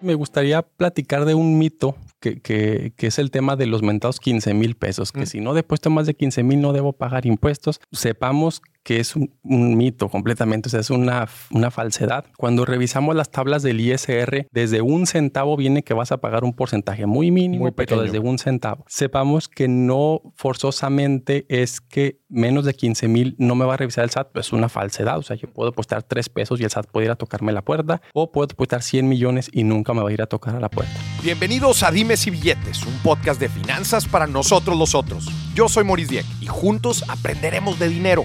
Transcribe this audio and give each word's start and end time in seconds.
Me 0.00 0.14
gustaría 0.14 0.62
platicar 0.62 1.24
de 1.24 1.34
un 1.34 1.58
mito 1.58 1.96
que, 2.20 2.40
que, 2.40 2.92
que 2.96 3.06
es 3.08 3.18
el 3.18 3.30
tema 3.30 3.56
de 3.56 3.66
los 3.66 3.82
mentados 3.82 4.20
15 4.20 4.54
mil 4.54 4.74
pesos, 4.76 5.12
que 5.12 5.20
Mm. 5.22 5.26
si 5.26 5.40
no 5.40 5.54
depuesto 5.54 5.90
más 5.90 6.06
de 6.06 6.14
15 6.14 6.42
mil 6.42 6.60
no 6.60 6.72
debo 6.72 6.92
pagar 6.92 7.26
impuestos. 7.26 7.80
Sepamos 7.92 8.62
que 8.88 9.00
es 9.00 9.16
un, 9.16 9.30
un 9.42 9.76
mito 9.76 10.08
completamente, 10.08 10.68
o 10.68 10.70
sea, 10.70 10.80
es 10.80 10.88
una, 10.88 11.28
una 11.50 11.70
falsedad. 11.70 12.24
Cuando 12.38 12.64
revisamos 12.64 13.14
las 13.14 13.30
tablas 13.30 13.62
del 13.62 13.82
ISR, 13.82 14.46
desde 14.50 14.80
un 14.80 15.06
centavo 15.06 15.58
viene 15.58 15.82
que 15.82 15.92
vas 15.92 16.10
a 16.10 16.22
pagar 16.22 16.42
un 16.42 16.54
porcentaje 16.54 17.04
muy 17.04 17.30
mínimo, 17.30 17.64
Muy 17.64 17.72
pero 17.72 18.00
desde 18.00 18.18
un 18.18 18.38
centavo. 18.38 18.86
Sepamos 18.88 19.46
que 19.46 19.68
no 19.68 20.22
forzosamente 20.36 21.44
es 21.50 21.82
que 21.82 22.22
menos 22.30 22.64
de 22.64 22.72
15 22.72 23.08
mil 23.08 23.36
no 23.38 23.56
me 23.56 23.66
va 23.66 23.74
a 23.74 23.76
revisar 23.76 24.04
el 24.04 24.10
SAT, 24.10 24.32
pues 24.32 24.46
es 24.46 24.52
una 24.54 24.70
falsedad. 24.70 25.18
O 25.18 25.22
sea, 25.22 25.36
yo 25.36 25.52
puedo 25.52 25.68
apostar 25.68 26.02
3 26.02 26.26
pesos 26.30 26.58
y 26.58 26.64
el 26.64 26.70
SAT 26.70 26.86
puede 26.90 27.06
ir 27.06 27.10
a 27.10 27.16
tocarme 27.16 27.52
la 27.52 27.60
puerta, 27.60 28.00
o 28.14 28.32
puedo 28.32 28.48
apostar 28.50 28.82
100 28.82 29.06
millones 29.06 29.50
y 29.52 29.64
nunca 29.64 29.92
me 29.92 30.02
va 30.02 30.08
a 30.08 30.12
ir 30.14 30.22
a 30.22 30.26
tocar 30.26 30.56
a 30.56 30.60
la 30.60 30.70
puerta. 30.70 30.94
Bienvenidos 31.22 31.82
a 31.82 31.90
Dimes 31.90 32.26
y 32.26 32.30
Billetes, 32.30 32.82
un 32.86 32.96
podcast 33.02 33.38
de 33.38 33.50
finanzas 33.50 34.08
para 34.08 34.26
nosotros 34.26 34.78
los 34.78 34.94
otros. 34.94 35.28
Yo 35.54 35.68
soy 35.68 35.84
Maurice 35.84 36.12
Dieck 36.12 36.26
y 36.40 36.46
juntos 36.46 37.04
aprenderemos 37.08 37.78
de 37.78 37.88
dinero, 37.88 38.24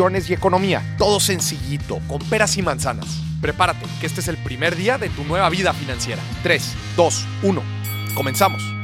inversiones 0.00 0.30
y 0.30 0.34
economía. 0.34 0.82
Todo 0.96 1.20
sencillito, 1.20 2.00
con 2.08 2.20
peras 2.30 2.56
y 2.56 2.62
manzanas. 2.62 3.20
Prepárate, 3.42 3.84
que 4.00 4.06
este 4.06 4.20
es 4.20 4.28
el 4.28 4.38
primer 4.38 4.74
día 4.74 4.96
de 4.96 5.10
tu 5.10 5.24
nueva 5.24 5.50
vida 5.50 5.74
financiera. 5.74 6.22
3, 6.42 6.74
2, 6.96 7.26
1. 7.42 7.62
Comenzamos. 8.14 8.79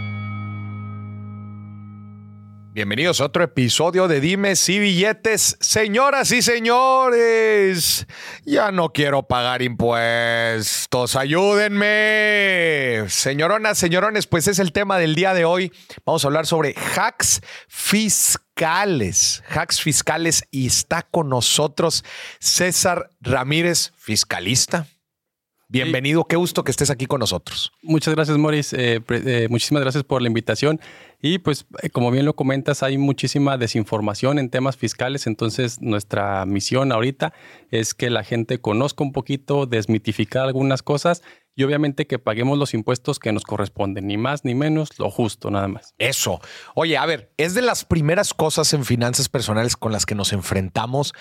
Bienvenidos 2.76 3.22
a 3.22 3.24
otro 3.24 3.42
episodio 3.42 4.06
de 4.06 4.20
Dimes 4.20 4.68
y 4.68 4.78
Billetes. 4.78 5.56
Señoras 5.62 6.30
y 6.30 6.42
señores, 6.42 8.06
ya 8.44 8.70
no 8.70 8.92
quiero 8.92 9.22
pagar 9.22 9.62
impuestos. 9.62 11.16
Ayúdenme. 11.16 13.08
Señoronas, 13.08 13.78
señorones, 13.78 14.26
pues 14.26 14.46
es 14.46 14.58
el 14.58 14.72
tema 14.72 14.98
del 14.98 15.14
día 15.14 15.32
de 15.32 15.46
hoy. 15.46 15.72
Vamos 16.04 16.22
a 16.22 16.28
hablar 16.28 16.44
sobre 16.44 16.74
hacks 16.74 17.40
fiscales. 17.66 19.42
Hacks 19.48 19.80
fiscales 19.80 20.44
y 20.50 20.66
está 20.66 21.00
con 21.00 21.30
nosotros 21.30 22.04
César 22.40 23.08
Ramírez, 23.22 23.94
fiscalista. 23.96 24.86
Bienvenido, 25.68 26.24
qué 26.24 26.36
gusto 26.36 26.62
que 26.62 26.70
estés 26.70 26.90
aquí 26.90 27.06
con 27.06 27.18
nosotros. 27.18 27.72
Muchas 27.82 28.14
gracias, 28.14 28.38
Morris. 28.38 28.72
Eh, 28.72 29.00
eh, 29.08 29.48
muchísimas 29.50 29.82
gracias 29.82 30.04
por 30.04 30.22
la 30.22 30.28
invitación. 30.28 30.80
Y 31.20 31.38
pues, 31.38 31.66
eh, 31.82 31.90
como 31.90 32.12
bien 32.12 32.24
lo 32.24 32.36
comentas, 32.36 32.84
hay 32.84 32.98
muchísima 32.98 33.58
desinformación 33.58 34.38
en 34.38 34.48
temas 34.48 34.76
fiscales. 34.76 35.26
Entonces, 35.26 35.80
nuestra 35.80 36.46
misión 36.46 36.92
ahorita 36.92 37.32
es 37.72 37.94
que 37.94 38.10
la 38.10 38.22
gente 38.22 38.60
conozca 38.60 39.02
un 39.02 39.10
poquito, 39.10 39.66
desmitificar 39.66 40.46
algunas 40.46 40.84
cosas 40.84 41.22
y 41.56 41.64
obviamente 41.64 42.06
que 42.06 42.20
paguemos 42.20 42.58
los 42.58 42.72
impuestos 42.72 43.18
que 43.18 43.32
nos 43.32 43.42
corresponden, 43.42 44.06
ni 44.06 44.18
más 44.18 44.44
ni 44.44 44.54
menos, 44.54 44.96
lo 44.98 45.10
justo, 45.10 45.50
nada 45.50 45.66
más. 45.66 45.94
Eso. 45.98 46.40
Oye, 46.76 46.96
a 46.96 47.06
ver, 47.06 47.32
es 47.38 47.54
de 47.54 47.62
las 47.62 47.84
primeras 47.84 48.34
cosas 48.34 48.72
en 48.72 48.84
finanzas 48.84 49.28
personales 49.28 49.76
con 49.76 49.90
las 49.90 50.06
que 50.06 50.14
nos 50.14 50.32
enfrentamos 50.32 51.12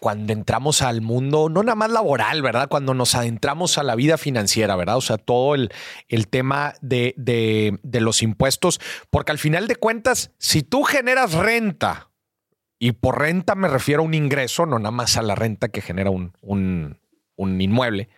cuando 0.00 0.32
entramos 0.32 0.82
al 0.82 1.02
mundo, 1.02 1.48
no 1.50 1.62
nada 1.62 1.74
más 1.76 1.90
laboral, 1.90 2.40
¿verdad? 2.42 2.68
Cuando 2.68 2.94
nos 2.94 3.14
adentramos 3.14 3.76
a 3.78 3.82
la 3.82 3.94
vida 3.94 4.16
financiera, 4.18 4.74
¿verdad? 4.74 4.96
O 4.96 5.00
sea, 5.02 5.18
todo 5.18 5.54
el, 5.54 5.70
el 6.08 6.26
tema 6.28 6.74
de, 6.80 7.14
de- 7.16 8.00
los 8.00 8.22
impuestos, 8.22 8.80
porque 9.10 9.30
al 9.32 9.38
final 9.38 9.68
de 9.68 9.76
cuentas, 9.76 10.30
si 10.38 10.62
tú 10.62 10.82
generas 10.84 11.34
renta, 11.34 12.08
y 12.78 12.92
por 12.92 13.18
renta 13.18 13.54
me 13.54 13.68
refiero 13.68 14.00
a 14.02 14.06
un 14.06 14.14
ingreso, 14.14 14.64
no 14.64 14.78
nada 14.78 14.90
más 14.90 15.18
a 15.18 15.22
la 15.22 15.34
renta 15.34 15.68
que 15.68 15.82
genera 15.82 16.08
un, 16.10 16.32
un- 16.40 16.98
un 17.36 17.60
inmueble, 17.60 18.08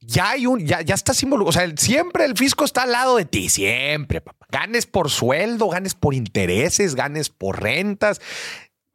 ya 0.00 0.30
hay 0.30 0.46
un, 0.46 0.64
ya, 0.66 0.80
ya 0.82 0.94
estás 0.94 1.22
involucrado. 1.22 1.50
O 1.50 1.52
sea, 1.66 1.76
siempre 1.76 2.24
el 2.24 2.36
fisco 2.36 2.64
está 2.64 2.82
al 2.82 2.92
lado 2.92 3.16
de 3.16 3.24
ti, 3.24 3.48
siempre, 3.48 4.20
papá. 4.20 4.46
Ganes 4.50 4.86
por 4.86 5.10
sueldo, 5.10 5.68
ganes 5.68 5.94
por 5.94 6.14
intereses, 6.14 6.94
ganes 6.94 7.30
por 7.30 7.62
rentas, 7.62 8.20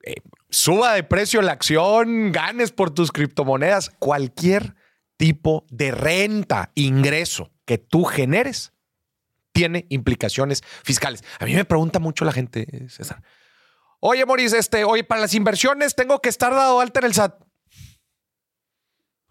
eh, 0.03 0.15
suba 0.49 0.93
de 0.93 1.03
precio 1.03 1.41
la 1.41 1.53
acción, 1.53 2.31
ganes 2.31 2.71
por 2.71 2.91
tus 2.91 3.11
criptomonedas, 3.11 3.91
cualquier 3.99 4.75
tipo 5.17 5.65
de 5.69 5.91
renta, 5.91 6.71
ingreso 6.75 7.51
que 7.65 7.77
tú 7.77 8.05
generes, 8.05 8.73
tiene 9.51 9.87
implicaciones 9.89 10.63
fiscales. 10.83 11.23
A 11.39 11.45
mí 11.45 11.55
me 11.55 11.65
pregunta 11.65 11.99
mucho 11.99 12.23
la 12.25 12.31
gente, 12.31 12.87
César. 12.89 13.23
Oye, 13.99 14.25
Moris, 14.25 14.53
este, 14.53 14.83
oye, 14.83 15.03
para 15.03 15.21
las 15.21 15.33
inversiones 15.33 15.95
tengo 15.95 16.19
que 16.19 16.29
estar 16.29 16.53
dado 16.53 16.79
alta 16.79 16.99
en 16.99 17.05
el 17.07 17.13
SAT. 17.15 17.41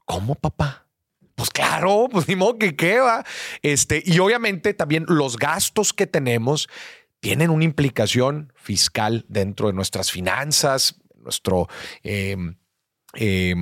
¿Cómo, 0.05 0.35
papá? 0.35 0.89
Pues 1.37 1.51
claro, 1.51 2.09
pues 2.11 2.27
ni 2.27 2.35
modo 2.35 2.59
que 2.59 2.75
qué 2.75 2.99
va. 2.99 3.25
Este, 3.63 4.03
y 4.05 4.19
obviamente 4.19 4.75
también 4.75 5.05
los 5.07 5.37
gastos 5.37 5.93
que 5.93 6.07
tenemos 6.07 6.69
tienen 7.21 7.51
una 7.51 7.65
implicación 7.65 8.53
fiscal 8.57 9.25
dentro 9.29 9.69
de 9.69 9.75
nuestras 9.75 10.11
finanzas, 10.11 11.01
nuestro, 11.27 11.69
eh, 12.03 12.37
eh, 13.15 13.55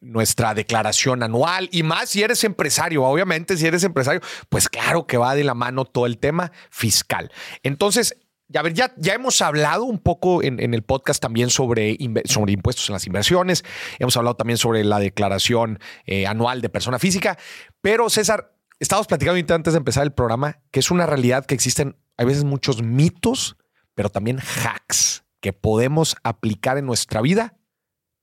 nuestra 0.00 0.54
declaración 0.54 1.22
anual 1.22 1.68
y 1.72 1.82
más 1.82 2.10
si 2.10 2.22
eres 2.22 2.44
empresario. 2.44 3.04
Obviamente, 3.04 3.56
si 3.56 3.66
eres 3.66 3.84
empresario, 3.84 4.20
pues 4.48 4.68
claro 4.68 5.06
que 5.06 5.16
va 5.16 5.34
de 5.34 5.44
la 5.44 5.54
mano 5.54 5.84
todo 5.84 6.06
el 6.06 6.18
tema 6.18 6.52
fiscal. 6.70 7.30
Entonces, 7.62 8.16
ver, 8.62 8.74
ya, 8.74 8.92
ya 8.96 9.14
hemos 9.14 9.40
hablado 9.40 9.84
un 9.84 9.98
poco 9.98 10.42
en, 10.42 10.58
el 10.58 10.82
podcast 10.82 11.22
también 11.22 11.48
sobre, 11.48 11.96
sobre 12.24 12.52
impuestos 12.52 12.88
en 12.90 12.94
las 12.94 13.06
inversiones. 13.06 13.64
Hemos 13.98 14.16
hablado 14.16 14.36
también 14.36 14.58
sobre 14.58 14.84
la 14.84 14.98
declaración 14.98 15.78
eh, 16.04 16.26
anual 16.26 16.60
de 16.60 16.68
persona 16.68 16.98
física. 16.98 17.38
Pero, 17.80 18.10
César, 18.10 18.54
estábamos 18.80 19.06
platicando 19.06 19.54
antes 19.54 19.72
de 19.72 19.78
empezar 19.78 20.02
el 20.02 20.12
programa 20.12 20.58
que 20.70 20.80
es 20.80 20.90
una 20.90 21.06
realidad 21.06 21.46
que 21.46 21.54
existen, 21.54 21.96
hay 22.18 22.26
veces 22.26 22.44
muchos 22.44 22.82
mitos, 22.82 23.56
pero 23.94 24.10
también 24.10 24.38
hacks 24.38 25.21
que 25.42 25.52
podemos 25.52 26.16
aplicar 26.22 26.78
en 26.78 26.86
nuestra 26.86 27.20
vida 27.20 27.58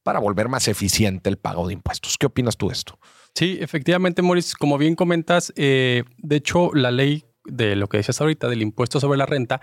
para 0.03 0.19
volver 0.19 0.49
más 0.49 0.67
eficiente 0.67 1.29
el 1.29 1.37
pago 1.37 1.67
de 1.67 1.73
impuestos. 1.73 2.17
¿Qué 2.17 2.25
opinas 2.25 2.57
tú 2.57 2.69
de 2.69 2.73
esto? 2.73 2.97
Sí, 3.35 3.59
efectivamente, 3.61 4.23
Morris, 4.23 4.55
como 4.55 4.79
bien 4.79 4.95
comentas, 4.95 5.53
eh, 5.55 6.03
de 6.17 6.35
hecho, 6.37 6.71
la 6.73 6.89
ley 6.89 7.25
de 7.45 7.75
lo 7.75 7.87
que 7.87 7.97
decías 7.97 8.19
ahorita 8.19 8.47
del 8.47 8.63
impuesto 8.63 8.99
sobre 8.99 9.17
la 9.17 9.25
renta 9.25 9.61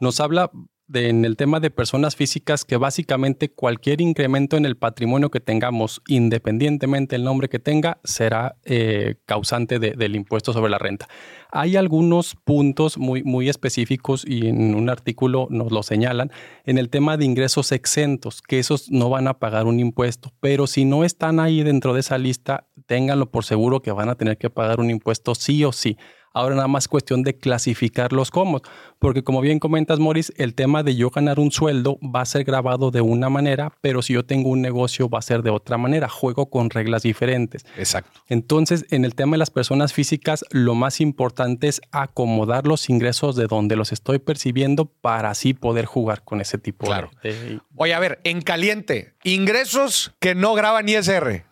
nos 0.00 0.20
habla 0.20 0.50
en 0.94 1.24
el 1.24 1.36
tema 1.36 1.60
de 1.60 1.70
personas 1.70 2.16
físicas 2.16 2.64
que 2.64 2.76
básicamente 2.76 3.50
cualquier 3.50 4.00
incremento 4.00 4.56
en 4.56 4.66
el 4.66 4.76
patrimonio 4.76 5.30
que 5.30 5.40
tengamos, 5.40 6.00
independientemente 6.08 7.14
del 7.16 7.24
nombre 7.24 7.48
que 7.48 7.58
tenga, 7.58 7.98
será 8.04 8.56
eh, 8.64 9.16
causante 9.26 9.78
de- 9.78 9.92
del 9.92 10.16
impuesto 10.16 10.52
sobre 10.52 10.70
la 10.70 10.78
renta. 10.78 11.08
Hay 11.50 11.76
algunos 11.76 12.34
puntos 12.34 12.98
muy, 12.98 13.22
muy 13.22 13.48
específicos 13.48 14.24
y 14.26 14.46
en 14.46 14.74
un 14.74 14.88
artículo 14.88 15.46
nos 15.50 15.70
lo 15.70 15.82
señalan 15.82 16.30
en 16.64 16.78
el 16.78 16.88
tema 16.88 17.16
de 17.16 17.24
ingresos 17.24 17.72
exentos, 17.72 18.40
que 18.42 18.58
esos 18.58 18.90
no 18.90 19.10
van 19.10 19.28
a 19.28 19.38
pagar 19.38 19.66
un 19.66 19.78
impuesto, 19.78 20.32
pero 20.40 20.66
si 20.66 20.84
no 20.84 21.04
están 21.04 21.40
ahí 21.40 21.62
dentro 21.62 21.94
de 21.94 22.00
esa 22.00 22.18
lista, 22.18 22.66
ténganlo 22.86 23.30
por 23.30 23.44
seguro 23.44 23.80
que 23.82 23.92
van 23.92 24.08
a 24.08 24.14
tener 24.14 24.38
que 24.38 24.50
pagar 24.50 24.80
un 24.80 24.90
impuesto 24.90 25.34
sí 25.34 25.64
o 25.64 25.72
sí. 25.72 25.96
Ahora 26.34 26.54
nada 26.54 26.68
más 26.68 26.88
cuestión 26.88 27.22
de 27.22 27.36
clasificarlos 27.36 28.30
como, 28.30 28.60
porque 28.98 29.22
como 29.22 29.40
bien 29.40 29.58
comentas, 29.58 29.98
Morris, 29.98 30.32
el 30.36 30.54
tema 30.54 30.82
de 30.82 30.96
yo 30.96 31.10
ganar 31.10 31.38
un 31.38 31.50
sueldo 31.52 31.98
va 32.02 32.22
a 32.22 32.24
ser 32.26 32.44
grabado 32.44 32.90
de 32.90 33.00
una 33.00 33.28
manera, 33.28 33.72
pero 33.80 34.02
si 34.02 34.14
yo 34.14 34.24
tengo 34.24 34.48
un 34.50 34.62
negocio 34.62 35.08
va 35.08 35.18
a 35.18 35.22
ser 35.22 35.42
de 35.42 35.50
otra 35.50 35.76
manera. 35.78 36.08
Juego 36.08 36.48
con 36.50 36.70
reglas 36.70 37.02
diferentes. 37.02 37.64
Exacto. 37.76 38.20
Entonces, 38.28 38.86
en 38.90 39.04
el 39.04 39.14
tema 39.14 39.32
de 39.32 39.38
las 39.38 39.50
personas 39.50 39.92
físicas, 39.92 40.44
lo 40.50 40.74
más 40.74 41.00
importante 41.00 41.68
es 41.68 41.80
acomodar 41.90 42.66
los 42.66 42.88
ingresos 42.88 43.36
de 43.36 43.46
donde 43.46 43.76
los 43.76 43.92
estoy 43.92 44.18
percibiendo 44.18 44.86
para 44.86 45.30
así 45.30 45.54
poder 45.54 45.84
jugar 45.86 46.22
con 46.24 46.40
ese 46.40 46.58
tipo 46.58 46.86
Claro. 46.86 47.10
de, 47.22 47.32
de- 47.34 47.60
Oye, 47.76 47.94
a 47.94 47.98
ver, 47.98 48.20
en 48.24 48.40
caliente, 48.42 49.14
ingresos 49.24 50.14
que 50.20 50.34
no 50.34 50.54
graban 50.54 50.88
ISR. 50.88 51.44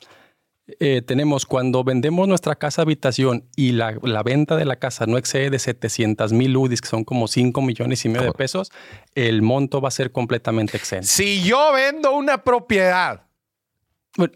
Eh, 0.79 1.03
tenemos 1.03 1.47
cuando 1.47 1.83
vendemos 1.83 2.29
nuestra 2.29 2.55
casa 2.57 2.83
habitación 2.83 3.45
y 3.57 3.73
la, 3.73 3.97
la 4.03 4.23
venta 4.23 4.57
de 4.57 4.65
la 4.65 4.77
casa 4.77 5.07
no 5.07 5.19
excede 5.19 5.51
de 5.51 5.59
700 5.59 6.33
mil 6.33 6.57
UDIs, 6.57 6.81
que 6.81 6.89
son 6.89 7.05
como 7.05 7.29
5 7.29 7.61
millones 7.63 8.05
y 8.05 8.09
medio 8.09 8.27
de 8.27 8.33
pesos, 8.33 8.71
el 9.15 9.43
monto 9.43 9.81
va 9.81 9.89
a 9.89 9.93
ser 9.93 10.13
completamente 10.13 10.77
exento. 10.77 11.07
Si 11.07 11.43
yo 11.43 11.73
vendo 11.73 12.13
una 12.13 12.45
propiedad, 12.45 13.23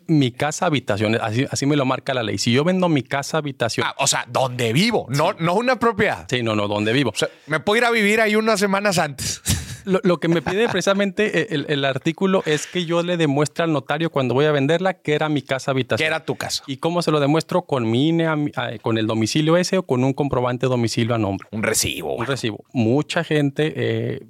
mi 0.07 0.33
casa 0.33 0.67
habitación, 0.67 1.17
así, 1.21 1.47
así 1.51 1.67
me 1.67 1.77
lo 1.77 1.85
marca 1.85 2.15
la 2.15 2.23
ley. 2.23 2.39
Si 2.39 2.53
yo 2.53 2.65
vendo 2.65 2.89
mi 2.89 3.03
casa 3.03 3.39
habitación, 3.39 3.87
ah, 3.87 3.95
o 3.99 4.07
sea, 4.07 4.27
donde 4.29 4.73
vivo, 4.73 5.07
no, 5.11 5.33
no 5.35 5.55
una 5.55 5.79
propiedad. 5.79 6.27
sí, 6.29 6.43
no, 6.43 6.55
no, 6.55 6.69
donde 6.69 6.93
vivo. 6.93 7.11
O 7.11 7.17
sea, 7.17 7.29
me 7.47 7.61
puedo 7.61 7.79
ir 7.79 7.85
a 7.85 7.91
vivir 7.91 8.21
ahí 8.21 8.37
unas 8.37 8.61
semanas 8.61 8.99
antes. 8.99 9.43
Lo, 9.85 10.01
lo 10.03 10.19
que 10.19 10.29
me 10.29 10.43
pide 10.43 10.69
precisamente 10.69 11.41
eh, 11.43 11.47
el, 11.51 11.67
el 11.69 11.85
artículo 11.85 12.43
es 12.47 12.67
que 12.67 12.85
yo 12.85 13.03
le 13.03 13.17
demuestre 13.17 13.65
al 13.65 13.73
notario 13.73 14.11
cuando 14.11 14.35
voy 14.35 14.45
a 14.47 14.53
venderla 14.53 14.95
que 14.95 15.15
era 15.15 15.29
mi 15.29 15.43
casa 15.43 15.67
que 15.67 15.71
habitación. 15.73 16.07
era 16.07 16.25
tu 16.25 16.37
casa. 16.37 16.63
¿Y 16.67 16.79
cómo 16.79 17.03
se 17.03 17.11
lo 17.11 17.21
demuestro? 17.21 17.63
Con 17.63 17.91
mi 17.91 18.09
INE, 18.09 18.27
a 18.27 18.37
mi- 18.37 18.51
a- 18.57 18.79
con 18.79 18.99
el 18.99 19.07
domicilio 19.07 19.57
ese 19.57 19.79
o 19.79 19.83
con 19.85 20.03
un 20.05 20.13
comprobante 20.13 20.67
de 20.67 20.71
domicilio 20.71 21.15
a 21.15 21.19
nombre. 21.19 21.49
Un 21.53 21.63
recibo. 21.63 22.15
Un 22.15 22.27
recibo. 22.27 22.65
Mucha 22.73 23.25
gente 23.25 23.73
eh, 23.77 24.21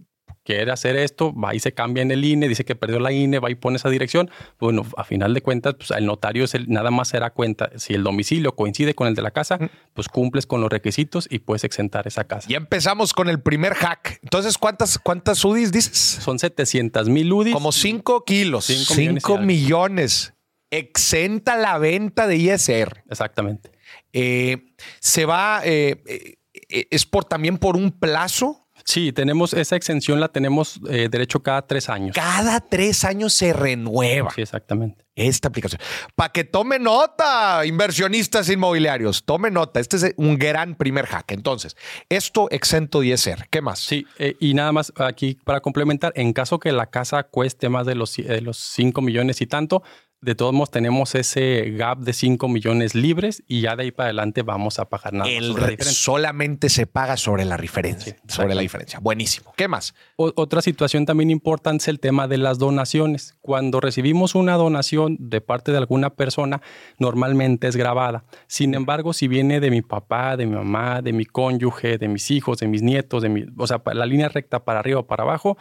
quiere 0.45 0.71
hacer 0.71 0.97
esto, 0.97 1.35
va 1.35 1.55
y 1.55 1.61
se 1.61 1.73
cambia 1.73 2.03
en 2.03 2.11
el 2.11 2.25
INE, 2.25 2.49
dice 2.49 2.65
que 2.65 2.77
perdió 2.77 3.01
la 3.01 3.13
INE, 3.13 3.39
va 3.39 3.51
y 3.51 3.55
pone 3.55 3.77
esa 3.77 3.89
dirección. 3.89 4.31
Bueno, 4.61 4.85
a 4.97 5.05
final 5.05 5.35
de 5.35 5.43
cuentas, 5.43 5.75
pues 5.75 5.91
el 5.91 6.07
notario 6.07 6.45
es 6.45 6.55
el, 6.55 6.69
nada 6.69 6.91
más 6.91 7.09
será 7.09 7.31
cuenta. 7.31 7.71
Si 7.77 7.95
el 7.95 8.03
domicilio 8.03 8.55
coincide 8.55 8.95
con 8.95 9.09
el 9.09 9.15
de 9.15 9.23
la 9.23 9.31
casa, 9.31 9.59
pues 9.95 10.09
cumples 10.09 10.47
con 10.47 10.61
los 10.61 10.71
requisitos 10.71 11.27
y 11.31 11.41
puedes 11.41 11.65
exentar 11.65 12.07
esa 12.07 12.25
casa. 12.25 12.49
Ya 12.49 12.59
empezamos 12.59 13.13
con 13.13 13.29
el 13.29 13.41
primer 13.41 13.75
hack. 13.75 14.21
Entonces, 14.23 14.59
¿cuántas, 14.59 14.99
cuántas 14.99 15.45
UDIs 15.45 15.73
dices? 15.73 15.97
Son 15.97 16.39
700 16.39 17.09
mil 17.09 17.33
UDIs. 17.33 17.55
Como 17.55 17.73
5 17.73 18.25
kilos. 18.25 18.67
5 18.67 19.39
millones. 19.39 20.35
Exenta 20.71 21.57
la 21.57 21.79
venta 21.79 22.27
de 22.27 22.37
ISR. 22.37 23.05
Exactamente. 23.09 23.71
Eh, 24.13 24.75
se 25.01 25.25
va, 25.25 25.63
eh, 25.65 26.03
eh, 26.07 26.87
es 26.91 27.07
por 27.07 27.25
también 27.25 27.59
por 27.59 27.77
un 27.77 27.93
plazo. 27.93 28.64
Sí, 28.85 29.13
tenemos 29.13 29.55
esa 29.55 29.77
exención, 29.77 30.21
la 30.21 30.29
tenemos 30.29 30.81
derecho 30.83 31.43
cada 31.43 31.67
tres 31.67 31.89
años. 31.89 32.15
Cada 32.15 32.61
tres 32.61 33.05
años 33.05 33.33
se 33.33 33.53
renueva. 33.53 34.31
Sí, 34.35 34.43
exactamente. 34.43 35.05
Esta 35.17 35.49
aplicación. 35.49 35.81
Para 36.15 36.33
que 36.33 36.45
tome 36.45 36.79
nota, 36.79 37.65
inversionistas 37.65 38.49
inmobiliarios, 38.51 39.25
tome 39.25 39.51
nota. 39.51 39.81
Este 39.81 39.97
es 39.97 40.15
un 40.17 40.37
gran 40.39 40.75
primer 40.75 41.07
hack. 41.07 41.33
Entonces, 41.33 41.77
esto 42.09 42.49
exento 42.51 43.01
de 43.01 43.09
ISR. 43.09 43.47
¿Qué 43.49 43.63
más? 43.63 43.79
Sí, 43.79 44.07
y 44.41 44.55
nada 44.55 44.73
más 44.73 44.93
aquí 44.97 45.39
para 45.45 45.61
complementar, 45.61 46.13
en 46.17 46.33
caso 46.33 46.59
que 46.59 46.73
la 46.73 46.87
casa 46.87 47.23
cueste 47.23 47.69
más 47.69 47.87
de 47.87 47.95
los, 47.95 48.17
de 48.17 48.41
los 48.41 48.59
5 48.59 49.01
millones 49.03 49.41
y 49.41 49.47
tanto, 49.47 49.83
de 50.25 50.35
todos 50.35 50.55
modos 50.55 50.71
tenemos 50.71 51.15
ese 51.15 51.71
gap 51.77 51.99
de 51.99 52.13
5 52.13 52.49
millones 52.49 52.95
libres 52.95 53.43
y 53.47 53.61
ya 53.61 53.77
de 53.77 53.85
ahí 53.85 53.91
para 53.91 54.07
adelante 54.07 54.43
vamos 54.43 54.79
a 54.79 54.87
pagar 54.89 55.13
nada. 55.13 55.31
El 55.31 55.55
solamente 55.83 56.69
se 56.71 56.87
paga 56.87 57.17
sobre 57.17 57.45
la 57.45 57.59
diferencia. 57.59 58.17
sobre 58.27 58.55
la 58.55 58.63
diferencia. 58.63 58.99
Buenísimo. 59.01 59.53
¿Qué 59.57 59.69
más? 59.69 59.95
otra 60.17 60.63
situación 60.63 61.07
también 61.07 61.31
importante 61.31 61.83
es 61.83 61.89
el 61.89 62.01
tema 62.01 62.27
de 62.29 62.39
las 62.39 62.59
donaciones. 62.59 63.37
Cuando 63.41 63.81
recibimos 63.81 64.35
una 64.35 64.55
donación 64.55 65.17
de 65.19 65.41
parte 65.41 65.73
de 65.73 65.79
alguna 65.79 66.11
persona, 66.11 66.63
normalmente 66.99 67.69
es 67.69 67.77
grabada. 67.77 68.25
Sin 68.47 68.75
embargo, 68.75 69.13
si 69.13 69.29
viene 69.29 69.61
de 69.61 69.71
mi 69.71 69.83
papá, 69.83 70.37
de 70.37 70.47
mi 70.47 70.55
mamá, 70.55 71.03
de 71.03 71.13
mi 71.13 71.27
cónyuge, 71.27 71.99
de 71.99 72.09
mis 72.09 72.31
hijos, 72.31 72.59
de 72.59 72.69
mis 72.69 72.83
nietos, 72.83 73.23
de 73.23 73.29
mi, 73.29 73.45
o 73.57 73.67
sea, 73.67 73.83
la 73.93 74.07
línea 74.07 74.29
recta 74.29 74.65
para 74.65 74.81
arriba 74.81 75.01
o 75.01 75.07
para 75.07 75.25
abajo, 75.25 75.59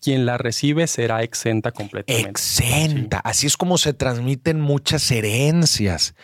quien 0.00 0.24
la 0.24 0.38
recibe 0.38 0.86
será 0.86 1.22
exenta 1.22 1.72
completamente. 1.72 2.30
Exenta. 2.30 3.18
Así 3.18 3.46
es 3.46 3.56
como 3.56 3.76
se 3.76 3.92
transmiten 4.06 4.60
muchas 4.60 5.10
herencias. 5.10 6.14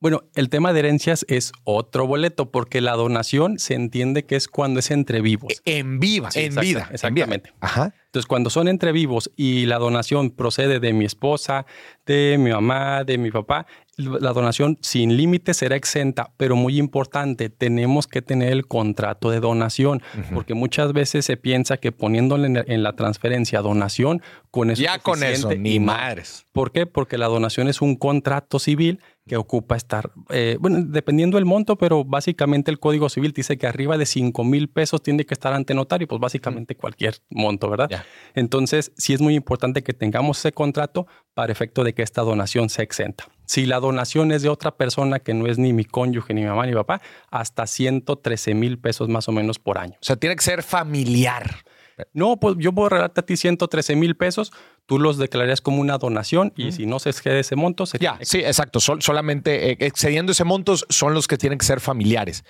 Bueno, 0.00 0.22
el 0.34 0.48
tema 0.48 0.72
de 0.72 0.78
herencias 0.78 1.26
es 1.28 1.52
otro 1.64 2.06
boleto 2.06 2.50
porque 2.50 2.80
la 2.80 2.92
donación 2.92 3.58
se 3.58 3.74
entiende 3.74 4.24
que 4.24 4.34
es 4.34 4.48
cuando 4.48 4.80
es 4.80 4.90
entre 4.90 5.20
vivos. 5.20 5.60
E, 5.66 5.78
en 5.78 6.00
viva, 6.00 6.30
en 6.34 6.54
vida. 6.54 6.88
Exactamente. 6.90 7.52
Ajá. 7.60 7.94
Entonces, 8.06 8.26
cuando 8.26 8.48
son 8.48 8.66
entre 8.66 8.92
vivos 8.92 9.30
y 9.36 9.66
la 9.66 9.78
donación 9.78 10.30
procede 10.30 10.80
de 10.80 10.94
mi 10.94 11.04
esposa, 11.04 11.66
de 12.06 12.38
mi 12.40 12.50
mamá, 12.50 13.04
de 13.04 13.18
mi 13.18 13.30
papá, 13.30 13.66
la 13.98 14.32
donación 14.32 14.78
sin 14.80 15.16
límite 15.16 15.54
será 15.54 15.76
exenta, 15.76 16.32
pero 16.36 16.56
muy 16.56 16.78
importante, 16.78 17.50
tenemos 17.50 18.08
que 18.08 18.22
tener 18.22 18.52
el 18.52 18.66
contrato 18.66 19.30
de 19.30 19.38
donación, 19.38 20.02
porque 20.32 20.54
muchas 20.54 20.92
veces 20.92 21.24
se 21.24 21.36
piensa 21.36 21.76
que 21.76 21.92
poniéndole 21.92 22.64
en 22.66 22.82
la 22.82 22.94
transferencia 22.94 23.60
donación, 23.60 24.22
con 24.50 24.70
eso 24.70 24.82
ya 24.82 24.98
con 24.98 25.22
eso, 25.22 25.54
ni 25.54 25.78
madres. 25.78 26.46
¿Por 26.50 26.72
qué? 26.72 26.86
Porque 26.86 27.18
la 27.18 27.26
donación 27.26 27.68
es 27.68 27.80
un 27.80 27.94
contrato 27.94 28.58
civil 28.58 29.00
que 29.26 29.36
ocupa 29.36 29.76
estar, 29.76 30.10
eh, 30.30 30.56
bueno, 30.60 30.78
dependiendo 30.82 31.36
del 31.36 31.44
monto, 31.44 31.76
pero 31.76 32.04
básicamente 32.04 32.70
el 32.70 32.80
Código 32.80 33.08
Civil 33.08 33.32
dice 33.32 33.58
que 33.58 33.66
arriba 33.66 33.96
de 33.96 34.06
5 34.06 34.42
mil 34.44 34.68
pesos 34.68 35.02
tiene 35.02 35.24
que 35.24 35.34
estar 35.34 35.52
ante 35.52 35.74
notario, 35.74 36.08
pues 36.08 36.20
básicamente 36.20 36.74
cualquier 36.74 37.16
monto, 37.28 37.68
¿verdad? 37.70 38.04
Entonces, 38.34 38.92
sí 38.96 39.12
es 39.12 39.20
muy 39.20 39.34
importante 39.34 39.82
que 39.82 39.92
tengamos 39.92 40.38
ese 40.38 40.52
contrato 40.52 41.06
para 41.34 41.52
efecto 41.52 41.84
de 41.84 41.94
que 41.94 42.02
esta 42.02 42.22
donación 42.22 42.68
sea 42.70 42.82
exenta. 42.82 43.28
Si 43.46 43.66
la 43.66 43.80
donación 43.80 44.32
es 44.32 44.42
de 44.42 44.48
otra 44.48 44.76
persona 44.76 45.18
que 45.18 45.34
no 45.34 45.46
es 45.46 45.58
ni 45.58 45.72
mi 45.72 45.84
cónyuge, 45.84 46.34
ni 46.34 46.42
mi 46.42 46.46
mamá, 46.46 46.66
ni 46.66 46.72
mi 46.72 46.76
papá, 46.76 47.00
hasta 47.30 47.66
113 47.66 48.54
mil 48.54 48.78
pesos 48.78 49.08
más 49.08 49.28
o 49.28 49.32
menos 49.32 49.58
por 49.58 49.78
año. 49.78 49.94
O 49.94 50.04
sea, 50.04 50.16
tiene 50.16 50.36
que 50.36 50.42
ser 50.42 50.62
familiar. 50.62 51.64
No, 52.12 52.38
pues 52.38 52.56
yo 52.58 52.72
puedo 52.72 52.88
regalarte 52.88 53.20
a 53.20 53.26
ti 53.26 53.36
113 53.36 53.96
mil 53.96 54.16
pesos, 54.16 54.52
tú 54.86 54.98
los 54.98 55.18
declararías 55.18 55.60
como 55.60 55.80
una 55.80 55.98
donación 55.98 56.52
y 56.56 56.72
si 56.72 56.86
no 56.86 56.98
se 56.98 57.10
excede 57.10 57.40
ese 57.40 57.56
monto, 57.56 57.86
sería. 57.86 58.16
Ya, 58.18 58.24
sí, 58.24 58.38
exacto. 58.38 58.80
solamente 58.80 59.70
eh, 59.70 59.76
excediendo 59.80 60.32
ese 60.32 60.44
monto 60.44 60.76
son 60.76 61.14
los 61.14 61.26
que 61.28 61.36
tienen 61.36 61.58
que 61.58 61.66
ser 61.66 61.80
familiares. 61.80 62.44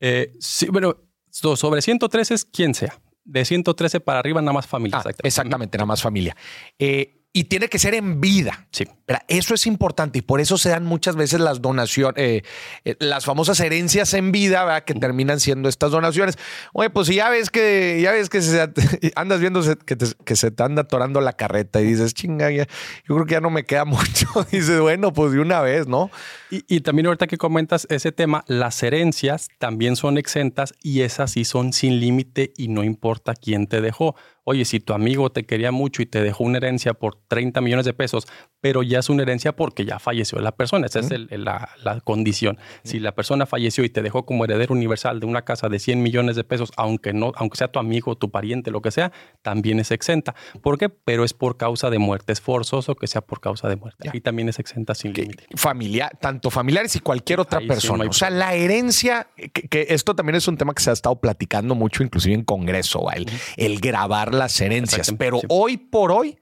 Eh, 0.00 0.32
sí, 0.40 0.66
bueno, 0.68 0.96
sobre 1.30 1.82
113 1.82 2.34
es 2.34 2.44
quien 2.44 2.74
sea. 2.74 2.98
De 3.24 3.44
113 3.44 4.00
para 4.00 4.20
arriba, 4.20 4.40
nada 4.40 4.52
más 4.52 4.66
familia. 4.66 5.02
Ah, 5.04 5.10
exactamente, 5.22 5.76
nada 5.78 5.86
más 5.86 6.00
familia. 6.00 6.36
Eh, 6.78 7.25
y 7.36 7.44
tiene 7.44 7.68
que 7.68 7.78
ser 7.78 7.92
en 7.92 8.18
vida. 8.18 8.66
Sí. 8.70 8.84
Eso 9.28 9.52
es 9.52 9.66
importante 9.66 10.20
y 10.20 10.22
por 10.22 10.40
eso 10.40 10.56
se 10.56 10.70
dan 10.70 10.86
muchas 10.86 11.16
veces 11.16 11.38
las 11.38 11.60
donaciones, 11.60 12.14
eh, 12.16 12.42
eh, 12.86 12.96
las 12.98 13.26
famosas 13.26 13.60
herencias 13.60 14.14
en 14.14 14.32
vida, 14.32 14.64
¿verdad? 14.64 14.84
que 14.84 14.94
terminan 14.94 15.38
siendo 15.38 15.68
estas 15.68 15.90
donaciones. 15.90 16.38
Oye, 16.72 16.88
pues 16.88 17.08
si 17.08 17.16
ya 17.16 17.28
ves 17.28 17.50
que 17.50 18.00
ya 18.00 18.12
ves 18.12 18.30
que 18.30 18.40
andas 19.16 19.40
viendo 19.40 19.60
que, 19.84 20.34
se 20.34 20.50
te 20.50 20.62
anda 20.62 20.80
atorando 20.80 21.20
la 21.20 21.34
carreta 21.34 21.82
y 21.82 21.84
dices, 21.84 22.14
chinga, 22.14 22.50
yo 22.50 22.64
creo 23.04 23.26
que 23.26 23.32
ya 23.32 23.42
no 23.42 23.50
me 23.50 23.66
queda 23.66 23.84
mucho. 23.84 24.26
dices, 24.50 24.80
bueno, 24.80 25.12
pues 25.12 25.32
de 25.32 25.40
una 25.40 25.60
vez, 25.60 25.86
¿no? 25.86 26.10
Y, 26.50 26.64
y 26.74 26.80
también 26.80 27.04
ahorita 27.04 27.26
que 27.26 27.36
comentas 27.36 27.86
ese 27.90 28.12
tema, 28.12 28.44
las 28.46 28.82
herencias 28.82 29.48
también 29.58 29.96
son 29.96 30.16
exentas 30.16 30.72
y 30.82 31.02
esas 31.02 31.32
sí 31.32 31.44
son 31.44 31.74
sin 31.74 32.00
límite 32.00 32.54
y 32.56 32.68
no 32.68 32.82
importa 32.82 33.34
quién 33.34 33.66
te 33.66 33.82
dejó. 33.82 34.16
Oye, 34.48 34.64
si 34.64 34.78
tu 34.78 34.92
amigo 34.92 35.30
te 35.30 35.44
quería 35.44 35.72
mucho 35.72 36.02
y 36.02 36.06
te 36.06 36.22
dejó 36.22 36.44
una 36.44 36.58
herencia 36.58 36.94
por 36.94 37.16
30 37.26 37.60
millones 37.60 37.84
de 37.84 37.92
pesos, 37.92 38.28
pero 38.60 38.84
ya 38.84 39.00
es 39.00 39.08
una 39.08 39.22
herencia 39.22 39.56
porque 39.56 39.84
ya 39.84 39.98
falleció 39.98 40.38
la 40.38 40.52
persona. 40.52 40.86
Esa 40.86 41.00
es 41.00 41.10
la, 41.10 42.00
condición. 42.04 42.56
Si 42.84 43.00
la 43.00 43.12
persona 43.12 43.46
falleció 43.46 43.82
y 43.82 43.88
te 43.88 44.02
dejó 44.02 44.24
como 44.24 44.44
heredero 44.44 44.72
universal 44.72 45.18
de 45.18 45.26
una 45.26 45.42
casa 45.42 45.68
de 45.68 45.80
100 45.80 46.00
millones 46.00 46.36
de 46.36 46.44
pesos, 46.44 46.70
aunque, 46.76 47.12
no, 47.12 47.32
aunque 47.34 47.56
sea 47.56 47.72
tu 47.72 47.80
amigo, 47.80 48.14
tu 48.14 48.30
pariente, 48.30 48.70
lo 48.70 48.82
que 48.82 48.92
sea, 48.92 49.10
también 49.42 49.80
es 49.80 49.90
exenta. 49.90 50.36
¿Por 50.62 50.78
qué? 50.78 50.90
Pero 50.90 51.24
es 51.24 51.32
por 51.32 51.56
causa 51.56 51.90
de 51.90 51.98
muerte. 51.98 52.32
Es 52.32 52.40
forzoso 52.40 52.94
que 52.94 53.08
sea 53.08 53.22
por 53.22 53.40
causa 53.40 53.68
de 53.68 53.74
muerte. 53.74 54.10
Y 54.12 54.20
también 54.20 54.48
es 54.48 54.60
exenta 54.60 54.94
sin 54.94 55.12
límite. 55.12 55.46
Familiar, 55.56 56.16
tanto 56.20 56.50
familiares 56.50 56.94
y 56.94 57.00
cualquier 57.00 57.40
otra 57.40 57.58
persona. 57.62 58.04
o 58.08 58.12
sea, 58.12 58.30
la 58.30 58.54
herencia, 58.54 59.26
que, 59.52 59.86
esto 59.88 60.14
también 60.14 60.36
es 60.36 60.46
un 60.46 60.56
tema 60.56 60.72
que 60.72 60.84
se 60.84 60.90
ha 60.90 60.92
estado 60.92 61.20
platicando 61.20 61.74
mucho, 61.74 62.04
inclusive 62.04 62.36
en 62.36 62.44
Congreso, 62.44 63.10
el, 63.10 63.26
el 63.56 63.80
grabar 63.80 64.35
las 64.36 64.60
herencias. 64.60 65.12
Pero 65.18 65.40
hoy 65.48 65.76
por 65.76 66.12
hoy, 66.12 66.38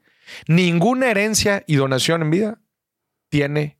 ninguna 0.46 1.10
herencia 1.10 1.64
y 1.66 1.76
donación 1.76 2.22
en 2.22 2.30
vida 2.30 2.60
tiene 3.28 3.78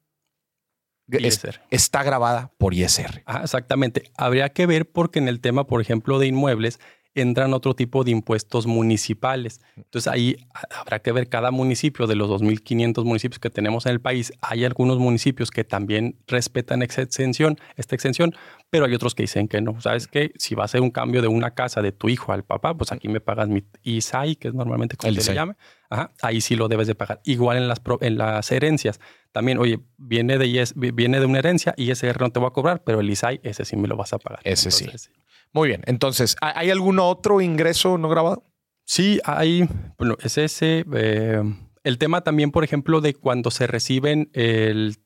está 1.70 2.02
grabada 2.02 2.52
por 2.58 2.74
ISR. 2.74 3.22
Ah, 3.26 3.40
exactamente. 3.42 4.10
Habría 4.16 4.48
que 4.50 4.66
ver 4.66 4.90
porque 4.90 5.18
en 5.18 5.28
el 5.28 5.40
tema, 5.40 5.66
por 5.66 5.80
ejemplo, 5.80 6.18
de 6.18 6.26
inmuebles, 6.28 6.80
entran 7.14 7.54
otro 7.54 7.74
tipo 7.74 8.04
de 8.04 8.10
impuestos 8.10 8.66
municipales. 8.66 9.60
Entonces 9.76 10.12
ahí 10.12 10.36
habrá 10.70 11.00
que 11.00 11.12
ver 11.12 11.28
cada 11.28 11.50
municipio 11.50 12.06
de 12.06 12.16
los 12.16 12.28
2.500 12.28 13.04
municipios 13.04 13.38
que 13.38 13.50
tenemos 13.50 13.86
en 13.86 13.92
el 13.92 14.00
país. 14.00 14.32
Hay 14.40 14.64
algunos 14.64 14.98
municipios 14.98 15.50
que 15.50 15.64
también 15.64 16.16
respetan 16.26 16.82
exención, 16.82 17.58
esta 17.76 17.94
exención, 17.94 18.34
pero 18.70 18.86
hay 18.86 18.94
otros 18.94 19.14
que 19.14 19.22
dicen 19.22 19.46
que 19.46 19.60
no. 19.60 19.80
¿Sabes 19.80 20.08
que 20.08 20.32
Si 20.38 20.54
va 20.54 20.64
a 20.64 20.68
ser 20.68 20.80
un 20.80 20.90
cambio 20.90 21.22
de 21.22 21.28
una 21.28 21.52
casa 21.52 21.82
de 21.82 21.92
tu 21.92 22.08
hijo 22.08 22.32
al 22.32 22.44
papá, 22.44 22.74
pues 22.74 22.90
aquí 22.90 23.08
me 23.08 23.20
pagas 23.20 23.48
mi 23.48 23.64
ISAI, 23.82 24.36
que 24.36 24.48
es 24.48 24.54
normalmente 24.54 24.96
como 24.96 25.12
se 25.12 25.30
le 25.30 25.34
llama. 25.34 25.56
ahí 26.22 26.40
sí 26.40 26.56
lo 26.56 26.68
debes 26.68 26.88
de 26.88 26.94
pagar. 26.96 27.20
Igual 27.24 27.58
en 27.58 27.68
las, 27.68 27.80
en 28.00 28.18
las 28.18 28.50
herencias. 28.50 29.00
También, 29.30 29.58
oye, 29.58 29.80
viene 29.96 30.38
de, 30.38 30.68
viene 30.74 31.20
de 31.20 31.26
una 31.26 31.38
herencia 31.38 31.74
y 31.76 31.90
ese 31.90 32.12
no 32.14 32.30
te 32.30 32.40
va 32.40 32.48
a 32.48 32.52
cobrar, 32.52 32.82
pero 32.84 33.00
el 33.00 33.10
ISAI, 33.10 33.40
ese 33.42 33.64
sí 33.64 33.76
me 33.76 33.88
lo 33.88 33.96
vas 33.96 34.12
a 34.12 34.18
pagar. 34.18 34.40
Ese 34.44 34.70
sí. 34.70 34.88
Muy 35.54 35.68
bien. 35.68 35.82
Entonces, 35.86 36.36
¿hay 36.40 36.70
algún 36.70 36.98
otro 36.98 37.40
ingreso 37.40 37.96
no 37.96 38.08
grabado? 38.08 38.44
Sí, 38.84 39.20
hay. 39.24 39.68
Bueno, 39.96 40.16
es 40.20 40.36
ese. 40.36 40.84
Eh, 40.94 41.42
el 41.84 41.98
tema 41.98 42.22
también, 42.22 42.50
por 42.50 42.64
ejemplo, 42.64 43.00
de 43.00 43.14
cuando 43.14 43.50
se 43.50 43.66
reciben 43.66 44.30
el. 44.34 44.96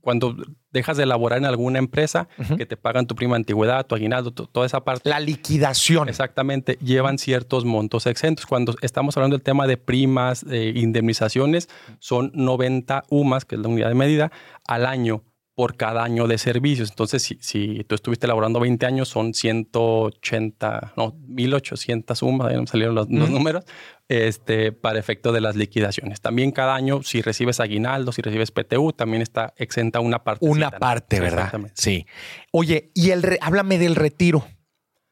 Cuando 0.00 0.36
dejas 0.70 0.98
de 0.98 1.04
elaborar 1.04 1.38
en 1.38 1.46
alguna 1.46 1.78
empresa, 1.78 2.28
que 2.58 2.66
te 2.66 2.76
pagan 2.76 3.06
tu 3.06 3.14
prima 3.14 3.36
antigüedad, 3.36 3.86
tu 3.86 3.94
aguinaldo, 3.94 4.32
toda 4.32 4.66
esa 4.66 4.84
parte. 4.84 5.08
La 5.08 5.18
liquidación. 5.18 6.10
Exactamente, 6.10 6.76
llevan 6.82 7.16
ciertos 7.16 7.64
montos 7.64 8.06
exentos. 8.06 8.44
Cuando 8.44 8.74
estamos 8.82 9.16
hablando 9.16 9.38
del 9.38 9.42
tema 9.42 9.66
de 9.66 9.78
primas, 9.78 10.44
de 10.44 10.68
indemnizaciones, 10.68 11.70
son 12.00 12.32
90 12.34 13.04
UMAS, 13.08 13.46
que 13.46 13.54
es 13.54 13.62
la 13.62 13.68
unidad 13.68 13.88
de 13.88 13.94
medida, 13.94 14.32
al 14.66 14.84
año 14.84 15.22
por 15.54 15.76
cada 15.76 16.02
año 16.02 16.26
de 16.26 16.38
servicios. 16.38 16.90
Entonces, 16.90 17.22
si, 17.22 17.38
si 17.40 17.84
tú 17.84 17.94
estuviste 17.94 18.26
laborando 18.26 18.58
20 18.60 18.86
años, 18.86 19.08
son 19.08 19.34
180, 19.34 20.94
no, 20.96 21.14
1800 21.26 22.18
sumas, 22.18 22.48
ahí 22.50 22.58
me 22.58 22.66
salieron 22.66 22.94
los, 22.94 23.08
números, 23.08 23.64
este, 24.08 24.72
para 24.72 24.98
efecto 24.98 25.32
de 25.32 25.40
las 25.40 25.54
liquidaciones. 25.54 26.20
También 26.20 26.50
cada 26.50 26.74
año, 26.74 27.02
si 27.02 27.22
recibes 27.22 27.60
aguinaldo, 27.60 28.12
si 28.12 28.22
recibes 28.22 28.50
PTU, 28.50 28.92
también 28.92 29.22
está 29.22 29.54
exenta 29.56 30.00
una 30.00 30.24
parte. 30.24 30.44
Una 30.46 30.70
parte, 30.70 31.20
¿verdad? 31.20 31.52
Sí. 31.74 32.06
Oye, 32.50 32.90
y 32.94 33.10
el 33.10 33.38
háblame 33.40 33.78
del 33.78 33.94
retiro. 33.94 34.44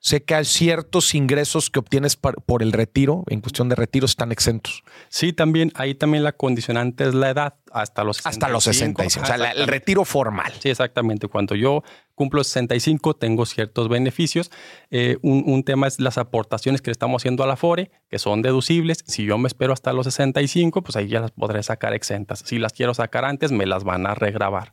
Sé 0.02 0.24
que 0.24 0.34
hay 0.34 0.44
ciertos 0.44 1.14
ingresos 1.14 1.70
que 1.70 1.78
obtienes 1.78 2.16
por 2.16 2.62
el 2.62 2.72
retiro, 2.72 3.22
en 3.28 3.40
cuestión 3.40 3.68
de 3.68 3.76
retiro, 3.76 4.04
están 4.04 4.32
exentos. 4.32 4.82
Sí, 5.08 5.32
también, 5.32 5.70
ahí 5.76 5.94
también 5.94 6.24
la 6.24 6.32
condicionante 6.32 7.04
es 7.04 7.14
la 7.14 7.30
edad, 7.30 7.54
hasta 7.70 8.02
los 8.02 8.16
65. 8.16 8.28
Hasta 8.44 8.52
los 8.52 8.64
65, 8.64 9.22
o 9.22 9.26
sea, 9.26 9.52
el 9.52 9.68
retiro 9.68 10.04
formal. 10.04 10.52
Sí, 10.58 10.70
exactamente. 10.70 11.28
Cuando 11.28 11.54
yo 11.54 11.84
cumplo 12.16 12.42
65, 12.42 13.14
tengo 13.14 13.46
ciertos 13.46 13.88
beneficios. 13.88 14.50
Eh, 14.90 15.18
un, 15.22 15.62
tema 15.62 15.86
es 15.86 16.00
las 16.00 16.18
aportaciones 16.18 16.82
que 16.82 16.90
le 16.90 16.92
estamos 16.92 17.22
haciendo 17.22 17.44
a 17.44 17.46
la 17.46 17.54
FORE, 17.54 17.92
que 18.10 18.18
son 18.18 18.42
deducibles. 18.42 19.04
Si 19.06 19.24
yo 19.24 19.38
me 19.38 19.46
espero 19.46 19.72
hasta 19.72 19.92
los 19.92 20.04
65, 20.06 20.82
pues 20.82 20.96
ahí 20.96 21.06
ya 21.06 21.20
las 21.20 21.30
podré 21.30 21.62
sacar 21.62 21.94
exentas. 21.94 22.42
Si 22.44 22.58
las 22.58 22.72
quiero 22.72 22.92
sacar 22.92 23.24
antes, 23.24 23.52
me 23.52 23.66
las 23.66 23.84
van 23.84 24.08
a 24.08 24.16
regrabar. 24.16 24.72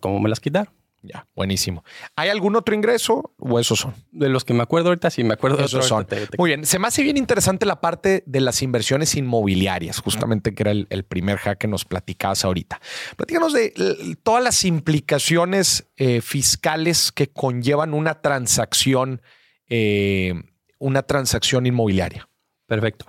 ¿Cómo 0.00 0.20
me 0.20 0.28
las 0.28 0.40
quitar? 0.40 0.70
Ya, 1.06 1.26
buenísimo. 1.36 1.84
¿Hay 2.16 2.30
algún 2.30 2.56
otro 2.56 2.74
ingreso 2.74 3.34
o 3.38 3.60
esos 3.60 3.78
son? 3.78 3.94
De 4.10 4.28
los 4.28 4.44
que 4.44 4.54
me 4.54 4.62
acuerdo 4.62 4.88
ahorita, 4.88 5.08
sí, 5.10 5.22
me 5.22 5.34
acuerdo 5.34 5.58
de 5.58 5.64
esos 5.64 5.86
son. 5.86 6.06
Muy 6.36 6.50
bien, 6.50 6.66
se 6.66 6.78
me 6.78 6.88
hace 6.88 7.02
bien 7.02 7.16
interesante 7.16 7.64
la 7.64 7.80
parte 7.80 8.24
de 8.26 8.40
las 8.40 8.60
inversiones 8.62 9.14
inmobiliarias, 9.14 10.00
justamente 10.00 10.54
que 10.54 10.62
era 10.64 10.72
el, 10.72 11.04
primer 11.04 11.38
hack 11.38 11.58
que 11.58 11.68
nos 11.68 11.84
platicabas 11.84 12.44
ahorita. 12.44 12.80
Platícanos 13.16 13.52
de 13.52 14.16
todas 14.22 14.42
las 14.42 14.64
implicaciones 14.64 15.88
eh, 15.96 16.20
fiscales 16.20 17.12
que 17.12 17.28
conllevan 17.28 17.94
una 17.94 18.20
transacción, 18.20 19.22
eh, 19.68 20.34
una 20.78 21.02
transacción 21.02 21.66
inmobiliaria. 21.66 22.28
Perfecto. 22.66 23.06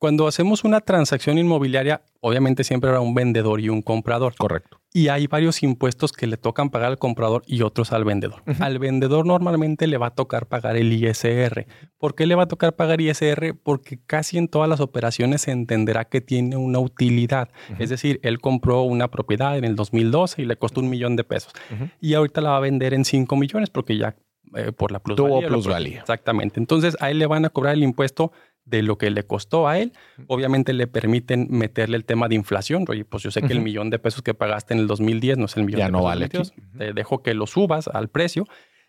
Cuando 0.00 0.26
hacemos 0.26 0.64
una 0.64 0.80
transacción 0.80 1.36
inmobiliaria, 1.36 2.00
obviamente 2.20 2.64
siempre 2.64 2.88
habrá 2.88 3.02
un 3.02 3.14
vendedor 3.14 3.60
y 3.60 3.68
un 3.68 3.82
comprador. 3.82 4.34
Correcto. 4.34 4.80
Y 4.94 5.08
hay 5.08 5.26
varios 5.26 5.62
impuestos 5.62 6.12
que 6.12 6.26
le 6.26 6.38
tocan 6.38 6.70
pagar 6.70 6.88
al 6.88 6.98
comprador 6.98 7.42
y 7.46 7.60
otros 7.60 7.92
al 7.92 8.04
vendedor. 8.06 8.42
Al 8.60 8.78
vendedor 8.78 9.26
normalmente 9.26 9.86
le 9.86 9.98
va 9.98 10.06
a 10.06 10.14
tocar 10.14 10.46
pagar 10.46 10.78
el 10.78 10.90
ISR. 10.90 11.66
¿Por 11.98 12.14
qué 12.14 12.24
le 12.24 12.34
va 12.34 12.44
a 12.44 12.48
tocar 12.48 12.76
pagar 12.76 13.02
ISR? 13.02 13.54
Porque 13.62 14.00
casi 14.02 14.38
en 14.38 14.48
todas 14.48 14.70
las 14.70 14.80
operaciones 14.80 15.42
se 15.42 15.50
entenderá 15.50 16.06
que 16.06 16.22
tiene 16.22 16.56
una 16.56 16.78
utilidad. 16.78 17.50
Es 17.78 17.90
decir, 17.90 18.20
él 18.22 18.40
compró 18.40 18.80
una 18.84 19.10
propiedad 19.10 19.58
en 19.58 19.64
el 19.64 19.76
2012 19.76 20.40
y 20.40 20.46
le 20.46 20.56
costó 20.56 20.80
un 20.80 20.88
millón 20.88 21.14
de 21.14 21.24
pesos. 21.24 21.52
Y 22.00 22.14
ahorita 22.14 22.40
la 22.40 22.52
va 22.52 22.56
a 22.56 22.60
vender 22.60 22.94
en 22.94 23.04
5 23.04 23.36
millones 23.36 23.68
porque 23.68 23.98
ya 23.98 24.16
eh, 24.56 24.72
por 24.72 24.90
la 24.90 24.98
plusvalía. 24.98 25.38
Tuvo 25.38 25.46
plusvalía. 25.46 26.00
Exactamente. 26.00 26.58
Entonces 26.58 26.96
a 27.00 27.10
él 27.10 27.18
le 27.18 27.26
van 27.26 27.44
a 27.44 27.50
cobrar 27.50 27.74
el 27.74 27.84
impuesto 27.84 28.32
de 28.70 28.82
lo 28.82 28.96
que 28.98 29.10
le 29.10 29.24
costó 29.24 29.68
a 29.68 29.78
él. 29.78 29.92
Obviamente 30.28 30.72
le 30.72 30.86
permiten 30.86 31.48
meterle 31.50 31.96
el 31.96 32.04
tema 32.04 32.28
de 32.28 32.36
inflación. 32.36 32.84
Oye, 32.88 33.04
pues 33.04 33.22
yo 33.22 33.30
sé 33.30 33.42
que 33.42 33.52
el 33.52 33.60
millón 33.60 33.90
de 33.90 33.98
pesos 33.98 34.22
que 34.22 34.34
pagaste 34.34 34.74
en 34.74 34.80
el 34.80 34.86
2010 34.86 35.38
no 35.38 35.46
es 35.46 35.56
el 35.56 35.64
millón 35.64 35.80
ya 35.80 35.86
de 35.86 35.92
no 35.92 36.04
pesos. 36.28 36.54
vale. 36.56 36.78
Te 36.78 36.92
dejo 36.92 37.22
que 37.22 37.34
lo 37.34 37.46
subas 37.46 37.88
al 37.88 38.08
precio 38.08 38.46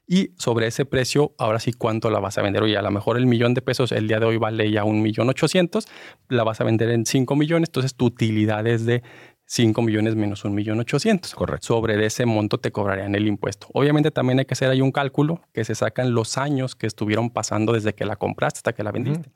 y 0.07 0.31
sobre 0.37 0.67
ese 0.67 0.85
precio, 0.85 1.33
ahora 1.37 1.59
sí, 1.59 1.73
¿cuánto 1.73 2.09
la 2.09 2.19
vas 2.19 2.37
a 2.37 2.41
vender? 2.41 2.63
Oye, 2.63 2.77
a 2.77 2.81
lo 2.81 2.91
mejor 2.91 3.17
el 3.17 3.27
millón 3.27 3.53
de 3.53 3.61
pesos 3.61 3.91
el 3.91 4.07
día 4.07 4.19
de 4.19 4.25
hoy 4.25 4.37
vale 4.37 4.69
ya 4.69 4.83
un 4.83 5.01
millón 5.01 5.29
ochocientos, 5.29 5.87
la 6.27 6.43
vas 6.43 6.59
a 6.59 6.63
vender 6.63 6.89
en 6.89 7.05
cinco 7.05 7.35
millones, 7.35 7.69
entonces 7.69 7.95
tu 7.95 8.05
utilidad 8.05 8.65
es 8.67 8.85
de 8.85 9.03
5 9.45 9.81
millones 9.81 10.15
menos 10.15 10.45
un 10.45 10.55
millón 10.55 10.79
ochocientos. 10.79 11.35
Correcto. 11.35 11.67
Sobre 11.67 12.05
ese 12.05 12.25
monto 12.25 12.57
te 12.57 12.71
cobrarían 12.71 13.15
el 13.15 13.27
impuesto. 13.27 13.67
Obviamente 13.73 14.09
también 14.09 14.39
hay 14.39 14.45
que 14.45 14.53
hacer 14.53 14.69
ahí 14.69 14.79
un 14.79 14.93
cálculo 14.93 15.41
que 15.53 15.65
se 15.65 15.75
sacan 15.75 16.13
los 16.13 16.37
años 16.37 16.73
que 16.73 16.87
estuvieron 16.87 17.29
pasando 17.29 17.73
desde 17.73 17.93
que 17.93 18.05
la 18.05 18.15
compraste 18.15 18.59
hasta 18.59 18.71
que 18.73 18.81
la 18.83 18.93
vendiste. 18.93 19.29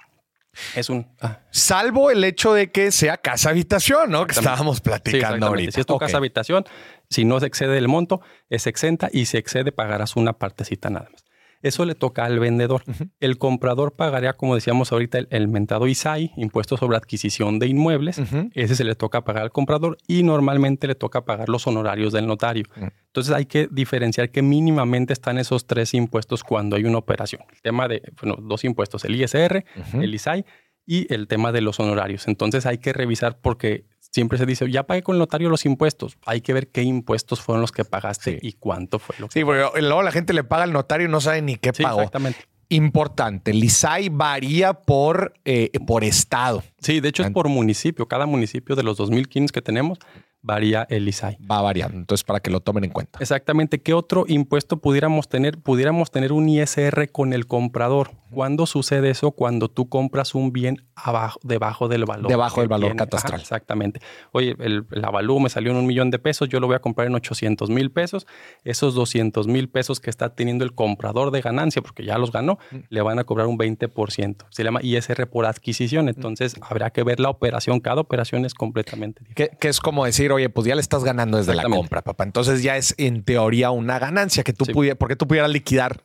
Es 0.75 0.89
un. 0.89 1.07
Ah. 1.21 1.39
Salvo 1.51 2.11
el 2.11 2.23
hecho 2.23 2.53
de 2.53 2.71
que 2.71 2.91
sea 2.91 3.17
casa 3.17 3.49
habitación, 3.49 4.11
¿no? 4.11 4.25
Que 4.25 4.33
estábamos 4.33 4.81
platicando 4.81 5.47
ahorita. 5.47 5.71
Si 5.71 5.79
es 5.81 5.85
tu 5.85 5.97
casa 5.97 6.17
habitación, 6.17 6.65
si 7.09 7.25
no 7.25 7.39
se 7.39 7.47
excede 7.47 7.77
el 7.77 7.87
monto, 7.87 8.21
es 8.49 8.67
exenta 8.67 9.09
y 9.11 9.25
si 9.25 9.37
excede, 9.37 9.71
pagarás 9.71 10.15
una 10.15 10.33
partecita 10.33 10.89
nada 10.89 11.09
más. 11.11 11.23
Eso 11.61 11.85
le 11.85 11.95
toca 11.95 12.25
al 12.25 12.39
vendedor. 12.39 12.83
El 13.19 13.37
comprador 13.37 13.95
pagaría, 13.95 14.33
como 14.33 14.55
decíamos 14.55 14.91
ahorita, 14.91 15.19
el, 15.29 15.47
mentado 15.47 15.87
ISAI, 15.87 16.31
impuesto 16.37 16.77
sobre 16.77 16.97
adquisición 16.97 17.59
de 17.59 17.67
inmuebles. 17.67 18.21
Ese 18.53 18.75
se 18.75 18.83
le 18.83 18.95
toca 18.95 19.23
pagar 19.23 19.43
al 19.43 19.51
comprador 19.51 19.97
y 20.07 20.23
normalmente 20.23 20.87
le 20.87 20.95
toca 20.95 21.25
pagar 21.25 21.49
los 21.49 21.67
honorarios 21.67 22.13
del 22.13 22.27
notario. 22.27 22.65
Entonces 23.07 23.33
hay 23.33 23.45
que 23.45 23.67
diferenciar 23.71 24.29
que 24.29 24.41
mínimamente 24.41 25.13
están 25.13 25.37
esos 25.37 25.65
tres 25.65 25.93
impuestos 25.93 26.43
cuando 26.43 26.75
hay 26.75 26.83
una 26.83 26.97
operación. 26.97 27.41
El 27.53 27.61
tema 27.61 27.87
de, 27.87 28.01
bueno, 28.21 28.37
dos 28.41 28.63
impuestos, 28.63 29.05
el 29.05 29.15
ISR, 29.15 29.63
el 29.93 30.13
ISAI 30.13 30.45
y 30.85 31.11
el 31.13 31.27
tema 31.27 31.51
de 31.51 31.61
los 31.61 31.79
honorarios. 31.79 32.27
Entonces 32.27 32.65
hay 32.65 32.77
que 32.77 32.93
revisar 32.93 33.39
porque 33.39 33.85
siempre 34.15 34.37
se 34.37 34.45
dice, 34.45 34.71
ya 34.71 34.83
pagué 34.83 35.03
con 35.03 35.15
el 35.15 35.19
notario 35.19 35.49
los 35.49 35.65
impuestos. 35.65 36.17
Hay 36.25 36.39
que 36.39 36.53
ver 36.53 36.69
qué 36.69 36.83
impuestos 36.83 37.41
fueron 37.41 37.61
los 37.61 37.73
que 37.73 37.83
pagaste 37.83 38.39
y 38.41 38.53
cuánto 38.53 38.97
fue 38.97 39.15
lo 39.19 39.27
que 39.27 39.33
Sí, 39.39 39.45
porque 39.45 39.81
luego 39.81 40.01
la 40.03 40.11
gente 40.11 40.33
le 40.33 40.45
paga 40.45 40.63
al 40.63 40.71
notario 40.71 41.07
y 41.07 41.11
no 41.11 41.19
sabe 41.19 41.41
ni 41.41 41.57
qué 41.57 41.73
pagó. 41.73 41.99
Exactamente. 41.99 42.39
Importante, 42.69 43.51
el 43.51 43.63
ISAI 43.63 44.09
varía 44.09 44.73
por, 44.73 45.33
eh, 45.43 45.69
por 45.85 46.03
estado. 46.03 46.63
Sí, 46.79 46.99
de 46.99 47.09
hecho 47.09 47.23
es 47.23 47.29
por 47.29 47.47
municipio. 47.49 48.07
Cada 48.07 48.25
municipio 48.25 48.75
de 48.75 48.83
los 48.83 48.97
2015 48.97 49.53
que 49.53 49.61
tenemos 49.61 49.99
varía 50.45 50.85
el 50.89 51.07
ISAI. 51.07 51.37
Va 51.49 51.61
variando, 51.61 51.97
entonces 51.97 52.23
para 52.23 52.39
que 52.39 52.49
lo 52.51 52.59
tomen 52.59 52.85
en 52.85 52.91
cuenta. 52.91 53.19
Exactamente. 53.19 53.81
¿Qué 53.81 53.93
otro 53.93 54.25
impuesto 54.27 54.77
pudiéramos 54.77 55.27
tener? 55.27 55.57
Pudiéramos 55.57 56.11
tener 56.11 56.31
un 56.31 56.47
ISR 56.47 57.11
con 57.11 57.33
el 57.33 57.47
comprador. 57.47 58.11
¿Cuándo 58.31 58.65
sucede 58.65 59.09
eso? 59.09 59.31
Cuando 59.31 59.69
tú 59.69 59.87
compras 59.87 60.35
un 60.35 60.51
bien 60.51 60.83
abajo, 60.95 61.39
debajo 61.43 61.87
del 61.87 62.05
valor. 62.05 62.27
Debajo 62.27 62.61
del 62.61 62.67
valor 62.67 62.95
catastral. 62.95 63.39
exactamente. 63.39 64.01
Oye, 64.31 64.55
el, 64.59 64.85
avalúo 65.03 65.39
me 65.39 65.49
salió 65.49 65.71
en 65.71 65.77
un 65.77 65.85
millón 65.85 66.11
de 66.11 66.19
pesos, 66.19 66.49
yo 66.49 66.59
lo 66.59 66.67
voy 66.67 66.75
a 66.75 66.79
comprar 66.79 67.07
en 67.07 67.15
800 67.15 67.69
mil 67.69 67.91
pesos. 67.91 68.27
Esos 68.63 68.93
200 68.93 69.47
mil 69.47 69.69
pesos 69.69 69.99
que 69.99 70.09
está 70.09 70.35
teniendo 70.35 70.63
el 70.63 70.73
comprador 70.73 71.31
de 71.31 71.41
ganancia, 71.41 71.81
porque 71.81 72.03
ya 72.03 72.17
los 72.17 72.31
ganó, 72.31 72.59
mm. 72.71 72.77
le 72.89 73.01
van 73.01 73.19
a 73.19 73.23
cobrar 73.23 73.47
un 73.47 73.57
20%. 73.57 74.45
Se 74.49 74.63
llama 74.63 74.81
ISR 74.83 75.27
por 75.27 75.45
adquisición. 75.45 76.09
Entonces, 76.09 76.55
habrá 76.61 76.89
que 76.91 77.03
ver 77.03 77.19
la 77.19 77.29
operación. 77.29 77.79
Cada 77.79 78.01
operación 78.01 78.45
es 78.45 78.53
completamente 78.53 78.85
diferente. 79.23 79.57
Que, 79.59 79.67
es 79.67 79.79
como 79.79 80.05
decir, 80.05 80.31
oye, 80.35 80.49
pues 80.49 80.67
ya 80.67 80.75
le 80.75 80.81
estás 80.81 81.03
ganando 81.03 81.37
desde 81.37 81.55
la 81.55 81.63
compra, 81.63 82.01
papá. 82.01 82.23
Entonces 82.23 82.63
ya 82.63 82.77
es 82.77 82.95
en 82.97 83.23
teoría 83.23 83.71
una 83.71 83.99
ganancia 83.99 84.43
que 84.43 84.53
tú 84.53 84.65
pudieras, 84.65 84.97
porque 84.97 85.15
tú 85.15 85.27
pudieras 85.27 85.49
liquidar. 85.49 86.01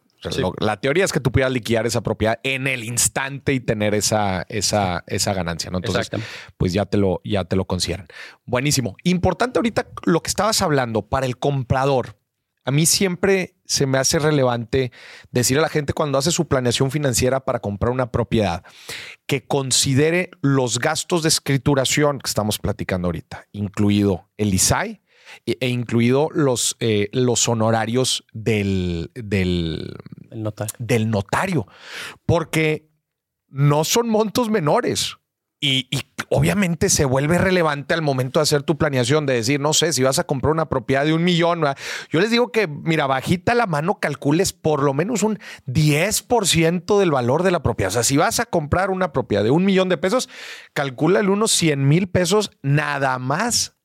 la 0.59 0.79
teoría 0.79 1.05
es 1.05 1.13
que 1.13 1.21
tú 1.21 1.33
pudieras 1.33 1.53
liquidar 1.53 1.87
esa 1.87 2.03
propiedad 2.03 2.39
en 2.43 2.67
el 2.67 2.85
instante 2.85 3.53
y 3.53 3.61
tener 3.61 3.95
esa, 3.95 4.45
esa, 4.49 5.05
esa 5.07 5.33
ganancia, 5.33 5.71
¿no? 5.71 5.79
Entonces, 5.79 6.11
pues 6.57 6.73
ya 6.73 6.87
te 6.87 6.99
lo, 6.99 7.21
ya 7.25 7.45
te 7.45 7.57
lo 7.57 7.65
consideran. 7.65 8.07
Buenísimo. 8.45 8.97
Importante 9.05 9.59
ahorita 9.59 9.87
lo 10.05 10.23
que 10.23 10.29
estabas 10.29 10.61
hablando 10.63 11.03
para 11.03 11.27
el 11.27 11.39
comprador. 11.39 12.20
A 12.71 12.73
mí 12.73 12.87
siempre 12.87 13.57
se 13.65 13.85
me 13.85 13.99
hace 13.99 14.21
relevante 14.21 14.93
decir 15.33 15.59
a 15.59 15.61
la 15.61 15.69
gente 15.69 15.93
cuando 15.93 16.19
hace 16.19 16.31
su 16.31 16.47
planeación 16.47 16.93
financiera 16.93 17.45
para 17.45 17.59
comprar 17.59 17.91
una 17.91 18.13
propiedad 18.13 18.63
que 19.27 19.45
considere 19.45 20.31
los 20.41 20.79
gastos 20.79 21.25
de 21.25 21.31
escrituración 21.31 22.21
que 22.21 22.29
estamos 22.29 22.61
platicando 22.61 23.09
ahorita, 23.09 23.49
incluido 23.51 24.31
el 24.37 24.55
ISAI 24.55 25.03
e, 25.47 25.59
e 25.61 25.67
incluido 25.67 26.29
los, 26.33 26.77
eh, 26.79 27.09
los 27.13 27.49
honorarios 27.49 28.25
del, 28.33 29.11
del, 29.15 29.93
notario. 30.31 30.77
del 30.79 31.11
notario, 31.11 31.67
porque 32.25 32.89
no 33.49 33.83
son 33.83 34.09
montos 34.09 34.49
menores. 34.49 35.17
Y, 35.63 35.89
obviamente 36.33 36.89
se 36.89 37.05
vuelve 37.05 37.39
relevante 37.39 37.93
al 37.93 38.03
momento 38.03 38.39
de 38.39 38.45
hacer 38.45 38.63
tu 38.63 38.79
planeación, 38.79 39.27
de 39.27 39.35
decir, 39.35 39.59
no 39.59 39.73
sé, 39.73 39.93
si 39.93 40.03
vas 40.05 40.21
a 40.21 40.25
comprar 40.25 40.53
una 40.53 40.69
propiedad 40.69 41.05
de 41.05 41.13
un 41.13 41.25
millón, 41.25 41.65
yo 42.09 42.21
les 42.21 42.31
digo 42.31 42.53
que, 42.53 42.69
mira, 42.69 43.07
bajita 43.07 43.55
la 43.55 43.67
mano, 43.67 43.99
calcules 43.99 44.53
por 44.53 44.83
lo 44.83 44.95
menos 44.95 45.25
un 45.25 45.41
10% 45.67 46.99
del 46.99 47.11
valor 47.11 47.43
de 47.43 47.51
la 47.51 47.63
propiedad. 47.63 47.91
O 47.91 47.95
sea, 47.95 48.05
si 48.05 48.17
vas 48.17 48.39
a 48.39 48.47
comprar 48.47 48.91
una 48.91 49.13
propiedad 49.13 49.43
de 49.43 49.51
un 49.51 49.65
millón 49.65 49.89
de 49.89 49.99
pesos, 49.99 50.29
calcula 50.73 51.21
unos 51.21 51.51
100 51.51 51.89
mil 51.89 52.09
pesos 52.09 52.53
nada 52.63 53.19
más 53.19 53.77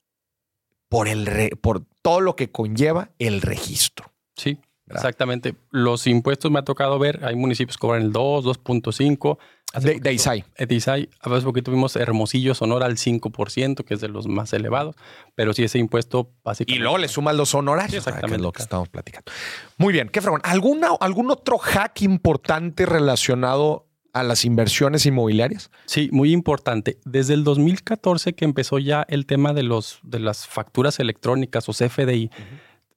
por, 0.88 1.08
el 1.08 1.58
por 1.62 1.84
todo 2.02 2.22
lo 2.22 2.36
que 2.36 2.52
conlleva 2.52 3.10
el 3.18 3.42
registro. 3.42 4.14
Sí, 4.36 4.60
exactamente. 4.88 5.56
Los 5.72 6.08
impuestos 6.08 6.52
me 6.52 6.60
ha 6.60 6.64
tocado 6.64 7.00
ver, 7.00 7.26
hay 7.26 7.36
municipios 7.36 7.78
que 7.78 7.82
cobran 7.82 8.04
el 8.04 8.12
2, 8.12 8.46
2.5 8.46 9.38
de, 9.82 10.00
de 10.00 10.14
ISAI. 10.14 10.44
De 10.58 10.76
ISAI. 10.76 11.10
Hace 11.20 11.46
poquito 11.46 11.72
tuvimos 11.72 11.96
Hermosillo 11.96 12.54
Sonora 12.56 12.86
al 12.86 12.98
5%, 12.98 13.84
que 13.84 13.94
es 13.94 14.02
de 14.02 14.08
los 14.08 14.28
más 14.28 14.54
elevados, 14.54 14.96
pero 15.36 15.54
sí 15.54 15.64
ese 15.64 15.80
impuesto 15.80 16.32
básicamente. 16.44 16.80
Y 16.80 16.82
luego 16.82 16.98
le 16.98 17.08
suman 17.08 17.38
los 17.38 17.54
honorarios, 17.56 18.08
exactamente. 18.08 18.44
lo 18.44 18.52
que 18.52 18.62
estamos 18.62 18.90
platicando. 18.90 19.32
Muy 19.78 19.94
bien, 19.94 20.10
qué 20.10 20.22
fregón. 20.22 20.42
¿Alguna, 20.44 20.90
¿Algún 21.00 21.32
otro 21.32 21.58
hack 21.58 22.02
importante 22.02 22.86
relacionado 22.86 23.88
a 24.14 24.24
las 24.24 24.46
inversiones 24.46 25.06
inmobiliarias? 25.06 25.72
Sí, 25.86 26.10
muy 26.12 26.32
importante. 26.32 27.00
Desde 27.04 27.34
el 27.34 27.44
2014 27.44 28.34
que 28.34 28.46
empezó 28.46 28.80
ya 28.80 29.06
el 29.10 29.26
tema 29.26 29.54
de, 29.54 29.64
los, 29.64 30.00
de 30.04 30.20
las 30.20 30.48
facturas 30.48 31.00
electrónicas 31.00 31.68
o 31.68 31.74
CFDI, 31.74 32.32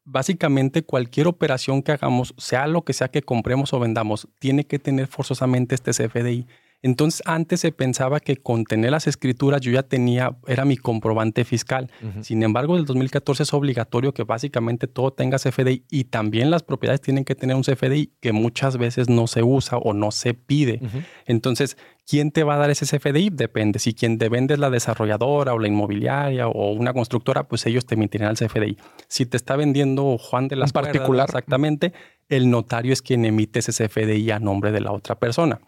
básicamente 0.05 0.83
cualquier 0.83 1.27
operación 1.27 1.83
que 1.83 1.93
hagamos, 1.93 2.35
sea 2.39 2.67
lo 2.67 2.83
que 2.83 2.93
sea 2.93 3.09
que 3.09 3.23
compremos 3.23 3.73
o 3.73 3.81
vendamos, 3.81 4.29
tiene 4.39 4.65
que 4.65 4.79
tener 4.79 5.07
forzosamente 5.07 5.75
este 5.75 5.91
CFDI. 5.91 6.47
Entonces, 6.83 7.23
antes 7.27 7.61
se 7.61 7.73
pensaba 7.73 8.21
que 8.21 8.37
con 8.37 8.65
tener 8.65 8.93
las 8.93 9.07
escrituras 9.07 9.61
yo 9.61 9.73
ya 9.73 9.83
tenía, 9.83 10.37
era 10.47 10.65
mi 10.65 10.77
comprobante 10.77 11.45
fiscal. 11.45 11.91
Sin 12.21 12.43
embargo, 12.43 12.77
del 12.77 12.85
2014 12.85 13.43
es 13.43 13.53
obligatorio 13.53 14.15
que 14.15 14.23
básicamente 14.23 14.87
todo 14.87 15.13
tenga 15.13 15.39
CFDI 15.39 15.85
y 15.91 16.05
también 16.05 16.51
las 16.51 16.63
propiedades 16.63 17.01
tienen 17.01 17.25
que 17.25 17.35
tener 17.35 17.57
un 17.57 17.63
CFDI 17.63 18.13
que 18.21 18.33
muchas 18.33 18.77
veces 18.77 19.09
no 19.09 19.27
se 19.27 19.43
usa 19.43 19.79
o 19.79 19.93
no 19.93 20.13
se 20.13 20.35
pide. 20.35 20.81
Entonces, 21.27 21.77
¿quién 22.07 22.31
te 22.31 22.45
va 22.45 22.55
a 22.55 22.59
dar 22.59 22.71
ese 22.71 22.87
CFDI? 22.87 23.31
Depende. 23.31 23.81
Si 23.81 23.93
quien 23.93 24.19
te 24.19 24.29
vende 24.29 24.55
es 24.55 24.61
la 24.61 24.71
desarrolladora 24.71 25.55
o 25.55 25.59
la 25.59 25.67
inmobiliaria 25.67 26.47
o 26.47 26.73
una 26.73 26.93
constructora, 26.93 27.49
pues 27.49 27.67
ellos 27.67 27.87
te 27.87 27.97
emitirán 27.97 28.31
el 28.31 28.37
CFDI. 28.37 28.79
Si 29.09 29.27
te 29.27 29.37
está 29.37 29.57
vendiendo 29.57 30.17
Juan 30.17 30.47
de 30.47 30.55
las 30.55 30.73
particular. 30.73 31.27
exactamente, 31.29 31.93
el 32.29 32.51
notario 32.51 32.93
es 32.93 33.03
quien 33.03 33.25
emite 33.25 33.59
ese 33.59 33.73
CFDI 33.73 34.31
a 34.31 34.39
nombre 34.39 34.71
de 34.71 34.81
la 34.81 34.93
otra 34.93 35.19
persona. 35.19 35.61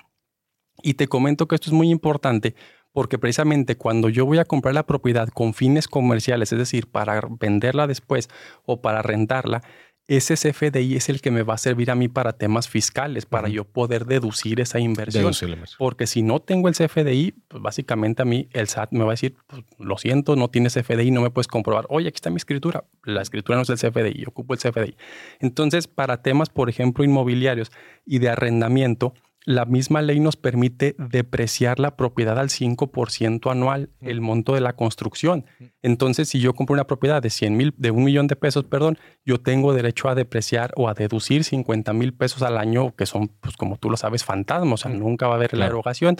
Y 0.82 0.94
te 0.94 1.08
comento 1.08 1.46
que 1.46 1.54
esto 1.54 1.70
es 1.70 1.72
muy 1.72 1.90
importante 1.90 2.54
porque 2.92 3.18
precisamente 3.18 3.76
cuando 3.76 4.08
yo 4.08 4.26
voy 4.26 4.38
a 4.38 4.44
comprar 4.44 4.74
la 4.74 4.86
propiedad 4.86 5.28
con 5.28 5.54
fines 5.54 5.86
comerciales, 5.86 6.52
es 6.52 6.58
decir, 6.58 6.88
para 6.88 7.22
venderla 7.38 7.86
después 7.86 8.28
o 8.64 8.80
para 8.80 9.02
rentarla, 9.02 9.62
ese 10.08 10.34
CFDI 10.34 10.96
es 10.96 11.08
el 11.08 11.20
que 11.20 11.30
me 11.30 11.44
va 11.44 11.54
a 11.54 11.58
servir 11.58 11.88
a 11.88 11.94
mí 11.94 12.08
para 12.08 12.32
temas 12.32 12.68
fiscales, 12.68 13.26
para 13.26 13.48
yo 13.48 13.64
poder 13.64 14.06
deducir 14.06 14.58
esa 14.58 14.80
inversión. 14.80 15.32
Porque 15.78 16.08
si 16.08 16.22
no 16.22 16.40
tengo 16.40 16.66
el 16.66 16.74
CFDI, 16.74 17.32
pues 17.46 17.62
básicamente 17.62 18.22
a 18.22 18.24
mí 18.24 18.48
el 18.52 18.66
SAT 18.66 18.90
me 18.90 19.04
va 19.04 19.10
a 19.10 19.12
decir, 19.12 19.36
pues, 19.46 19.62
lo 19.78 19.96
siento, 19.98 20.34
no 20.34 20.48
tienes 20.48 20.74
CFDI, 20.74 21.12
no 21.12 21.20
me 21.20 21.30
puedes 21.30 21.46
comprobar. 21.46 21.86
Oye, 21.90 22.08
aquí 22.08 22.16
está 22.16 22.28
mi 22.28 22.38
escritura. 22.38 22.82
La 23.04 23.22
escritura 23.22 23.56
no 23.56 23.62
es 23.62 23.70
el 23.70 23.78
CFDI, 23.78 24.22
yo 24.22 24.30
ocupo 24.30 24.54
el 24.54 24.58
CFDI. 24.58 24.96
Entonces, 25.38 25.86
para 25.86 26.22
temas, 26.22 26.48
por 26.48 26.68
ejemplo, 26.68 27.04
inmobiliarios 27.04 27.70
y 28.04 28.18
de 28.18 28.30
arrendamiento, 28.30 29.14
la 29.44 29.64
misma 29.64 30.02
ley 30.02 30.20
nos 30.20 30.36
permite 30.36 30.94
depreciar 30.98 31.80
la 31.80 31.96
propiedad 31.96 32.38
al 32.38 32.48
5% 32.48 33.50
anual, 33.50 33.90
el 34.00 34.20
monto 34.20 34.54
de 34.54 34.60
la 34.60 34.74
construcción. 34.74 35.46
Entonces, 35.82 36.28
si 36.28 36.40
yo 36.40 36.54
compro 36.54 36.74
una 36.74 36.86
propiedad 36.86 37.22
de 37.22 37.30
100 37.30 37.56
mil, 37.56 37.74
de 37.78 37.90
un 37.90 38.04
millón 38.04 38.26
de 38.26 38.36
pesos, 38.36 38.64
perdón, 38.64 38.98
yo 39.24 39.40
tengo 39.40 39.72
derecho 39.72 40.08
a 40.08 40.14
depreciar 40.14 40.72
o 40.76 40.88
a 40.88 40.94
deducir 40.94 41.44
50 41.44 41.92
mil 41.94 42.12
pesos 42.12 42.42
al 42.42 42.58
año, 42.58 42.94
que 42.94 43.06
son, 43.06 43.28
pues 43.28 43.56
como 43.56 43.78
tú 43.78 43.88
lo 43.88 43.96
sabes, 43.96 44.24
fantasmas, 44.24 44.72
o 44.72 44.76
sea, 44.88 44.90
nunca 44.90 45.26
va 45.26 45.34
a 45.34 45.36
haber 45.36 45.56
la 45.56 45.66
erogación, 45.66 46.16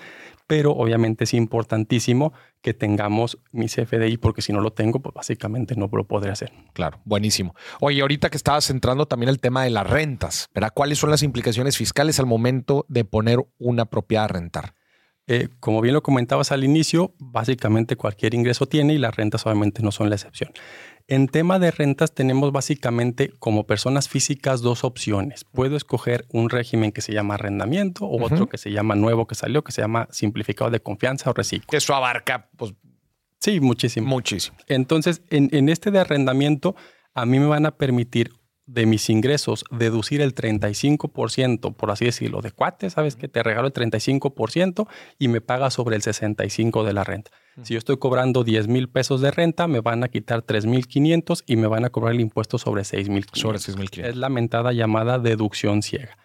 pero 0.47 0.73
obviamente 0.73 1.25
es 1.25 1.35
importantísimo 1.35 2.33
que 2.63 2.75
tengamos 2.75 3.39
mi 3.53 3.67
CFDI, 3.67 4.17
porque 4.19 4.43
si 4.43 4.53
no 4.53 4.61
lo 4.61 4.73
tengo, 4.73 5.01
pues 5.01 5.15
básicamente 5.15 5.77
no 5.77 5.89
lo 5.91 6.05
podré 6.05 6.31
hacer. 6.31 6.53
Claro, 6.73 7.01
buenísimo. 7.05 7.55
Oye, 7.81 8.01
ahorita 8.01 8.31
que 8.31 8.37
estabas 8.37 8.67
centrando 8.67 9.07
también 9.07 9.31
el 9.31 9.41
tema 9.41 9.65
de 9.65 9.71
las 9.71 9.89
rentas, 9.89 10.49
¿verdad? 10.55 10.73
¿Cuáles 10.75 10.99
son 10.99 11.11
las 11.11 11.23
implicaciones 11.23 11.77
fiscales 11.77 12.19
al 12.21 12.27
momento 12.27 12.85
de 12.89 13.05
poner 13.05 13.39
una 13.59 13.87
propiedad 13.87 14.25
a 14.25 14.29
rentar? 14.29 14.75
Eh, 15.27 15.49
como 15.61 15.81
bien 15.81 15.95
lo 15.95 16.03
comentabas 16.03 16.51
al 16.51 16.65
inicio, 16.65 17.15
básicamente 17.19 17.97
cualquier 17.97 18.35
ingreso 18.35 18.67
tiene 18.67 18.95
y 18.95 18.99
las 18.99 19.15
rentas 19.15 19.47
obviamente 19.47 19.83
no 19.83 19.93
son 19.93 20.09
la 20.09 20.17
excepción. 20.17 20.51
En 21.07 21.29
tema 21.29 21.59
de 21.59 21.71
rentas 21.71 22.15
tenemos 22.15 22.53
básicamente 22.53 23.33
como 23.39 23.65
personas 23.65 24.09
físicas 24.09 24.61
dos 24.61 24.85
opciones. 24.85 25.45
Puedo 25.45 25.77
escoger 25.77 26.25
un 26.33 26.51
régimen 26.51 26.93
que 26.93 27.01
se 27.01 27.13
llama 27.13 27.35
arrendamiento 27.35 28.07
o 28.07 28.25
otro 28.25 28.49
que 28.49 28.59
se 28.59 28.71
llama 28.71 28.95
nuevo 28.95 29.27
que 29.27 29.35
salió, 29.35 29.65
que 29.65 29.73
se 29.73 29.83
llama 29.83 30.09
simplificado 30.11 30.71
de 30.71 30.81
confianza 30.81 31.31
o 31.31 31.33
reciclo. 31.33 31.67
Que 31.69 31.79
eso 31.79 31.95
abarca, 31.95 32.49
pues... 32.57 32.75
Sí, 33.41 33.59
muchísimo. 33.59 34.07
Muchísimo. 34.07 34.57
Entonces, 34.69 35.23
en, 35.31 35.49
en 35.53 35.69
este 35.69 35.91
de 35.91 35.99
arrendamiento, 35.99 36.77
a 37.15 37.27
mí 37.27 37.39
me 37.39 37.47
van 37.47 37.67
a 37.67 37.77
permitir 37.77 38.33
de 38.73 38.87
mis 38.87 39.11
ingresos 39.11 39.65
deducir 39.71 40.21
el 40.21 40.35
35%, 40.35 41.75
por 41.75 41.91
así 41.91 42.05
decirlo, 42.05 42.41
de 42.41 42.53
cuate, 42.53 42.89
sabes 42.91 43.17
que 43.17 43.27
te 43.27 43.43
regalo 43.43 43.67
el 43.67 43.73
35% 43.73 44.87
y 45.19 45.27
me 45.29 45.41
paga 45.41 45.71
sobre 45.71 45.97
el 45.97 46.03
65% 46.03 46.85
de 46.85 46.93
la 46.93 47.03
renta. 47.05 47.31
Si 47.63 47.75
yo 47.75 47.79
estoy 47.79 47.99
cobrando 47.99 48.45
10 48.45 48.69
mil 48.69 48.89
pesos 48.89 49.21
de 49.21 49.33
renta, 49.33 49.67
me 49.67 49.81
van 49.81 50.05
a 50.05 50.09
quitar 50.09 50.43
3 50.43 50.67
mil 50.67 50.87
500 50.87 51.43
y 51.47 51.57
me 51.57 51.67
van 51.67 51.85
a 51.85 51.91
cobrar 51.91 52.15
el 52.15 52.21
impuesto 52.21 52.59
sobre 52.59 52.85
6 52.85 53.09
mil 53.09 53.27
Sobre 53.33 53.59
6 53.59 53.77
mil 53.77 53.91
Es 53.97 54.15
la 54.17 54.29
mentada 54.29 54.73
llamada 54.73 55.19
deducción 55.19 55.83
ciega. 55.83 56.17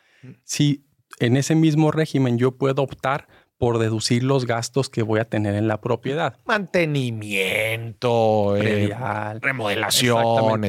Si 0.44 0.86
en 1.20 1.38
ese 1.38 1.56
mismo 1.56 1.92
régimen 1.92 2.38
yo 2.38 2.58
puedo 2.58 2.84
optar 2.84 3.28
por 3.58 3.80
deducir 3.80 4.24
los 4.24 4.46
gastos 4.46 4.90
que 4.90 5.02
voy 5.02 5.20
a 5.20 5.25
tener 5.25 5.56
en 5.56 5.68
la 5.68 5.82
propiedad. 5.82 6.38
Mantenimiento, 6.46 8.56
eh, 8.58 8.94
remodelación, 9.42 10.62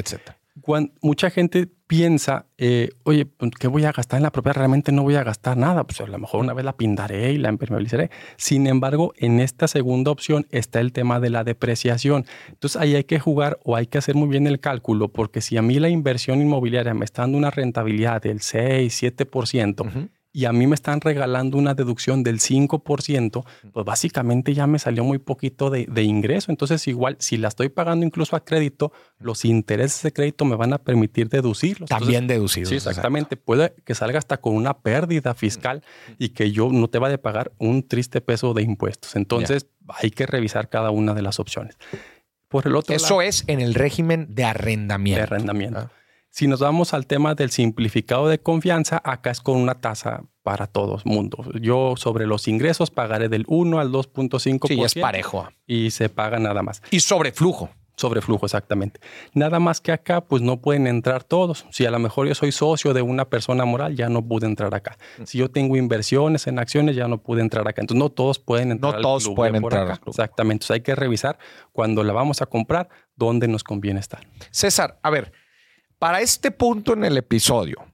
etcétera 0.67 0.91
mucha 1.01 1.31
gente 1.31 1.69
piensa, 1.87 2.47
eh, 2.59 2.91
oye, 3.05 3.27
pues, 3.27 3.53
¿qué 3.59 3.69
voy 3.69 3.85
a 3.85 3.93
gastar 3.93 4.19
en 4.19 4.25
la 4.25 4.33
propiedad? 4.33 4.57
Realmente 4.57 4.91
no 4.91 5.05
voy 5.05 5.15
a 5.15 5.23
gastar 5.23 5.57
nada, 5.57 5.85
pues 5.85 6.01
a 6.01 6.07
lo 6.07 6.19
mejor 6.19 6.41
una 6.41 6.53
vez 6.53 6.65
la 6.65 6.77
pintaré 6.77 7.33
y 7.33 7.39
la 7.39 7.49
impermeabilizaré. 7.49 8.11
Sin 8.37 8.67
embargo, 8.67 9.13
en 9.17 9.39
esta 9.41 9.69
segunda 9.69 10.11
opción 10.11 10.47
está 10.51 10.81
el 10.81 10.93
tema 10.93 11.21
de 11.21 11.31
la 11.31 11.45
depreciación. 11.45 12.27
Entonces 12.49 12.81
ahí 12.81 12.97
hay 12.97 13.05
que 13.05 13.21
jugar 13.21 13.59
o 13.63 13.77
hay 13.77 13.87
que 13.87 13.99
hacer 13.99 14.17
muy 14.17 14.29
bien 14.29 14.47
el 14.47 14.59
cálculo, 14.59 15.09
porque 15.09 15.41
si 15.41 15.57
a 15.57 15.63
mí 15.63 15.79
la 15.79 15.89
inversión 15.89 16.41
inmobiliaria 16.41 16.95
me 16.95 17.05
está 17.05 17.23
dando 17.23 17.39
una 17.39 17.51
rentabilidad 17.51 18.21
del 18.21 18.41
6, 18.41 19.03
7%, 19.03 20.11
y 20.37 20.45
a 20.45 20.53
mí 20.53 20.67
me 20.67 20.75
están 20.75 21.01
regalando 21.01 21.57
una 21.57 21.73
deducción 21.73 22.23
del 22.23 22.41
5%, 22.41 23.45
pues 23.73 23.87
básicamente 23.87 24.53
ya 24.53 24.67
me 24.67 24.79
salió 24.79 25.03
muy 25.03 25.17
poquito 25.17 25.71
de, 25.71 26.03
ingreso. 26.03 26.51
Entonces, 26.51 26.87
igual, 26.89 27.17
si 27.21 27.39
la 27.39 27.49
estoy 27.49 27.71
pagando 27.71 28.05
incluso 28.05 28.37
a 28.37 28.45
crédito, 28.45 28.93
los 29.19 29.47
intereses 29.47 30.03
de 30.03 30.13
crédito 30.13 30.45
me 30.45 30.55
van 30.55 30.75
a 30.75 30.79
permitir 30.79 31.31
deducirlos. 31.31 31.89
También 31.89 32.27
deducidos. 32.27 32.69
Sí, 32.69 32.75
exactamente. 32.75 33.39
Puede 33.39 33.73
que 33.87 33.95
salga 33.95 34.19
hasta 34.19 34.37
con 34.37 34.55
una 34.55 34.75
pérdida 34.75 35.33
fiscal 35.33 35.83
y 36.19 36.29
que 36.29 36.53
yo 36.53 36.69
no 36.71 36.89
te 36.89 36.99
vaya 36.99 37.15
a 37.15 37.23
pagar 37.23 37.53
un 37.57 37.83
triste 37.83 38.21
peso 38.21 38.53
de 38.53 38.61
impuestos. 38.61 39.17
Entonces, 39.17 39.69
hay 39.89 40.11
que 40.11 40.27
revisar 40.27 40.69
cada 40.69 40.91
una 40.91 41.15
de 41.15 41.23
las 41.23 41.41
opciones. 41.41 41.79
Por 42.49 42.67
el 42.67 42.77
otro 42.77 42.95
Eso 42.95 43.23
es 43.23 43.43
en 43.47 43.61
el 43.61 43.73
régimen 43.73 44.27
de 44.35 44.45
arrendamiento. 44.45 45.17
De 45.17 45.23
arrendamiento. 45.23 45.79
Ah. 45.79 45.91
Si 46.37 46.47
nos 46.49 46.61
vamos 46.61 46.93
al 46.93 47.07
tema 47.07 47.35
del 47.35 47.51
simplificado 47.51 48.29
de 48.29 48.39
confianza, 48.39 49.01
acá 49.03 49.31
es 49.31 49.41
con 49.41 49.57
una 49.57 49.81
tasa 49.81 50.25
para 50.43 50.67
todos 50.67 51.07
mundo. 51.07 51.43
Yo 51.63 51.95
sobre 51.97 52.27
los 52.27 52.47
ingresos 52.47 52.91
pagaré 52.91 53.31
del 53.31 53.47
1 53.49 53.81
al 53.81 53.91
2.5%. 53.91 54.69
Sí, 54.69 54.83
es 54.83 54.95
parejo. 54.97 55.49
Y 55.67 55.93
se 55.93 56.11
paga 56.11 56.39
nada 56.39 56.63
más. 56.63 56.83
Y 56.91 57.01
sobre 57.01 57.33
flujo. 57.33 57.71
Sobre 57.97 58.21
flujo, 58.21 58.45
exactamente. 58.45 59.01
Nada 59.33 59.59
más 59.61 59.81
que 59.81 59.93
acá, 59.93 60.21
pues 60.21 60.43
no 60.43 60.61
pueden 60.61 60.87
entrar 60.87 61.25
todos. 61.25 61.65
Si 61.71 61.87
a 61.87 61.91
lo 61.91 61.99
mejor 61.99 62.29
yo 62.29 62.35
soy 62.35 62.53
socio 62.53 62.93
de 62.93 63.01
una 63.01 63.31
persona 63.31 63.65
moral, 63.65 63.97
ya 63.97 64.11
no 64.11 64.21
pude 64.21 64.45
entrar 64.45 64.75
acá. 64.75 64.99
Mm. 65.17 65.23
Si 65.25 65.39
yo 65.39 65.51
tengo 65.51 65.75
inversiones 65.79 66.47
en 66.49 66.59
acciones, 66.59 66.97
ya 66.97 67.09
no 67.09 67.17
pude 67.17 67.41
entrar 67.41 67.67
acá. 67.67 67.81
Entonces, 67.81 67.99
no 67.99 68.11
todos 68.11 68.39
pueden 68.41 68.73
entrar. 68.73 68.97
No 68.97 69.01
todos 69.01 69.31
pueden 69.31 69.57
entrar. 69.57 69.91
Acá. 69.91 70.03
Exactamente. 70.07 70.65
Entonces, 70.65 70.75
hay 70.75 70.83
que 70.83 70.95
revisar 70.95 71.39
cuando 71.73 72.05
la 72.05 72.13
vamos 72.13 72.43
a 72.43 72.47
comprar 72.47 72.91
dónde 73.15 73.49
nos 73.49 73.65
conviene 73.65 74.01
estar. 74.01 74.21
César, 74.51 74.99
a 75.03 75.09
ver, 75.09 75.33
para 75.99 76.21
este 76.21 76.51
punto 76.51 76.93
en 76.93 77.05
el 77.05 77.17
episodio, 77.17 77.85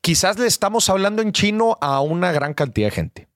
quizás 0.00 0.38
le 0.38 0.46
estamos 0.46 0.88
hablando 0.88 1.22
en 1.22 1.32
chino 1.32 1.78
a 1.80 2.00
una 2.00 2.32
gran 2.32 2.54
cantidad 2.54 2.88
de 2.88 2.92
gente. 2.92 3.28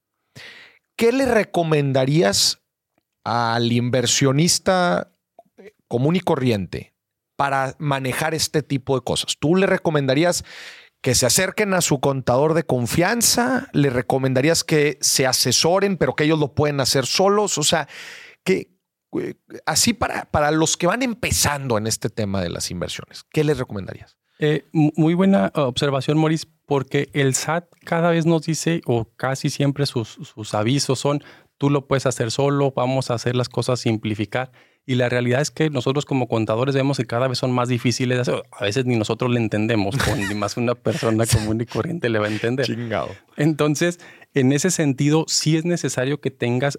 ¿Qué 0.96 1.12
le 1.12 1.26
recomendarías 1.26 2.62
al 3.24 3.72
inversionista 3.72 5.12
común 5.87 6.16
y 6.16 6.20
corriente 6.20 6.94
para 7.37 7.74
manejar 7.78 8.35
este 8.35 8.62
tipo 8.62 8.96
de 8.96 9.04
cosas? 9.04 9.37
¿Tú 9.38 9.57
le 9.57 9.66
recomendarías 9.66 10.44
que 11.00 11.14
se 11.14 11.26
acerquen 11.26 11.74
a 11.74 11.81
su 11.81 12.00
contador 12.00 12.54
de 12.54 12.64
confianza? 12.64 13.68
¿Le 13.72 13.90
recomendarías 13.90 14.64
que 14.64 14.98
se 15.00 15.26
asesoren, 15.26 15.96
pero 15.96 16.14
que 16.14 16.24
ellos 16.24 16.38
lo 16.38 16.54
pueden 16.54 16.81
hacer 16.81 17.07
solos? 17.07 17.59
O 17.59 17.62
sea, 17.62 17.88
¿qué, 18.44 18.78
así 19.66 19.92
para, 19.92 20.27
para 20.27 20.51
los 20.51 20.77
que 20.77 20.87
van 20.87 21.03
empezando 21.03 21.79
en 21.79 21.87
este 21.87 22.09
tema 22.09 22.42
de 22.42 22.51
las 22.51 22.71
inversiones, 22.71 23.25
¿qué 23.31 23.44
les 23.44 23.59
recomendarías? 23.59 24.16
Eh, 24.40 24.64
muy 24.73 25.14
buena 25.14 25.51
observación, 25.55 26.16
Maurice, 26.18 26.47
porque 26.64 27.09
el 27.12 27.35
SAT 27.35 27.64
cada 27.85 28.11
vez 28.11 28.25
nos 28.25 28.42
dice, 28.42 28.83
o 28.87 29.07
casi 29.16 29.51
siempre 29.51 29.85
sus, 29.87 30.09
sus 30.09 30.55
avisos 30.55 31.01
son, 31.01 31.23
tú 31.57 31.71
lo 31.71 31.87
puedes 31.87 32.07
hacer 32.07 32.31
solo, 32.31 32.73
vamos 32.75 33.11
a 33.11 33.14
hacer 33.14 33.35
las 33.35 33.49
cosas 33.49 33.81
simplificar. 33.81 34.53
Y 34.87 34.94
la 34.94 35.11
realidad 35.11 35.42
es 35.42 35.51
que 35.51 35.68
nosotros 35.68 36.07
como 36.07 36.29
contadores 36.29 36.75
vemos 36.75 36.97
que 36.97 37.05
cada 37.05 37.29
vez 37.29 37.37
son 37.37 37.53
más 37.53 37.68
difíciles 37.68 38.16
de 38.16 38.23
hacer. 38.23 38.42
A 38.53 38.64
veces 38.64 38.87
ni 38.87 38.97
nosotros 38.97 39.31
le 39.31 39.38
entendemos, 39.38 39.97
ni 40.16 40.35
más 40.35 40.57
una 40.57 40.75
persona 40.75 41.27
común 41.33 41.61
y 41.61 41.66
corriente 41.66 42.09
le 42.09 42.18
va 42.18 42.27
a 42.27 42.31
entender. 42.31 42.64
Chingado. 42.64 43.11
Entonces, 43.37 44.01
en 44.33 44.53
ese 44.53 44.71
sentido, 44.71 45.27
sí 45.29 45.59
es 45.59 45.66
necesario 45.66 46.23
que 46.23 46.31
tengas 46.31 46.79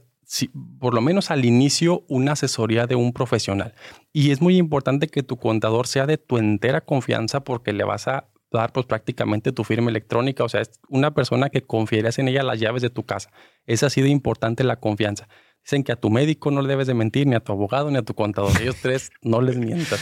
por 0.80 0.94
lo 0.94 1.02
menos 1.02 1.32
al 1.32 1.46
inicio, 1.46 2.04
una 2.08 2.34
asesoría 2.34 2.86
de 2.86 2.96
un 2.96 3.14
profesional. 3.14 3.74
Y 4.14 4.32
es 4.32 4.42
muy 4.42 4.58
importante 4.58 5.08
que 5.08 5.24
tu 5.24 5.38
contador 5.38 5.88
sea 5.88 6.06
de 6.06 6.18
tu 6.18 6.38
entera 6.38 6.82
confianza 6.82 7.44
porque 7.44 7.74
le 7.74 7.84
vas 7.84 8.08
a 8.08 8.30
dar 8.52 8.72
pues 8.72 8.86
prácticamente 8.86 9.52
tu 9.52 9.64
firma 9.64 9.90
electrónica. 9.90 10.44
O 10.44 10.50
sea, 10.50 10.62
es 10.62 10.72
una 10.88 11.14
persona 11.14 11.50
que 11.50 11.62
confiarías 11.62 12.20
en 12.20 12.28
ella 12.28 12.44
las 12.44 12.60
llaves 12.60 12.82
de 12.82 12.90
tu 12.90 13.04
casa. 13.04 13.32
Es 13.66 13.84
así 13.84 14.02
de 14.02 14.10
importante 14.10 14.64
la 14.64 14.80
confianza. 14.80 15.28
Dicen 15.64 15.84
que 15.84 15.92
a 15.92 15.96
tu 15.96 16.10
médico 16.10 16.52
no 16.52 16.62
le 16.62 16.70
debes 16.70 16.88
de 16.88 16.94
mentir, 16.94 17.28
ni 17.28 17.36
a 17.36 17.42
tu 17.42 17.52
abogado, 17.52 17.92
ni 17.92 17.98
a 17.98 18.02
tu 18.02 18.14
contador. 18.14 18.52
Ellos 18.62 18.78
tres 18.82 19.12
no 19.22 19.42
les 19.42 19.58
mientas. 19.58 20.00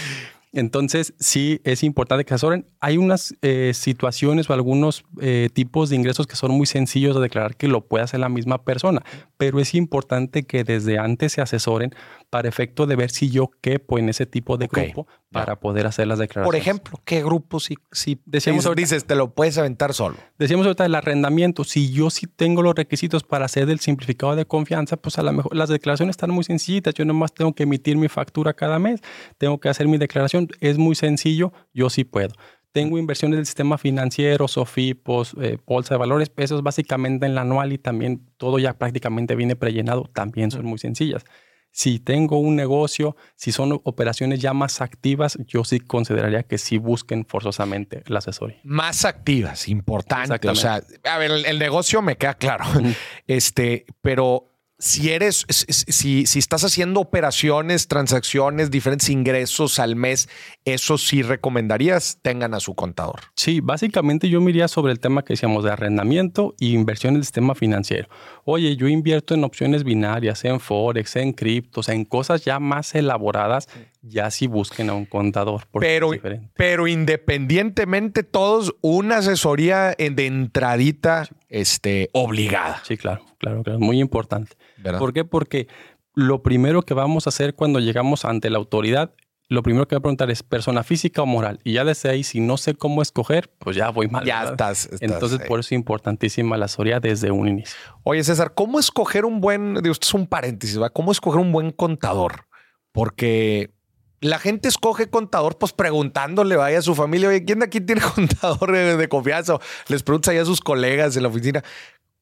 Entonces, 0.54 1.14
sí 1.20 1.60
es 1.64 1.84
importante 1.84 2.26
que 2.26 2.34
asesoren. 2.34 2.66
Hay 2.80 2.98
unas 2.98 3.36
eh, 3.42 3.72
situaciones 3.74 4.50
o 4.50 4.54
algunos 4.54 5.04
eh, 5.22 5.50
tipos 5.54 5.90
de 5.90 5.98
ingresos 5.98 6.26
que 6.26 6.36
son 6.36 6.52
muy 6.52 6.66
sencillos 6.66 7.16
de 7.16 7.22
declarar 7.22 7.56
que 7.56 7.68
lo 7.68 7.86
puede 7.86 8.04
hacer 8.04 8.20
la 8.20 8.30
misma 8.30 8.64
persona, 8.64 9.04
pero 9.38 9.60
es 9.60 9.76
importante 9.76 10.44
que 10.44 10.64
desde 10.64 11.00
antes 11.00 11.34
se 11.34 11.42
asesoren 11.42 11.94
para 12.30 12.50
efecto 12.50 12.86
de 12.86 12.96
ver 12.96 13.10
si 13.10 13.30
yo 13.30 13.52
quepo 13.62 13.98
en 13.98 14.10
ese 14.10 14.26
tipo 14.26 14.58
de 14.58 14.68
grupo 14.68 15.08
para 15.32 15.60
poder 15.60 15.88
hacer 15.88 16.08
las 16.08 16.20
declaraciones. 16.20 16.48
Por 16.48 16.56
ejemplo, 16.56 17.02
¿qué 17.06 17.24
grupo 17.24 17.60
si, 17.60 17.78
si 17.92 18.22
decíamos 18.26 18.66
ahorita, 18.66 18.82
dices 18.82 19.06
te 19.06 19.16
lo 19.16 19.34
puedes 19.34 19.58
aventar 19.58 19.94
solo? 19.94 20.18
Decíamos 20.38 20.66
ahorita 20.66 20.86
el 20.86 20.96
arrendamiento. 20.96 21.64
Si 21.64 21.92
yo 21.92 22.10
sí 22.10 22.28
tengo 22.28 22.62
los 22.62 22.76
requisitos 22.76 23.24
para 23.24 23.46
hacer 23.46 23.70
el 23.70 23.80
simplificado 23.80 24.36
de 24.36 24.46
confianza, 24.46 24.98
pues 24.98 25.18
a 25.18 25.24
lo 25.24 25.32
mejor 25.32 25.56
las 25.56 25.70
declaraciones 25.70 26.14
están 26.14 26.32
muy 26.32 26.44
sencillitas. 26.44 26.94
Yo 26.94 27.06
nomás 27.06 27.34
tengo 27.34 27.54
que 27.54 27.64
emitir 27.64 27.98
mi 27.98 28.10
factura 28.10 28.54
cada 28.54 28.78
mes, 28.78 29.02
tengo 29.38 29.60
que 29.60 29.70
hacer 29.70 29.88
mi 29.88 29.98
declaración. 29.98 30.50
Es 30.60 30.78
muy 30.78 30.96
sencillo, 30.96 31.54
yo 31.74 31.90
sí 31.90 32.04
puedo. 32.04 32.34
Tengo 32.74 32.98
inversiones 32.98 33.38
del 33.38 33.46
sistema 33.46 33.78
financiero, 33.78 34.48
SOFIPOS, 34.48 35.36
eh, 35.42 35.58
bolsa 35.66 35.96
de 35.96 35.98
valores, 35.98 36.30
pesos 36.30 36.62
básicamente 36.62 37.26
en 37.26 37.34
la 37.34 37.42
anual 37.42 37.74
y 37.74 37.78
también 37.78 38.30
todo 38.38 38.60
ya 38.60 38.78
prácticamente 38.78 39.36
viene 39.36 39.56
prellenado, 39.56 40.10
también 40.14 40.52
son 40.52 40.66
muy 40.66 40.78
sencillas. 40.78 41.26
Si 41.78 42.00
tengo 42.00 42.40
un 42.40 42.56
negocio, 42.56 43.16
si 43.36 43.52
son 43.52 43.80
operaciones 43.84 44.40
ya 44.40 44.52
más 44.52 44.82
activas, 44.82 45.38
yo 45.46 45.64
sí 45.64 45.80
consideraría 45.80 46.42
que 46.42 46.58
sí 46.58 46.80
busquen 46.80 47.24
forzosamente 47.24 48.02
la 48.08 48.18
asesoría. 48.18 48.58
Más 48.64 49.06
activas, 49.06 49.68
importante. 49.68 50.50
O 50.50 50.56
sea, 50.56 50.82
a 51.04 51.18
ver, 51.20 51.30
el, 51.30 51.60
negocio 51.60 52.02
me 52.02 52.18
queda 52.18 52.34
claro. 52.34 52.66
este, 53.28 53.86
pero 54.02 54.57
si 54.80 55.12
eres, 55.12 55.46
si, 55.50 56.26
si 56.28 56.40
estás 56.40 56.64
haciendo 56.64 57.00
operaciones, 57.00 57.88
transacciones, 57.88 58.70
diferentes 58.70 59.10
ingresos 59.10 59.80
al 59.80 59.96
mes, 59.96 60.30
eso 60.66 61.00
sí 61.00 61.24
recomendarías 61.24 62.20
tengan 62.22 62.54
a 62.54 62.60
su 62.60 62.76
contador. 62.76 63.22
Sí, 63.36 63.60
básicamente 63.60 64.30
yo 64.30 64.40
miraría 64.40 64.68
sobre 64.68 64.92
el 64.92 65.00
tema 65.00 65.24
que 65.24 65.34
decíamos 65.34 65.64
de 65.64 65.72
arrendamiento 65.72 66.54
e 66.60 66.68
inversión 66.68 67.16
en 67.16 67.18
el 67.18 67.24
sistema 67.24 67.56
financiero. 67.56 68.08
Oye, 68.46 68.76
yo 68.76 68.88
invierto 68.88 69.34
en 69.34 69.44
opciones 69.44 69.84
binarias, 69.84 70.46
en 70.46 70.60
Forex, 70.60 71.16
en 71.16 71.34
criptos, 71.34 71.90
en 71.90 72.06
cosas 72.06 72.46
ya 72.46 72.60
más 72.60 72.94
elaboradas, 72.94 73.68
ya 74.02 74.30
sí 74.30 74.48
busquen 74.48 74.90
a 74.90 74.94
un 74.94 75.06
contador. 75.06 75.68
Pero, 75.80 76.12
pero 76.56 76.88
independientemente, 76.88 78.24
todos 78.24 78.76
una 78.82 79.18
asesoría 79.18 79.96
de 79.98 80.26
entradita 80.26 81.28
este, 81.50 82.10
obligada. 82.14 82.82
Sí, 82.84 82.98
claro, 82.98 83.24
claro, 83.40 83.64
claro, 83.64 83.80
muy 83.80 84.00
importante. 84.00 84.56
¿Por 84.98 85.14
qué? 85.14 85.26
Porque 85.26 85.68
lo 86.14 86.42
primero 86.42 86.82
que 86.82 86.94
vamos 86.94 87.28
a 87.28 87.30
hacer 87.30 87.56
cuando 87.56 87.80
llegamos 87.80 88.26
ante 88.26 88.50
la 88.50 88.58
autoridad, 88.58 89.14
lo 89.50 89.64
primero 89.64 89.88
que 89.88 89.96
voy 89.96 90.00
a 90.00 90.02
preguntar 90.02 90.30
es 90.30 90.44
persona 90.44 90.84
física 90.84 91.22
o 91.22 91.26
moral. 91.26 91.60
Y 91.64 91.74
ya 91.74 91.86
desde 91.86 92.10
ahí, 92.10 92.24
si 92.24 92.40
no 92.40 92.58
sé 92.58 92.76
cómo 92.76 93.02
escoger, 93.02 93.50
pues 93.60 93.76
ya 93.76 93.90
voy 93.90 94.08
mal. 94.08 94.26
Ya 94.26 94.44
estás, 94.44 94.90
Entonces, 95.00 95.40
por 95.48 95.60
eso 95.60 95.68
es 95.68 95.72
importantísima 95.74 96.58
la 96.58 96.66
asesoría 96.66 97.00
desde 97.00 97.32
un 97.32 97.48
inicio. 97.48 97.78
Oye, 98.04 98.24
César, 98.24 98.54
¿cómo 98.54 98.80
escoger 98.80 99.26
un 99.26 99.40
buen, 99.40 99.76
digo, 99.76 99.92
esto 99.92 100.08
es 100.08 100.14
un 100.14 100.28
paréntesis, 100.28 100.82
¿va? 100.82 100.90
¿Cómo 100.90 101.12
escoger 101.12 101.40
un 101.40 101.52
buen 101.52 101.72
contador? 101.72 102.48
Porque 102.92 103.72
la 104.20 104.40
gente 104.40 104.68
escoge 104.68 105.10
contador, 105.10 105.58
pues 105.58 105.72
preguntándole, 105.72 106.56
vaya 106.56 106.80
a 106.80 106.82
su 106.82 106.96
familia, 106.96 107.30
oye, 107.30 107.46
¿quién 107.46 107.60
de 107.60 107.66
aquí 107.66 107.80
tiene 107.80 108.02
contador 108.16 108.72
de, 108.72 109.08
confianza? 109.08 109.60
les 109.88 110.04
preguntas 110.04 110.32
ahí 110.34 110.40
a 110.40 110.46
sus 110.46 110.60
colegas 110.60 111.16
en 111.16 111.24
la 111.24 111.30
oficina. 111.30 111.64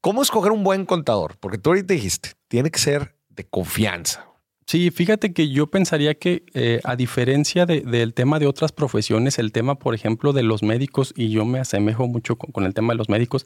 ¿Cómo 0.01 0.21
escoger 0.21 0.51
un 0.51 0.63
buen 0.63 0.85
contador? 0.85 1.37
Porque 1.39 1.57
tú 1.57 1.71
ahorita 1.71 1.93
dijiste, 1.93 2.33
tiene 2.55 2.71
que 2.71 2.79
ser 2.79 3.17
de 3.27 3.43
confianza. 3.43 4.29
Sí, 4.65 4.89
fíjate 4.89 5.33
que 5.33 5.49
yo 5.49 5.67
pensaría 5.67 6.13
que 6.13 6.45
eh, 6.53 6.79
a 6.85 6.95
diferencia 6.95 7.65
del 7.65 8.13
tema 8.13 8.39
de 8.39 8.47
otras 8.47 8.71
profesiones, 8.71 9.39
el 9.39 9.51
tema, 9.51 9.77
por 9.77 9.93
ejemplo, 9.93 10.31
de 10.31 10.41
los 10.41 10.63
médicos, 10.63 11.13
y 11.17 11.31
yo 11.31 11.43
me 11.43 11.59
asemejo 11.59 12.07
mucho 12.07 12.37
con 12.37 12.63
el 12.63 12.73
tema 12.73 12.93
de 12.93 12.97
los 12.97 13.09
médicos, 13.09 13.43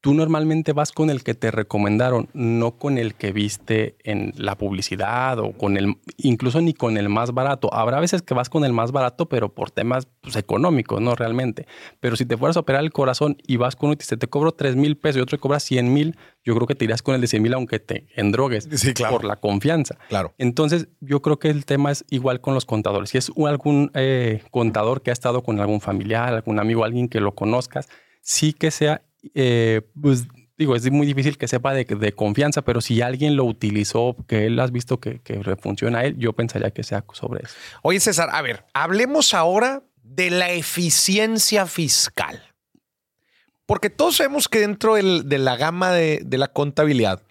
tú 0.00 0.14
normalmente 0.14 0.72
vas 0.72 0.92
con 0.92 1.10
el 1.10 1.24
que 1.24 1.34
te 1.34 1.50
recomendaron, 1.50 2.28
no 2.32 2.72
con 2.78 2.98
el 2.98 3.14
que 3.14 3.32
viste 3.32 3.96
en 4.04 4.32
la 4.36 4.56
publicidad 4.56 5.38
o 5.40 5.52
con 5.52 5.76
el, 5.76 5.96
incluso 6.16 6.60
ni 6.60 6.72
con 6.72 6.96
el 6.96 7.08
más 7.08 7.32
barato. 7.34 7.72
Habrá 7.74 7.98
veces 7.98 8.22
que 8.22 8.34
vas 8.34 8.48
con 8.48 8.64
el 8.64 8.72
más 8.72 8.92
barato, 8.92 9.28
pero 9.28 9.52
por 9.52 9.70
temas 9.70 10.06
pues, 10.20 10.36
económicos, 10.36 11.00
no 11.00 11.16
realmente. 11.16 11.66
Pero 11.98 12.14
si 12.14 12.24
te 12.26 12.36
fueras 12.36 12.56
a 12.56 12.60
operar 12.60 12.84
el 12.84 12.92
corazón 12.92 13.38
y 13.46 13.56
vas 13.56 13.74
con 13.74 13.88
uno 13.88 13.94
y 13.94 13.96
te, 13.96 14.16
te 14.16 14.26
cobro 14.28 14.52
3 14.52 14.76
mil 14.76 14.96
pesos 14.96 15.18
y 15.18 15.20
otro 15.20 15.36
te 15.36 15.40
cobra 15.40 15.58
100 15.58 15.92
mil, 15.92 16.16
yo 16.44 16.54
creo 16.54 16.66
que 16.66 16.76
te 16.76 16.84
irás 16.84 17.02
con 17.02 17.16
el 17.16 17.20
de 17.20 17.26
100 17.26 17.42
mil 17.42 17.54
aunque 17.54 17.80
te 17.80 18.06
endrogues 18.14 18.68
sí, 18.70 18.94
claro. 18.94 19.16
por 19.16 19.24
la 19.24 19.36
confianza. 19.36 19.98
Claro. 20.08 20.32
Entonces, 20.38 20.88
yo 21.00 21.22
creo 21.22 21.38
que 21.40 21.50
el 21.50 21.64
tema 21.66 21.90
es 21.90 22.04
igual 22.08 22.40
con 22.40 22.54
los 22.54 22.66
contadores. 22.66 23.10
Si 23.10 23.18
es 23.18 23.32
algún 23.46 23.90
eh, 23.94 24.42
contador 24.52 25.02
que 25.02 25.10
ha 25.10 25.12
estado 25.12 25.42
con 25.42 25.58
algún 25.58 25.80
familiar, 25.80 26.32
algún 26.32 26.60
amigo, 26.60 26.84
alguien 26.84 27.08
que 27.08 27.20
lo 27.20 27.34
conozcas, 27.34 27.88
sí 28.22 28.52
que 28.52 28.70
sea 28.70 29.02
eh, 29.34 29.82
pues 30.00 30.26
digo, 30.56 30.74
es 30.74 30.90
muy 30.90 31.06
difícil 31.06 31.38
que 31.38 31.46
sepa 31.46 31.72
de, 31.72 32.12
confianza, 32.14 32.62
pero 32.62 32.80
si 32.80 33.00
alguien 33.00 33.36
lo 33.36 33.44
utilizó, 33.44 34.16
que 34.26 34.46
él 34.46 34.58
has 34.58 34.72
visto 34.72 34.98
que, 34.98 35.20
que 35.20 35.40
funciona 35.56 36.00
a 36.00 36.04
él, 36.04 36.16
yo 36.18 36.32
pensaría 36.32 36.72
que 36.72 36.82
sea 36.82 37.04
sobre 37.12 37.44
eso. 37.44 37.54
Oye, 37.82 38.00
César, 38.00 38.28
a 38.32 38.42
ver, 38.42 38.64
hablemos 38.74 39.34
ahora 39.34 39.84
de 40.02 40.30
la 40.30 40.50
eficiencia 40.50 41.66
fiscal. 41.66 42.42
Porque 43.66 43.90
todos 43.90 44.16
sabemos 44.16 44.48
que 44.48 44.60
dentro 44.60 44.94
de 44.94 45.38
la 45.38 45.56
gama 45.56 45.92
de, 45.92 46.24
la 46.30 46.48
contabilidad, 46.48 47.22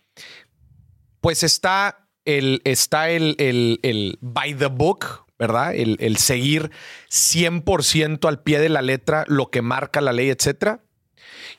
pues 1.20 1.42
está 1.42 2.08
el, 2.26 2.62
está 2.64 3.10
el, 3.10 3.36
el, 3.40 3.80
el 3.82 4.20
by 4.22 4.54
the 4.54 4.68
book, 4.68 5.26
¿verdad? 5.40 5.74
El, 5.74 5.98
el 6.00 6.18
seguir 6.18 6.70
100% 7.10 8.28
al 8.28 8.44
pie 8.44 8.60
de 8.60 8.70
la 8.70 8.84
letra 8.84 9.26
lo 9.28 9.50
que 9.50 9.64
marca 9.64 10.00
la 10.00 10.14
ley, 10.14 10.30
etcétera. 10.30 10.84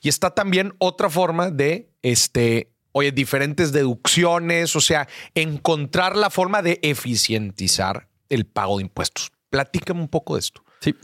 Y 0.01 0.09
está 0.09 0.31
también 0.31 0.75
otra 0.79 1.11
forma 1.11 1.51
de, 1.51 1.91
este, 2.03 2.73
oye, 2.93 3.13
diferentes 3.13 3.73
deducciones, 3.73 4.75
o 4.77 4.81
sea, 4.81 5.09
encontrar 5.35 6.17
la 6.17 6.31
forma 6.31 6.63
de 6.63 6.79
eficientizar 6.83 8.09
el 8.29 8.47
pago 8.47 8.79
de 8.79 8.85
impuestos. 8.85 9.31
Platícame 9.51 10.01
un 10.01 10.09
poco 10.09 10.35
de 10.35 10.41
esto. 10.41 10.63
Sí. 10.81 10.95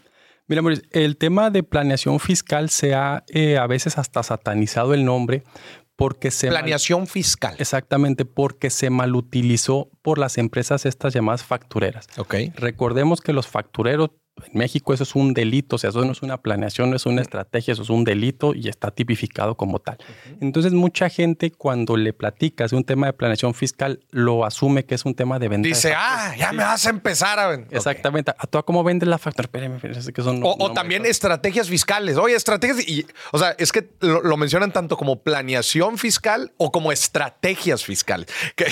Mira, 0.46 0.60
Mauricio, 0.60 0.84
el 0.92 1.16
tema 1.16 1.50
de 1.50 1.62
planeación 1.62 2.20
fiscal 2.20 2.68
se 2.68 2.94
ha 2.94 3.24
eh, 3.28 3.56
a 3.56 3.66
veces 3.66 3.96
hasta 3.96 4.22
satanizado 4.22 4.92
el 4.92 5.04
nombre 5.04 5.42
porque 5.96 6.30
se... 6.30 6.48
Planeación 6.48 7.06
fiscal. 7.06 7.54
Exactamente, 7.58 8.24
porque 8.24 8.70
se 8.70 8.90
malutilizó 8.90 9.90
por 10.02 10.18
las 10.18 10.38
empresas 10.38 10.86
estas 10.86 11.14
llamadas 11.14 11.44
factureras. 11.44 12.06
Ok. 12.18 12.34
Recordemos 12.56 13.20
que 13.20 13.32
los 13.32 13.46
factureros 13.46 14.10
en 14.42 14.58
México 14.58 14.92
eso 14.92 15.04
es 15.04 15.14
un 15.14 15.32
delito, 15.32 15.76
o 15.76 15.78
sea, 15.78 15.90
eso 15.90 16.04
no 16.04 16.12
es 16.12 16.22
una 16.22 16.38
planeación, 16.38 16.90
no 16.90 16.96
es 16.96 17.06
una 17.06 17.22
estrategia, 17.22 17.72
eso 17.72 17.82
es 17.82 17.90
un 17.90 18.02
delito 18.02 18.52
y 18.54 18.68
está 18.68 18.90
tipificado 18.90 19.56
como 19.56 19.78
tal. 19.78 19.98
Entonces, 20.40 20.72
mucha 20.72 21.08
gente 21.08 21.52
cuando 21.52 21.96
le 21.96 22.12
platicas 22.12 22.72
de 22.72 22.76
un 22.76 22.84
tema 22.84 23.06
de 23.06 23.12
planeación 23.12 23.54
fiscal, 23.54 24.00
lo 24.10 24.44
asume 24.44 24.84
que 24.84 24.96
es 24.96 25.04
un 25.04 25.14
tema 25.14 25.38
de 25.38 25.48
venta. 25.48 25.68
Dice, 25.68 25.94
ah, 25.96 26.34
ya 26.36 26.52
me 26.52 26.64
vas 26.64 26.84
a 26.86 26.90
empezar 26.90 27.38
a 27.38 27.48
vender. 27.48 27.76
Exactamente. 27.76 28.32
¿A 28.36 28.46
tú 28.46 28.62
cómo 28.64 28.82
vendes 28.82 29.08
la 29.08 29.18
factura? 29.18 29.44
Espérame, 29.44 29.80
que 29.80 30.22
son 30.22 30.40
o, 30.42 30.72
también 30.72 31.06
estrategias 31.06 31.68
fiscales. 31.68 32.16
Oye, 32.16 32.34
estrategias, 32.34 32.86
y, 32.88 33.06
o 33.30 33.38
sea, 33.38 33.54
es 33.58 33.70
que 33.70 33.88
lo, 34.00 34.36
mencionan 34.36 34.72
tanto 34.72 34.96
como 34.96 35.22
planeación 35.22 35.96
fiscal 35.96 36.52
o 36.56 36.72
como 36.72 36.90
estrategias 36.90 37.84
fiscales. 37.84 38.26
Que, 38.56 38.66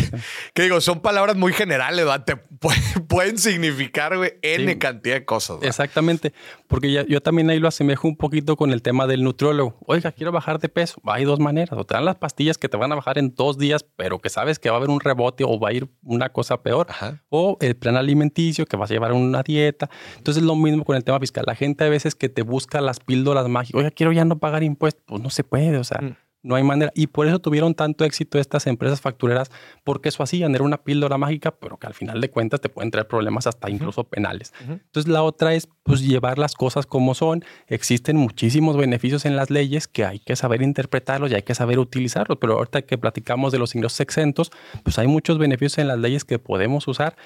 que 0.54 0.62
digo, 0.62 0.80
son 0.80 1.00
palabras 1.00 1.36
muy 1.36 1.52
generales, 1.52 2.04
¿verdad? 2.04 2.24
Te 2.24 2.36
pueden 3.08 3.38
significar, 3.38 4.16
güey, 4.16 4.32
N 4.42 4.76
cantidad 4.78 5.14
de 5.14 5.24
cosas. 5.24 5.51
Exactamente, 5.62 6.32
porque 6.68 7.04
yo 7.08 7.20
también 7.20 7.50
ahí 7.50 7.58
lo 7.58 7.68
asemejo 7.68 8.08
un 8.08 8.16
poquito 8.16 8.56
con 8.56 8.70
el 8.70 8.82
tema 8.82 9.06
del 9.06 9.22
nutriólogo. 9.22 9.76
Oiga, 9.86 10.12
quiero 10.12 10.32
bajar 10.32 10.58
de 10.58 10.68
peso. 10.68 11.00
Hay 11.04 11.24
dos 11.24 11.38
maneras. 11.38 11.78
O 11.78 11.84
te 11.84 11.94
dan 11.94 12.04
las 12.04 12.16
pastillas 12.16 12.58
que 12.58 12.68
te 12.68 12.76
van 12.76 12.92
a 12.92 12.94
bajar 12.94 13.18
en 13.18 13.34
dos 13.34 13.58
días, 13.58 13.84
pero 13.96 14.18
que 14.18 14.30
sabes 14.30 14.58
que 14.58 14.70
va 14.70 14.76
a 14.76 14.78
haber 14.78 14.90
un 14.90 15.00
rebote 15.00 15.44
o 15.44 15.58
va 15.58 15.70
a 15.70 15.72
ir 15.72 15.88
una 16.02 16.30
cosa 16.30 16.62
peor. 16.62 16.86
O 17.28 17.56
el 17.60 17.76
plan 17.76 17.96
alimenticio 17.96 18.66
que 18.66 18.76
vas 18.76 18.90
a 18.90 18.94
llevar 18.94 19.12
una 19.12 19.42
dieta. 19.42 19.90
Entonces, 20.16 20.42
lo 20.42 20.54
mismo 20.56 20.84
con 20.84 20.96
el 20.96 21.04
tema 21.04 21.20
fiscal. 21.20 21.44
La 21.46 21.54
gente 21.54 21.84
a 21.84 21.88
veces 21.88 22.14
que 22.14 22.28
te 22.28 22.42
busca 22.42 22.80
las 22.80 23.00
píldoras 23.00 23.48
mágicas. 23.48 23.78
Oiga, 23.78 23.90
quiero 23.90 24.12
ya 24.12 24.24
no 24.24 24.38
pagar 24.38 24.62
impuestos. 24.62 25.02
Pues 25.06 25.22
no 25.22 25.30
se 25.30 25.44
puede. 25.44 25.76
O 25.78 25.84
sea, 25.84 26.00
mm. 26.00 26.16
No 26.42 26.56
hay 26.56 26.62
manera. 26.64 26.90
Y 26.94 27.06
por 27.06 27.26
eso 27.26 27.38
tuvieron 27.38 27.74
tanto 27.74 28.04
éxito 28.04 28.38
estas 28.38 28.66
empresas 28.66 29.00
factureras, 29.00 29.50
porque 29.84 30.08
eso 30.08 30.22
hacían, 30.22 30.54
era 30.54 30.64
una 30.64 30.82
píldora 30.82 31.18
mágica, 31.18 31.52
pero 31.52 31.78
que 31.78 31.86
al 31.86 31.94
final 31.94 32.20
de 32.20 32.30
cuentas 32.30 32.60
te 32.60 32.68
pueden 32.68 32.90
traer 32.90 33.06
problemas 33.06 33.46
hasta 33.46 33.70
incluso 33.70 34.04
penales. 34.04 34.52
Entonces 34.60 35.10
la 35.10 35.22
otra 35.22 35.54
es 35.54 35.68
pues 35.82 36.00
llevar 36.00 36.38
las 36.38 36.54
cosas 36.54 36.86
como 36.86 37.14
son. 37.14 37.44
Existen 37.66 38.16
muchísimos 38.16 38.76
beneficios 38.76 39.24
en 39.24 39.36
las 39.36 39.50
leyes 39.50 39.88
que 39.88 40.04
hay 40.04 40.18
que 40.18 40.36
saber 40.36 40.62
interpretarlos 40.62 41.30
y 41.30 41.34
hay 41.34 41.42
que 41.42 41.54
saber 41.54 41.78
utilizarlos. 41.78 42.38
Pero 42.40 42.54
ahorita 42.54 42.82
que 42.82 42.98
platicamos 42.98 43.52
de 43.52 43.58
los 43.58 43.74
ingresos 43.74 44.00
exentos, 44.00 44.50
pues 44.82 44.98
hay 44.98 45.06
muchos 45.06 45.38
beneficios 45.38 45.78
en 45.78 45.88
las 45.88 45.98
leyes 45.98 46.24
que 46.24 46.38
podemos 46.38 46.86
usar 46.88 47.16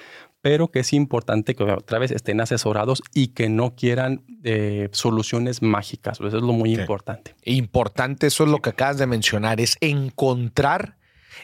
pero 0.41 0.69
que 0.69 0.79
es 0.79 0.93
importante 0.93 1.55
que 1.55 1.63
otra 1.63 1.99
vez 1.99 2.11
estén 2.11 2.39
asesorados 2.41 3.01
y 3.13 3.29
que 3.29 3.49
no 3.49 3.75
quieran 3.75 4.23
eh, 4.43 4.89
soluciones 4.91 5.61
mágicas. 5.61 6.19
Eso 6.19 6.37
es 6.37 6.43
lo 6.43 6.53
muy 6.53 6.73
importante. 6.73 7.35
Importante, 7.43 8.27
eso 8.27 8.43
es 8.43 8.49
lo 8.49 8.59
que 8.59 8.69
acabas 8.69 8.97
de 8.97 9.07
mencionar, 9.07 9.59
es 9.59 9.77
encontrar 9.81 10.97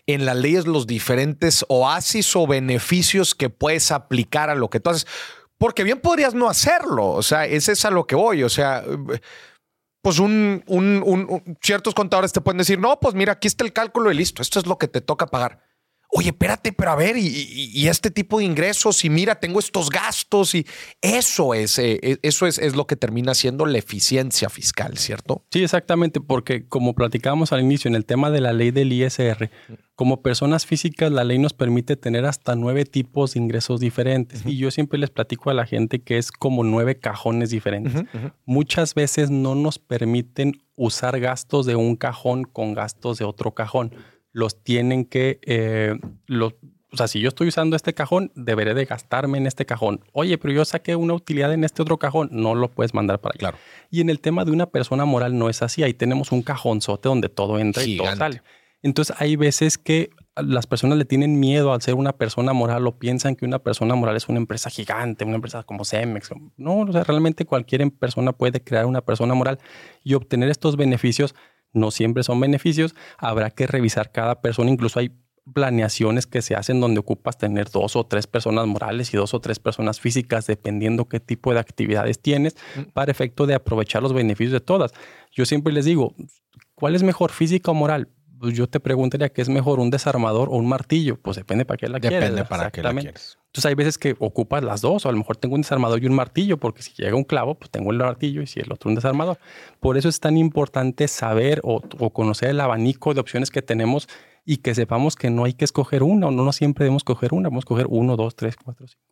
en 0.08 0.26
las 0.26 0.38
leyes 0.38 0.68
los 0.68 0.88
diferentes 0.88 1.66
oasis 1.70 2.36
o 2.36 2.48
beneficios 2.48 3.36
que 3.36 3.50
puedes 3.50 3.92
aplicar 3.92 4.50
a 4.50 4.56
lo 4.56 4.70
que 4.70 4.80
tú 4.80 4.92
haces. 4.92 5.08
Porque 5.64 5.86
bien 5.86 6.02
podrías 6.02 6.34
no 6.34 6.50
hacerlo. 6.50 7.12
O 7.12 7.24
sea, 7.24 7.46
es 7.46 7.86
a 7.86 7.90
lo 7.90 8.06
que 8.06 8.16
voy. 8.16 8.44
O 8.44 8.50
sea, 8.50 8.84
pues 10.02 10.20
un, 10.20 10.62
un, 10.68 11.58
ciertos 11.62 11.94
contadores 11.94 12.34
te 12.34 12.42
pueden 12.42 12.58
decir, 12.58 12.80
no, 12.80 13.00
pues 13.00 13.16
mira, 13.16 13.32
aquí 13.32 13.48
está 13.48 13.64
el 13.64 13.72
cálculo 13.72 14.12
y 14.12 14.16
listo. 14.16 14.42
Esto 14.42 14.60
es 14.60 14.68
lo 14.68 14.78
que 14.78 14.90
te 14.90 15.00
toca 15.00 15.28
pagar 15.28 15.64
oye, 16.14 16.30
espérate, 16.30 16.72
pero 16.72 16.92
a 16.92 16.96
ver, 16.96 17.18
y, 17.18 17.88
este 17.88 18.12
tipo 18.12 18.40
de 18.40 18.46
ingresos, 18.46 19.04
y 19.04 19.10
mira, 19.10 19.36
tengo 19.36 19.60
estos 19.60 19.90
gastos, 19.90 20.56
y 20.56 20.66
eso 21.02 21.54
es, 21.54 21.80
eh, 21.80 22.00
e, 22.02 22.20
eso 22.22 22.46
es, 22.46 22.60
es, 22.60 22.76
lo 22.76 22.88
que 22.88 22.96
termina 22.96 23.34
siendo 23.34 23.66
la 23.66 23.80
eficiencia 23.80 24.50
fiscal, 24.50 24.98
¿cierto? 24.98 25.44
Sí, 25.52 25.64
exactamente, 25.64 26.22
porque 26.22 26.68
como 26.68 26.94
platicábamos 26.94 27.52
al 27.52 27.62
inicio 27.62 27.90
en 27.90 27.96
el 27.96 28.06
tema 28.06 28.30
de 28.30 28.42
la 28.42 28.54
ley 28.54 28.72
del 28.72 28.94
ISR, 28.94 29.50
como 29.96 30.22
personas 30.22 30.66
físicas, 30.66 31.12
la 31.12 31.24
ley 31.24 31.38
nos 31.38 31.54
permite 31.54 31.96
tener 31.96 32.26
hasta 32.26 32.56
nueve 32.56 32.86
tipos 32.86 33.34
de 33.34 33.40
ingresos 33.40 33.80
diferentes. 33.80 34.44
Y 34.46 34.58
yo 34.58 34.72
siempre 34.72 34.98
les 34.98 35.12
platico 35.12 35.52
a 35.52 35.54
la 35.54 35.68
gente 35.68 36.02
que 36.02 36.18
es 36.18 36.32
como 36.32 36.64
nueve 36.64 36.98
cajones 36.98 37.52
diferentes. 37.52 38.04
Muchas 38.46 38.96
veces 38.96 39.30
no 39.30 39.54
nos 39.54 39.78
permiten 39.78 40.64
usar 40.76 41.20
gastos 41.20 41.68
de 41.68 41.76
un 41.76 41.96
cajón 41.96 42.44
con 42.44 42.74
gastos 42.74 43.20
de 43.20 43.26
otro 43.26 43.52
cajón 43.52 43.94
los 44.34 44.62
tienen 44.64 45.06
que, 45.06 45.40
eh, 45.44 45.98
los, 46.26 46.56
o 46.92 46.98
sea, 46.98 47.08
si 47.08 47.22
yo 47.22 47.30
estoy 47.30 47.48
usando 47.48 47.76
este 47.76 47.94
cajón, 47.94 48.32
deberé 48.36 48.74
de 48.74 48.86
gastarme 48.86 49.38
en 49.38 49.48
este 49.48 49.66
cajón. 49.66 50.02
Oye, 50.12 50.38
pero 50.38 50.54
yo 50.54 50.66
saqué 50.66 50.96
una 50.96 51.14
utilidad 51.14 51.54
en 51.54 51.64
este 51.64 51.82
otro 51.82 51.98
cajón, 51.98 52.30
no 52.32 52.56
lo 52.56 52.70
puedes 52.70 52.94
mandar 52.94 53.20
para 53.20 53.34
allá. 53.34 53.40
Claro. 53.40 53.58
Y 53.90 54.02
en 54.02 54.10
el 54.10 54.20
tema 54.20 54.44
de 54.44 54.52
una 54.52 54.66
persona 54.68 55.06
moral 55.06 55.38
no 55.38 55.50
es 55.50 55.62
así. 55.62 55.84
Ahí 55.84 55.94
tenemos 55.94 56.32
un 56.32 56.42
cajonzote 56.42 57.10
donde 57.10 57.30
todo 57.30 57.58
entra 57.58 57.84
y 57.84 57.98
todo 57.98 58.16
sale. 58.16 58.42
Entonces 58.84 59.16
hay 59.18 59.38
veces 59.38 59.78
que 59.78 60.12
las 60.36 60.68
personas 60.68 60.98
le 60.98 61.06
tienen 61.06 61.40
miedo 61.40 61.74
al 61.74 61.82
ser 61.82 61.96
una 61.96 62.12
persona 62.12 62.54
moral 62.54 62.86
o 62.88 62.98
piensan 62.98 63.36
que 63.36 63.46
una 63.46 63.60
persona 63.60 63.96
moral 63.96 64.16
es 64.16 64.28
una 64.28 64.40
empresa 64.40 64.70
gigante, 64.70 65.26
una 65.26 65.36
empresa 65.36 65.64
como 65.64 65.86
Cemex. 65.86 66.32
No, 66.58 66.80
o 66.80 66.92
sea, 66.92 67.04
realmente 67.04 67.46
cualquier 67.46 67.90
persona 67.92 68.34
puede 68.34 68.62
crear 68.62 68.86
una 68.86 69.02
persona 69.02 69.34
moral 69.36 69.60
y 70.04 70.16
obtener 70.16 70.50
estos 70.50 70.76
beneficios 70.76 71.34
no 71.74 71.92
siempre 71.92 72.24
son 72.24 72.40
beneficios, 72.40 72.96
habrá 73.18 73.52
que 73.52 73.68
revisar 73.68 74.12
cada 74.12 74.42
persona, 74.42 74.72
incluso 74.72 75.00
hay 75.00 75.12
planeaciones 75.52 76.26
que 76.26 76.42
se 76.42 76.56
hacen 76.56 76.80
donde 76.80 77.00
ocupas 77.00 77.38
tener 77.38 77.70
dos 77.70 77.96
o 77.96 78.06
tres 78.06 78.28
personas 78.28 78.66
morales 78.66 79.14
y 79.14 79.18
dos 79.18 79.34
o 79.34 79.42
tres 79.42 79.60
personas 79.60 80.00
físicas, 80.00 80.48
dependiendo 80.48 81.10
qué 81.10 81.20
tipo 81.20 81.54
de 81.54 81.60
actividades 81.60 82.22
tienes, 82.22 82.56
mm. 82.76 82.92
para 82.94 83.12
efecto 83.12 83.46
de 83.46 83.56
aprovechar 83.56 84.02
los 84.02 84.14
beneficios 84.14 84.54
de 84.54 84.62
todas. 84.62 84.94
Yo 85.32 85.46
siempre 85.46 85.74
les 85.74 85.86
digo, 85.86 86.16
¿cuál 86.76 86.96
es 86.96 87.04
mejor, 87.04 87.32
física 87.32 87.72
o 87.72 87.74
moral? 87.74 88.10
Pues 88.40 88.56
yo 88.56 88.68
te 88.68 88.80
preguntaría 88.80 89.30
qué 89.30 89.42
es 89.42 89.50
mejor, 89.50 89.80
un 89.80 89.90
desarmador 89.90 90.50
o 90.50 90.54
un 90.54 90.68
martillo. 90.68 91.18
Pues 91.22 91.38
depende 91.38 91.66
para 91.66 91.78
qué 91.78 91.88
la 91.88 92.00
quieres. 92.00 92.20
Depende 92.20 92.46
para 92.46 92.72
qué 92.72 92.84
la 92.84 92.94
quieres. 92.94 93.38
Entonces 93.54 93.70
hay 93.70 93.76
veces 93.76 94.00
que 94.00 94.16
ocupas 94.18 94.64
las 94.64 94.82
dos, 94.82 95.06
o 95.06 95.10
a 95.10 95.12
lo 95.12 95.20
mejor 95.20 95.38
tengo 95.38 95.54
un 95.54 95.62
desarmador 95.62 96.02
y 96.02 96.08
un 96.08 96.16
martillo, 96.16 96.58
porque 96.58 96.82
si 96.82 96.92
llega 96.94 97.16
un 97.16 97.24
clavo, 97.24 97.54
pues 97.54 97.70
tengo 97.70 97.92
el 97.92 98.00
martillo 98.00 98.42
y 98.42 98.48
si 98.48 98.60
el 98.60 98.72
otro 98.74 98.90
un 98.90 98.96
desarmador. 98.96 99.38
Por 99.80 99.96
eso 99.96 100.10
es 100.10 100.20
tan 100.20 100.38
importante 100.38 101.08
saber 101.08 101.62
o, 101.64 101.80
conocer 102.10 102.50
el 102.50 102.60
abanico 102.60 103.14
de 103.14 103.20
opciones 103.20 103.52
que 103.52 103.62
tenemos 103.62 104.10
y 104.44 104.58
que 104.58 104.74
sepamos 104.74 105.16
que 105.16 105.30
no 105.30 105.44
hay 105.44 105.54
que 105.54 105.66
escoger 105.66 106.02
una, 106.02 106.30
o 106.30 106.32
no, 106.32 106.44
no 106.44 106.52
siempre 106.52 106.86
debemos 106.86 107.02
escoger 107.02 107.32
una, 107.32 107.50
vamos 107.50 107.62
a 107.62 107.66
escoger 107.66 107.86
uno, 107.90 108.16
dos, 108.16 108.36
tres, 108.36 108.56
cuatro, 108.56 108.88
cinco. 108.88 109.04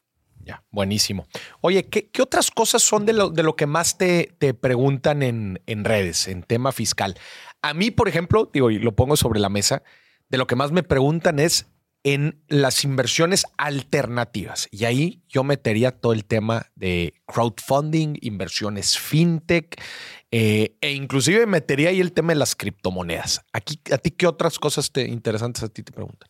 Ya, 0.44 0.64
buenísimo. 0.72 1.28
Oye, 1.60 1.86
¿qué, 1.86 2.10
otras 2.20 2.50
cosas 2.50 2.82
son 2.82 3.06
de 3.06 3.14
lo, 3.14 3.30
de 3.30 3.44
lo 3.44 3.56
que 3.56 3.68
más 3.68 4.00
te, 4.00 4.34
te 4.40 4.56
preguntan 4.56 5.22
en, 5.22 5.62
en, 5.68 5.86
redes, 5.86 6.28
en 6.28 6.42
tema 6.42 6.72
fiscal? 6.72 7.16
A 7.62 7.76
mí, 7.76 7.92
por 7.92 8.08
ejemplo, 8.08 8.50
digo, 8.52 8.72
y 8.72 8.80
lo 8.80 8.96
pongo 8.96 9.16
sobre 9.18 9.40
la 9.40 9.50
mesa, 9.50 9.84
de 10.30 10.40
lo 10.40 10.48
que 10.48 10.56
más 10.56 10.72
me 10.72 10.82
preguntan 10.82 11.38
es 11.38 11.71
en 12.04 12.42
las 12.48 12.84
inversiones 12.84 13.46
alternativas. 13.58 14.68
Y 14.72 14.86
ahí 14.86 15.22
yo 15.30 15.44
metería 15.44 15.92
todo 15.92 16.14
el 16.14 16.26
tema 16.26 16.68
de 16.76 17.14
crowdfunding, 17.28 18.18
inversiones 18.22 18.98
fintech, 18.98 19.82
eh, 20.32 20.78
e 20.82 20.94
inclusive 20.94 21.46
metería 21.46 21.90
ahí 21.90 22.00
el 22.00 22.14
tema 22.14 22.34
de 22.34 22.40
las 22.40 22.56
criptomonedas. 22.56 23.42
Aquí, 23.54 23.80
¿A 23.92 23.98
ti 23.98 24.12
qué 24.12 24.28
otras 24.28 24.58
cosas 24.58 24.92
te, 24.92 25.08
interesantes 25.08 25.64
a 25.64 25.70
ti 25.70 25.84
te 25.84 25.92
preguntan? 25.92 26.30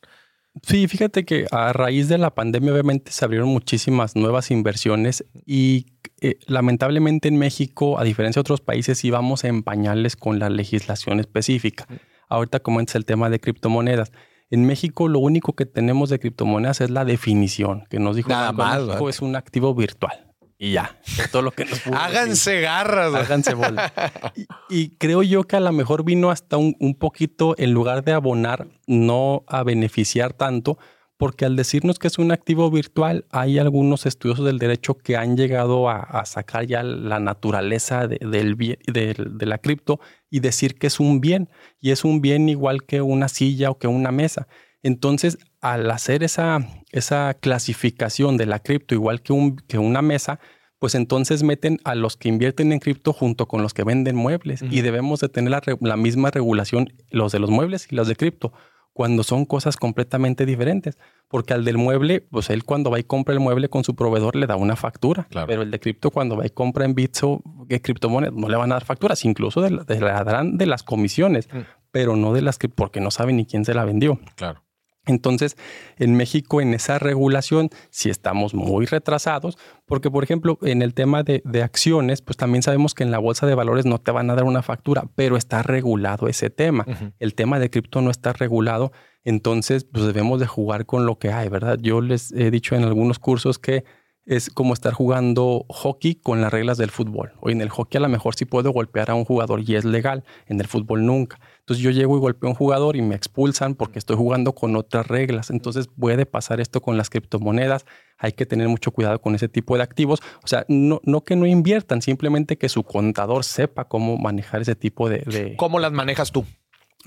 Sí, 0.64 0.88
fíjate 0.88 1.24
que 1.24 1.48
a 1.52 1.72
raíz 1.72 2.10
de 2.10 2.18
la 2.18 2.36
pandemia 2.36 2.74
obviamente 2.74 3.12
se 3.14 3.24
abrieron 3.24 3.48
muchísimas 3.48 4.18
nuevas 4.18 4.52
inversiones 4.52 5.24
y 5.46 5.86
eh, 6.20 6.38
lamentablemente 6.46 7.30
en 7.30 7.38
México, 7.38 7.98
a 7.98 8.04
diferencia 8.04 8.40
de 8.40 8.42
otros 8.42 8.60
países, 8.60 9.04
íbamos 9.06 9.46
en 9.46 9.64
pañales 9.64 10.18
con 10.18 10.40
la 10.40 10.50
legislación 10.50 11.22
específica. 11.22 11.88
Ahorita 12.28 12.60
comentas 12.60 12.96
el 12.96 13.06
tema 13.06 13.30
de 13.30 13.40
criptomonedas. 13.40 14.12
En 14.52 14.66
México 14.66 15.08
lo 15.08 15.20
único 15.20 15.54
que 15.54 15.66
tenemos 15.66 16.10
de 16.10 16.20
criptomonedas 16.20 16.82
es 16.82 16.90
la 16.90 17.06
definición 17.06 17.86
que 17.90 18.00
nos 18.00 18.18
dijo 18.18 18.30
Nada 18.30 18.52
más, 18.52 18.82
es 19.10 19.22
un 19.22 19.36
activo 19.36 19.74
virtual. 19.74 20.28
Y 20.58 20.74
ya, 20.74 20.96
todo 21.32 21.42
lo 21.42 21.52
que 21.52 21.66
nos 21.66 21.82
Háganse 21.88 22.62
garras. 22.62 23.16
Háganse 23.16 23.56
bola. 23.56 23.92
Y, 24.70 24.92
creo 24.98 25.24
yo 25.24 25.44
que 25.44 25.56
a 25.56 25.60
lo 25.60 25.72
mejor 25.72 26.06
vino 26.06 26.30
hasta 26.30 26.58
un, 26.58 26.76
un 26.80 26.94
poquito, 26.96 27.56
en 27.58 27.72
lugar 27.72 28.04
de 28.04 28.14
abonar, 28.14 28.68
no 28.88 29.44
a 29.48 29.64
beneficiar 29.64 30.34
tanto, 30.34 30.78
porque 31.22 31.46
al 31.46 31.56
decirnos 31.56 32.00
que 32.00 32.08
es 32.08 32.18
un 32.18 32.32
activo 32.32 32.72
virtual, 32.72 33.26
hay 33.30 33.60
algunos 33.60 34.08
estudiosos 34.08 34.44
del 34.44 34.58
derecho 34.58 34.96
que 34.98 35.18
han 35.18 35.38
llegado 35.38 35.88
a, 35.88 36.26
sacar 36.26 36.66
ya 36.66 36.82
la 36.82 37.20
naturaleza 37.20 38.08
de, 38.08 38.18
del, 38.18 38.58
de, 38.58 39.46
la 39.46 39.60
cripto 39.60 40.00
y 40.32 40.40
decir 40.40 40.80
que 40.80 40.88
es 40.88 41.00
un 41.00 41.22
bien, 41.22 41.48
y 41.80 41.92
es 41.92 42.06
un 42.06 42.22
bien 42.22 42.50
igual 42.50 42.86
que 42.86 43.04
una 43.04 43.28
silla 43.28 43.70
o 43.70 43.78
que 43.78 43.86
una 43.86 44.12
mesa. 44.12 44.48
Entonces, 44.82 45.38
al 45.62 45.92
hacer 45.92 46.24
esa, 46.24 46.68
esa 46.92 47.36
clasificación 47.36 48.36
de 48.36 48.48
la 48.48 48.58
cripto 48.58 48.96
igual 48.96 49.22
que, 49.22 49.32
un, 49.32 49.58
que 49.58 49.78
una 49.78 50.02
mesa, 50.02 50.40
pues 50.80 50.96
entonces 50.96 51.44
meten 51.44 51.78
a 51.84 51.94
los 51.94 52.18
que 52.18 52.30
invierten 52.30 52.72
en 52.74 52.80
cripto 52.80 53.14
junto 53.14 53.48
con 53.48 53.62
los 53.62 53.76
que 53.76 53.84
venden 53.84 54.16
muebles 54.16 54.64
y 54.64 54.82
debemos 54.82 55.20
de 55.20 55.30
tener 55.30 55.52
la, 55.52 55.62
la 55.82 55.98
misma 55.98 56.32
regulación 56.32 56.92
los 57.12 57.32
de 57.32 57.38
los 57.38 57.52
muebles 57.52 57.88
y 57.92 57.96
los 57.96 58.08
de 58.08 58.16
cripto 58.16 58.54
cuando 58.94 59.24
son 59.24 59.46
cosas 59.46 59.78
completamente 59.78 60.46
diferentes. 60.46 60.98
Porque 61.28 61.54
al 61.54 61.64
del 61.64 61.78
mueble, 61.78 62.22
pues 62.22 62.50
él 62.50 62.66
cuando 62.66 62.92
va 62.92 63.00
y 63.00 63.04
compra 63.04 63.34
el 63.34 63.40
mueble 63.40 63.70
con 63.70 63.86
su 63.86 63.96
proveedor 63.96 64.36
le 64.36 64.48
da 64.48 64.58
una 64.58 64.76
factura. 64.76 65.28
Pero 65.48 65.62
el 65.62 65.72
de 65.72 65.80
cripto 65.80 66.12
cuando 66.12 66.36
va 66.36 66.46
y 66.46 66.50
compra 66.50 66.84
en 66.84 66.94
Bitso, 66.94 67.42
que 67.70 67.82
criptomonedas, 67.82 68.36
no 68.36 68.50
le 68.50 68.58
van 68.58 68.72
a 68.72 68.76
dar 68.76 68.86
facturas. 68.86 69.24
Incluso 69.24 69.62
le 69.62 70.00
darán 70.00 70.58
de 70.58 70.66
las 70.66 70.84
comisiones, 70.84 71.48
mm. 71.54 71.60
pero 71.92 72.18
no 72.18 72.34
de 72.34 72.42
las 72.42 72.58
que, 72.58 72.68
porque 72.68 73.00
no 73.00 73.12
sabe 73.12 73.32
ni 73.32 73.46
quién 73.46 73.64
se 73.64 73.74
la 73.74 73.86
vendió. 73.86 74.20
Claro. 74.36 74.62
Entonces, 75.08 75.58
en 75.98 76.16
México, 76.16 76.62
en 76.62 76.74
esa 76.74 77.00
regulación, 77.00 77.70
sí 77.90 78.10
estamos 78.10 78.54
muy 78.54 78.86
retrasados, 78.86 79.58
porque, 79.86 80.12
por 80.12 80.24
ejemplo, 80.24 80.60
en 80.62 80.82
el 80.84 80.94
tema 80.94 81.24
de, 81.24 81.42
acciones, 81.64 82.22
pues 82.22 82.38
también 82.38 82.62
sabemos 82.62 82.94
que 82.94 83.04
en 83.04 83.12
la 83.12 83.18
bolsa 83.18 83.48
de 83.48 83.56
valores 83.56 83.86
no 83.86 84.00
te 84.00 84.12
van 84.12 84.30
a 84.30 84.36
dar 84.36 84.44
una 84.44 84.62
factura, 84.62 85.06
pero 85.16 85.38
está 85.38 85.64
regulado 85.64 86.28
ese 86.28 86.50
tema. 86.50 86.86
El 87.20 87.34
tema 87.34 87.60
de 87.60 87.70
cripto 87.70 88.02
no 88.02 88.12
está 88.12 88.34
regulado, 88.34 88.92
entonces, 89.24 89.84
pues 89.84 90.06
debemos 90.06 90.40
de 90.40 90.48
jugar 90.48 90.86
con 90.86 91.06
lo 91.06 91.18
que 91.18 91.32
hay, 91.32 91.50
¿verdad? 91.50 91.78
Yo 91.82 92.02
les 92.02 92.32
he 92.32 92.52
dicho 92.52 92.76
en 92.76 92.84
algunos 92.84 93.20
cursos 93.20 93.60
que 93.60 93.84
es 94.26 94.50
como 94.50 94.74
estar 94.74 94.94
jugando 94.94 95.66
hockey 95.70 96.16
con 96.16 96.42
las 96.42 96.52
reglas 96.52 96.78
del 96.78 96.92
fútbol. 96.92 97.34
O 97.40 97.50
en 97.50 97.62
el 97.62 97.70
hockey 97.70 97.98
a 97.98 98.02
lo 98.02 98.10
mejor 98.10 98.36
sí 98.36 98.46
puedo 98.46 98.72
golpear 98.72 99.12
a 99.12 99.16
un 99.16 99.26
jugador 99.26 99.62
y 99.62 99.76
es 99.76 99.86
legal, 99.86 100.24
en 100.48 100.60
el 100.60 100.68
fútbol 100.68 101.06
nunca. 101.06 101.40
Entonces 101.62 101.84
yo 101.84 101.92
llego 101.92 102.18
y 102.18 102.20
golpeo 102.20 102.48
a 102.48 102.52
un 102.52 102.56
jugador 102.56 102.96
y 102.96 103.02
me 103.02 103.16
expulsan 103.16 103.76
porque 103.76 104.00
estoy 104.00 104.18
jugando 104.18 104.54
con 104.54 104.76
otras 104.76 105.08
reglas. 105.08 105.50
Entonces 105.50 105.88
puede 105.88 106.26
pasar 106.26 106.60
esto 106.60 106.82
con 106.82 106.98
las 106.98 107.10
criptomonedas. 107.10 107.86
Hay 108.18 108.34
que 108.34 108.46
tener 108.46 108.68
mucho 108.68 108.92
cuidado 108.92 109.22
con 109.22 109.36
ese 109.36 109.48
tipo 109.48 109.78
de 109.78 109.84
activos. 109.84 110.22
O 110.44 110.48
sea, 110.48 110.66
no, 110.68 111.02
no 111.04 111.24
que 111.24 111.36
no 111.36 111.46
inviertan, 111.46 112.02
simplemente 112.02 112.58
que 112.58 112.70
su 112.70 112.84
contador 112.84 113.44
sepa 113.44 113.86
cómo 113.86 114.18
manejar 114.18 114.62
ese 114.62 114.76
tipo 114.76 115.08
de... 115.10 115.20
de... 115.20 115.56
¿Cómo 115.56 115.80
las 115.80 115.92
manejas 115.92 116.32
tú? 116.32 116.46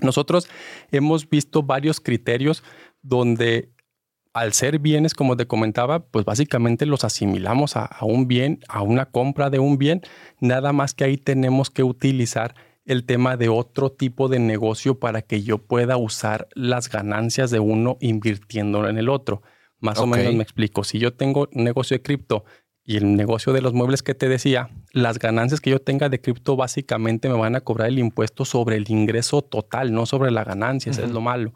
Nosotros 0.01 0.49
hemos 0.91 1.29
visto 1.29 1.63
varios 1.63 2.01
criterios 2.01 2.63
donde 3.03 3.75
al 4.35 4.53
ser 4.53 4.81
bienes, 4.81 5.15
como 5.15 5.37
te 5.37 5.47
comentaba, 5.47 6.01
pues 6.07 6.25
básicamente 6.25 6.87
los 6.87 7.05
asimilamos 7.05 7.77
a, 7.77 7.89
un 8.03 8.27
bien, 8.27 8.59
a 8.69 8.83
una 8.83 9.07
compra 9.07 9.49
de 9.49 9.61
un 9.61 9.79
bien, 9.79 10.03
nada 10.41 10.73
más 10.73 10.93
que 10.93 11.05
ahí 11.05 11.17
tenemos 11.17 11.71
que 11.71 11.85
utilizar 11.85 12.57
el 12.85 13.05
tema 13.05 13.37
de 13.37 13.49
otro 13.49 13.91
tipo 13.91 14.29
de 14.29 14.39
negocio 14.39 14.99
para 14.99 15.23
que 15.23 15.43
yo 15.43 15.59
pueda 15.59 15.97
usar 15.97 16.49
las 16.55 16.89
ganancias 16.91 17.51
de 17.51 17.61
uno 17.61 17.97
invirtiéndolo 18.01 18.89
en 18.89 18.99
el 18.99 19.09
otro. 19.09 19.43
Más 19.81 19.99
o 19.99 20.07
menos 20.07 20.35
me 20.35 20.43
explico. 20.43 20.85
Si 20.85 20.99
yo 20.99 21.13
tengo 21.13 21.49
un 21.53 21.65
negocio 21.65 21.97
de 21.97 22.03
cripto 22.03 22.45
y 22.85 22.97
el 22.97 23.17
negocio 23.17 23.53
de 23.53 23.63
los 23.63 23.73
muebles 23.73 24.03
que 24.03 24.15
te 24.15 24.29
decía, 24.29 24.71
las 24.93 25.19
ganancias 25.19 25.61
que 25.61 25.71
yo 25.71 25.81
tenga 25.81 26.09
de 26.09 26.21
cripto 26.21 26.57
básicamente 26.57 27.29
me 27.29 27.37
van 27.37 27.57
a 27.57 27.61
cobrar 27.63 27.89
el 27.89 27.99
impuesto 27.99 28.45
sobre 28.45 28.77
el 28.77 28.91
ingreso 28.91 29.43
total, 29.43 29.93
no 29.93 30.07
sobre 30.07 30.31
la 30.31 30.45
ganancia, 30.45 30.93
eso 30.93 31.05
es 31.05 31.11
lo 31.11 31.21
malo. 31.21 31.55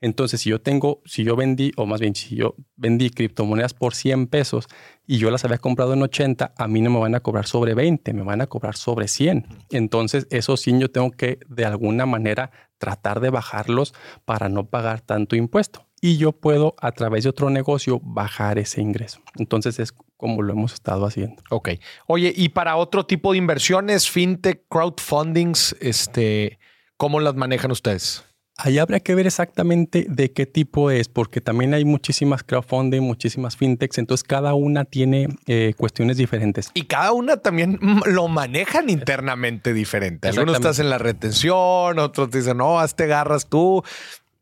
Entonces, 0.00 0.40
si 0.40 0.50
yo 0.50 0.60
tengo, 0.60 1.02
si 1.04 1.24
yo 1.24 1.36
vendí, 1.36 1.72
o 1.76 1.86
más 1.86 2.00
bien, 2.00 2.14
si 2.14 2.36
yo 2.36 2.54
vendí 2.76 3.10
criptomonedas 3.10 3.74
por 3.74 3.94
100 3.94 4.26
pesos 4.26 4.66
y 5.06 5.18
yo 5.18 5.30
las 5.30 5.44
había 5.44 5.58
comprado 5.58 5.94
en 5.94 6.02
80, 6.02 6.54
a 6.56 6.68
mí 6.68 6.80
no 6.80 6.90
me 6.90 6.98
van 6.98 7.14
a 7.14 7.20
cobrar 7.20 7.46
sobre 7.46 7.74
20, 7.74 8.12
me 8.12 8.22
van 8.22 8.40
a 8.40 8.46
cobrar 8.46 8.76
sobre 8.76 9.08
100. 9.08 9.46
Entonces, 9.70 10.26
eso 10.30 10.56
sí 10.56 10.76
yo 10.78 10.90
tengo 10.90 11.10
que 11.10 11.38
de 11.48 11.64
alguna 11.64 12.06
manera 12.06 12.50
tratar 12.78 13.20
de 13.20 13.30
bajarlos 13.30 13.94
para 14.24 14.48
no 14.48 14.66
pagar 14.66 15.00
tanto 15.00 15.36
impuesto. 15.36 15.84
y 16.00 16.16
yo 16.16 16.32
puedo 16.32 16.76
a 16.80 16.92
través 16.92 17.24
de 17.24 17.30
otro 17.30 17.50
negocio 17.50 18.00
bajar 18.02 18.58
ese 18.58 18.80
ingreso. 18.80 19.20
Entonces 19.36 19.80
es 19.80 19.92
como 20.16 20.42
lo 20.42 20.52
hemos 20.52 20.74
estado 20.74 21.06
haciendo. 21.06 21.42
Ok. 21.50 21.70
Oye, 22.06 22.32
y 22.36 22.50
para 22.50 22.76
otro 22.76 23.06
tipo 23.06 23.32
de 23.32 23.38
inversiones, 23.38 24.08
fintech, 24.08 24.62
crowdfundings, 24.68 25.76
este, 25.80 26.58
¿cómo 26.96 27.20
las 27.20 27.34
manejan 27.34 27.70
ustedes? 27.70 28.24
Ahí 28.60 28.78
habría 28.78 28.98
que 28.98 29.14
ver 29.14 29.24
exactamente 29.24 30.04
de 30.08 30.32
qué 30.32 30.44
tipo 30.44 30.90
es, 30.90 31.08
porque 31.08 31.40
también 31.40 31.74
hay 31.74 31.84
muchísimas 31.84 32.42
crowdfunding, 32.42 33.00
muchísimas 33.00 33.56
fintechs, 33.56 33.98
entonces 33.98 34.24
cada 34.24 34.54
una 34.54 34.84
tiene 34.84 35.28
eh, 35.46 35.74
cuestiones 35.76 36.16
diferentes. 36.16 36.72
Y 36.74 36.82
cada 36.86 37.12
una 37.12 37.36
también 37.36 37.78
lo 38.06 38.26
manejan 38.26 38.90
internamente 38.90 39.72
diferente. 39.72 40.26
Algunos 40.26 40.56
estás 40.56 40.80
en 40.80 40.90
la 40.90 40.98
retención, 40.98 42.00
otros 42.00 42.32
dicen, 42.32 42.56
no, 42.56 42.80
hazte 42.80 43.06
garras 43.06 43.48
tú, 43.48 43.84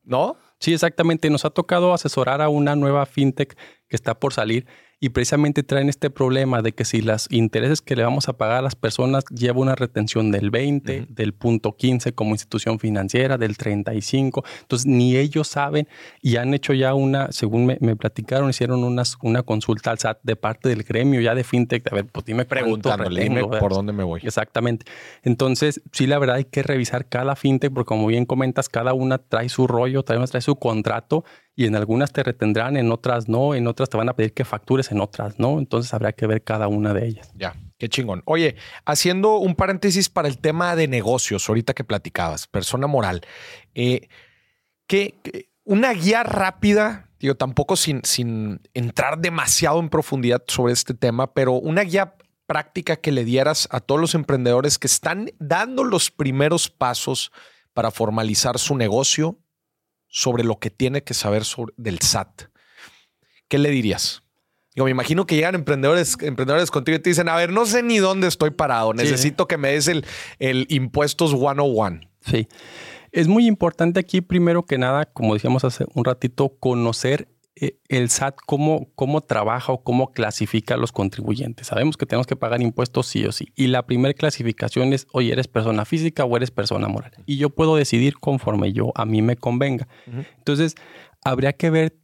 ¿no? 0.03 0.39
Sí, 0.61 0.73
exactamente. 0.73 1.29
Nos 1.29 1.45
ha 1.45 1.51
tocado 1.51 1.93
asesorar 1.93 2.41
a 2.41 2.49
una 2.49 2.75
nueva 2.75 3.05
fintech 3.05 3.55
que 3.89 3.97
está 3.97 4.19
por 4.19 4.33
salir 4.33 4.67
y 4.99 5.11
precisamente 5.11 5.63
traen 5.63 5.91
este 5.91 6.09
problema 6.09 6.63
de 6.63 6.73
que 6.73 6.87
si 6.87 7.03
los 7.03 7.31
intereses 7.31 7.83
que 7.83 7.97
le 7.97 8.03
vamos 8.03 8.29
a 8.29 8.39
pagar 8.39 8.59
a 8.59 8.63
las 8.63 8.75
personas 8.75 9.25
lleva 9.27 9.61
una 9.61 9.75
retención 9.75 10.31
del 10.31 10.51
20, 10.51 11.09
del 11.11 11.35
punto 11.35 11.77
15 11.77 12.15
como 12.15 12.31
institución 12.31 12.79
financiera, 12.79 13.37
del 13.37 13.59
35, 13.59 14.43
entonces 14.63 14.87
ni 14.87 15.17
ellos 15.17 15.49
saben 15.49 15.87
y 16.23 16.37
han 16.37 16.55
hecho 16.55 16.73
ya 16.73 16.95
una, 16.95 17.31
según 17.31 17.67
me, 17.67 17.97
platicaron, 17.97 18.49
hicieron 18.49 18.85
unas, 18.85 19.19
una 19.23 19.43
consulta 19.43 19.91
al 19.91 19.99
SAT 19.99 20.21
de 20.23 20.37
parte 20.37 20.71
del 20.71 20.83
gremio 20.83 21.21
ya 21.21 21.35
de 21.35 21.45
fintech, 21.45 21.93
a 21.93 21.95
ver, 21.95 22.07
pues 22.07 22.25
dime 22.25 22.47
preguntándole, 22.47 23.23
dime 23.23 23.45
por 23.45 23.75
dónde 23.75 23.93
me 23.93 24.03
voy. 24.03 24.23
Exactamente. 24.25 24.87
Entonces, 25.23 25.83
sí, 25.93 26.07
la 26.07 26.19
verdad 26.19 26.37
hay 26.37 26.45
que 26.45 26.63
revisar 26.63 27.07
cada 27.07 27.37
fintech 27.37 27.73
porque 27.73 27.89
como 27.89 28.07
bien 28.07 28.25
comentas, 28.25 28.71
cada 28.71 28.95
una 28.95 29.19
trae 29.19 29.51
su 29.51 29.67
rollo, 29.67 30.05
trae, 30.05 30.25
trae 30.27 30.41
su 30.41 30.57
contrato 30.57 31.25
y 31.59 31.64
en 31.64 31.75
algunas 31.75 32.12
te 32.12 32.23
retendrán, 32.23 32.77
en 32.77 32.92
otras 32.92 33.29
no, 33.29 33.55
en 33.55 33.66
otras 33.66 33.88
te 33.88 33.97
van 33.97 34.11
a 34.11 34.12
pedir 34.14 34.35
que 34.35 34.45
factures, 34.45 34.92
en 34.92 35.01
otras 35.01 35.38
no. 35.38 35.59
Entonces 35.59 35.92
habrá 35.95 36.12
que 36.12 36.27
ver 36.27 36.45
cada 36.45 36.69
una 36.69 36.92
de 36.92 37.07
ellas. 37.07 37.33
Ya, 37.35 37.57
qué 37.79 37.88
chingón. 37.88 38.23
Oye, 38.27 38.57
haciendo 38.85 39.38
un 39.38 39.55
paréntesis 39.55 40.11
para 40.11 40.29
el 40.29 40.37
tema 40.37 40.77
de 40.77 40.87
negocios, 40.87 41.49
ahorita 41.49 41.73
que 41.73 41.83
platicabas, 41.83 42.47
persona 42.47 42.87
moral, 42.87 43.23
eh, 43.75 44.09
que, 44.87 45.49
una 45.64 45.95
guía 45.95 46.25
rápida, 46.25 47.09
digo, 47.19 47.37
tampoco 47.37 47.77
sin, 47.77 48.03
sin 48.05 48.61
entrar 48.75 49.19
demasiado 49.19 49.81
en 49.81 49.88
profundidad 49.88 50.45
sobre 50.49 50.75
este 50.75 50.92
tema, 50.92 51.33
pero 51.33 51.55
una 51.55 51.81
guía 51.83 52.16
práctica 52.45 52.97
que 52.97 53.12
le 53.12 53.25
dieras 53.25 53.66
a 53.71 53.81
todos 53.81 53.99
los 53.99 54.14
emprendedores 54.14 54.79
que 54.79 54.87
están 54.87 55.31
dando 55.38 55.85
los 55.85 56.11
primeros 56.11 56.69
pasos 56.69 57.33
para 57.73 57.90
formalizar 57.90 58.59
su 58.59 58.77
negocio 58.77 59.38
sobre 60.09 60.45
lo 60.45 60.59
que 60.59 60.71
tiene 60.71 61.03
que 61.03 61.14
saber 61.14 61.45
sobre, 61.45 61.75
del 61.77 62.01
SAT, 62.01 62.45
¿qué 63.49 63.59
le 63.59 63.71
dirías? 63.71 64.23
Yo 64.75 64.85
me 64.85 64.90
imagino 64.90 65.27
que 65.27 65.37
llegan 65.37 65.55
emprendedores, 65.55 66.16
emprendedores 66.21 66.71
contigo 66.71 66.99
y 66.99 67.01
te 67.01 67.09
dicen, 67.09 67.31
a 67.31 67.37
ver, 67.37 67.51
no 67.51 67.64
sé 67.64 67.83
ni 67.83 67.99
dónde 67.99 68.29
estoy 68.29 68.51
parado, 68.51 68.92
necesito 68.92 69.49
que 69.49 69.57
me 69.57 69.73
des 69.73 69.88
el, 69.88 70.05
el 70.38 70.66
impuestos 70.69 71.31
101. 71.31 72.01
Sí, 72.21 72.47
es 73.12 73.29
muy 73.29 73.47
importante 73.47 73.99
aquí, 74.01 74.21
primero 74.21 74.66
que 74.66 74.77
nada, 74.77 75.07
como 75.07 75.33
decíamos 75.33 75.64
hace 75.64 75.87
un 75.95 76.05
ratito, 76.05 76.57
conocer 76.61 77.29
el 77.88 78.11
SAT 78.11 78.37
cómo, 78.47 78.88
cómo 78.95 79.23
trabaja 79.23 79.73
o 79.73 79.83
cómo 79.83 80.12
clasifica 80.12 80.75
a 80.75 80.77
los 80.77 80.92
contribuyentes. 80.92 81.69
Sabemos 81.69 81.97
que 81.97 82.05
tenemos 82.05 82.27
que 82.27 82.37
pagar 82.37 82.61
impuestos 82.61 83.07
sí 83.07 83.25
o 83.25 83.33
sí. 83.33 83.49
Y 83.57 83.69
la 83.69 83.87
primera 83.87 84.12
clasificación 84.12 84.92
es, 84.92 85.07
oye, 85.12 85.33
¿eres 85.33 85.49
persona 85.49 85.85
física 85.85 86.25
o 86.25 86.37
eres 86.37 86.51
persona 86.51 86.88
moral? 86.88 87.12
Y 87.25 87.38
yo 87.38 87.51
puedo 87.51 87.77
decidir 87.77 88.19
conforme 88.19 88.73
yo 88.73 88.92
a 88.95 89.07
mí 89.07 89.23
me 89.23 89.37
convenga. 89.37 89.88
Entonces, 90.37 90.75
habría 91.25 91.55
que 91.55 91.71
ver 91.71 91.97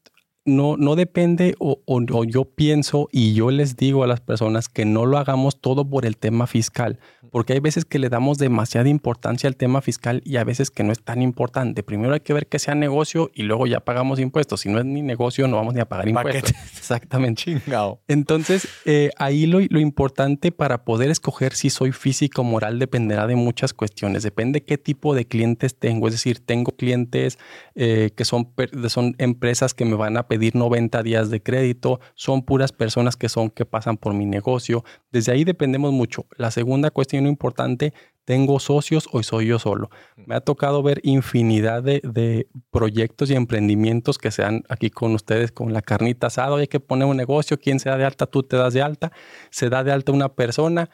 no, 0.45 0.77
no 0.77 0.97
depende 0.97 1.55
o, 1.59 2.25
yo 2.25 2.45
pienso 2.45 3.09
y 3.13 3.35
yo 3.35 3.51
les 3.51 3.77
digo 3.77 4.03
a 4.03 4.07
las 4.07 4.21
personas 4.21 4.69
que 4.69 4.85
no 4.85 5.07
lo 5.07 5.19
hagamos 5.19 5.61
todo 5.61 5.89
por 5.89 6.05
el 6.05 6.17
tema 6.17 6.47
fiscal, 6.47 6.99
porque 7.33 7.55
hay 7.55 7.61
veces 7.61 7.87
que 7.87 7.99
le 7.99 8.11
damos 8.11 8.37
demasiada 8.37 8.91
importancia 8.91 9.49
al 9.49 9.57
tema 9.57 9.81
fiscal 9.81 10.21
y 10.25 10.37
a 10.37 10.45
veces 10.45 10.71
que 10.71 10.85
no 10.85 10.93
es 10.93 11.03
tan 11.03 11.23
importante. 11.23 11.83
Primero 11.83 12.13
hay 12.13 12.21
que 12.21 12.35
ver 12.35 12.47
que 12.47 12.59
sea 12.59 12.75
negocio 12.75 13.31
y 13.35 13.45
luego 13.45 13.67
ya 13.67 13.81
pagamos 13.81 14.21
impuestos. 14.21 14.61
Si 14.61 14.69
no 14.69 14.79
es 14.79 14.85
ni 14.85 15.01
negocio, 15.01 15.49
no 15.49 15.57
vamos 15.57 15.73
ni 15.73 15.81
a 15.81 15.87
pagar 15.87 16.09
impuestos. 16.09 16.53
Exactamente. 16.77 17.43
Chingado. 17.43 18.01
Entonces, 18.07 18.69
eh, 18.85 19.11
ahí 19.17 19.47
lo, 19.47 19.61
lo, 19.61 19.81
importante 19.81 20.53
para 20.53 20.85
poder 20.85 21.11
escoger 21.11 21.55
si 21.55 21.71
soy 21.71 21.93
físico 21.93 22.43
o 22.43 22.45
moral 22.45 22.79
dependerá 22.79 23.27
de 23.27 23.35
muchas 23.35 23.73
cuestiones. 23.73 24.23
Depende 24.23 24.63
qué 24.63 24.77
tipo 24.77 25.15
de 25.15 25.25
clientes 25.25 25.75
tengo. 25.75 26.09
Es 26.09 26.15
decir, 26.15 26.39
tengo 26.41 26.73
clientes 26.73 27.39
eh, 27.75 28.11
que 28.15 28.27
son, 28.27 28.53
son 28.89 29.15
empresas 29.17 29.73
que 29.73 29.87
me 29.87 29.95
van 29.95 30.19
a 30.19 30.29
pedir 30.29 30.55
90 30.55 31.03
días 31.03 31.31
de 31.31 31.43
crédito, 31.43 31.99
son 32.15 32.43
puras 32.43 32.73
personas 32.73 33.17
que 33.17 33.31
son 33.31 33.49
que 33.49 33.65
pasan 33.65 33.97
por 33.97 34.13
mi 34.13 34.27
negocio. 34.27 34.85
Desde 35.11 35.33
ahí 35.33 35.45
dependemos 35.45 35.93
mucho. 35.93 36.27
La 36.37 36.51
segunda 36.51 36.91
cuestión 36.91 37.22
importante, 37.29 37.93
¿tengo 38.25 38.61
socios 38.61 39.09
o 39.13 39.23
soy 39.23 39.47
yo 39.47 39.59
solo? 39.59 39.91
Me 40.17 40.35
ha 40.35 40.41
tocado 40.41 40.83
ver 40.83 41.01
infinidad 41.03 41.83
de, 41.83 42.47
proyectos 42.71 43.31
y 43.31 43.35
emprendimientos 43.35 44.19
que 44.19 44.31
sean 44.31 44.63
aquí 44.69 44.91
con 44.91 45.15
ustedes 45.15 45.53
con 45.53 45.73
la 45.73 45.83
carnita 45.83 46.29
asada. 46.29 46.57
Hay 46.57 46.69
que 46.69 46.81
poner 46.81 47.07
un 47.07 47.17
negocio, 47.17 47.59
¿quién 47.59 47.81
se 47.81 47.89
da 47.89 47.97
de 47.97 48.05
alta? 48.05 48.27
Tú 48.27 48.43
te 48.43 48.57
das 48.57 48.75
de 48.75 48.83
alta. 48.83 49.13
Se 49.51 49.69
da 49.69 49.85
de 49.85 49.93
alta 49.93 50.13
una 50.13 50.35
persona 50.35 50.91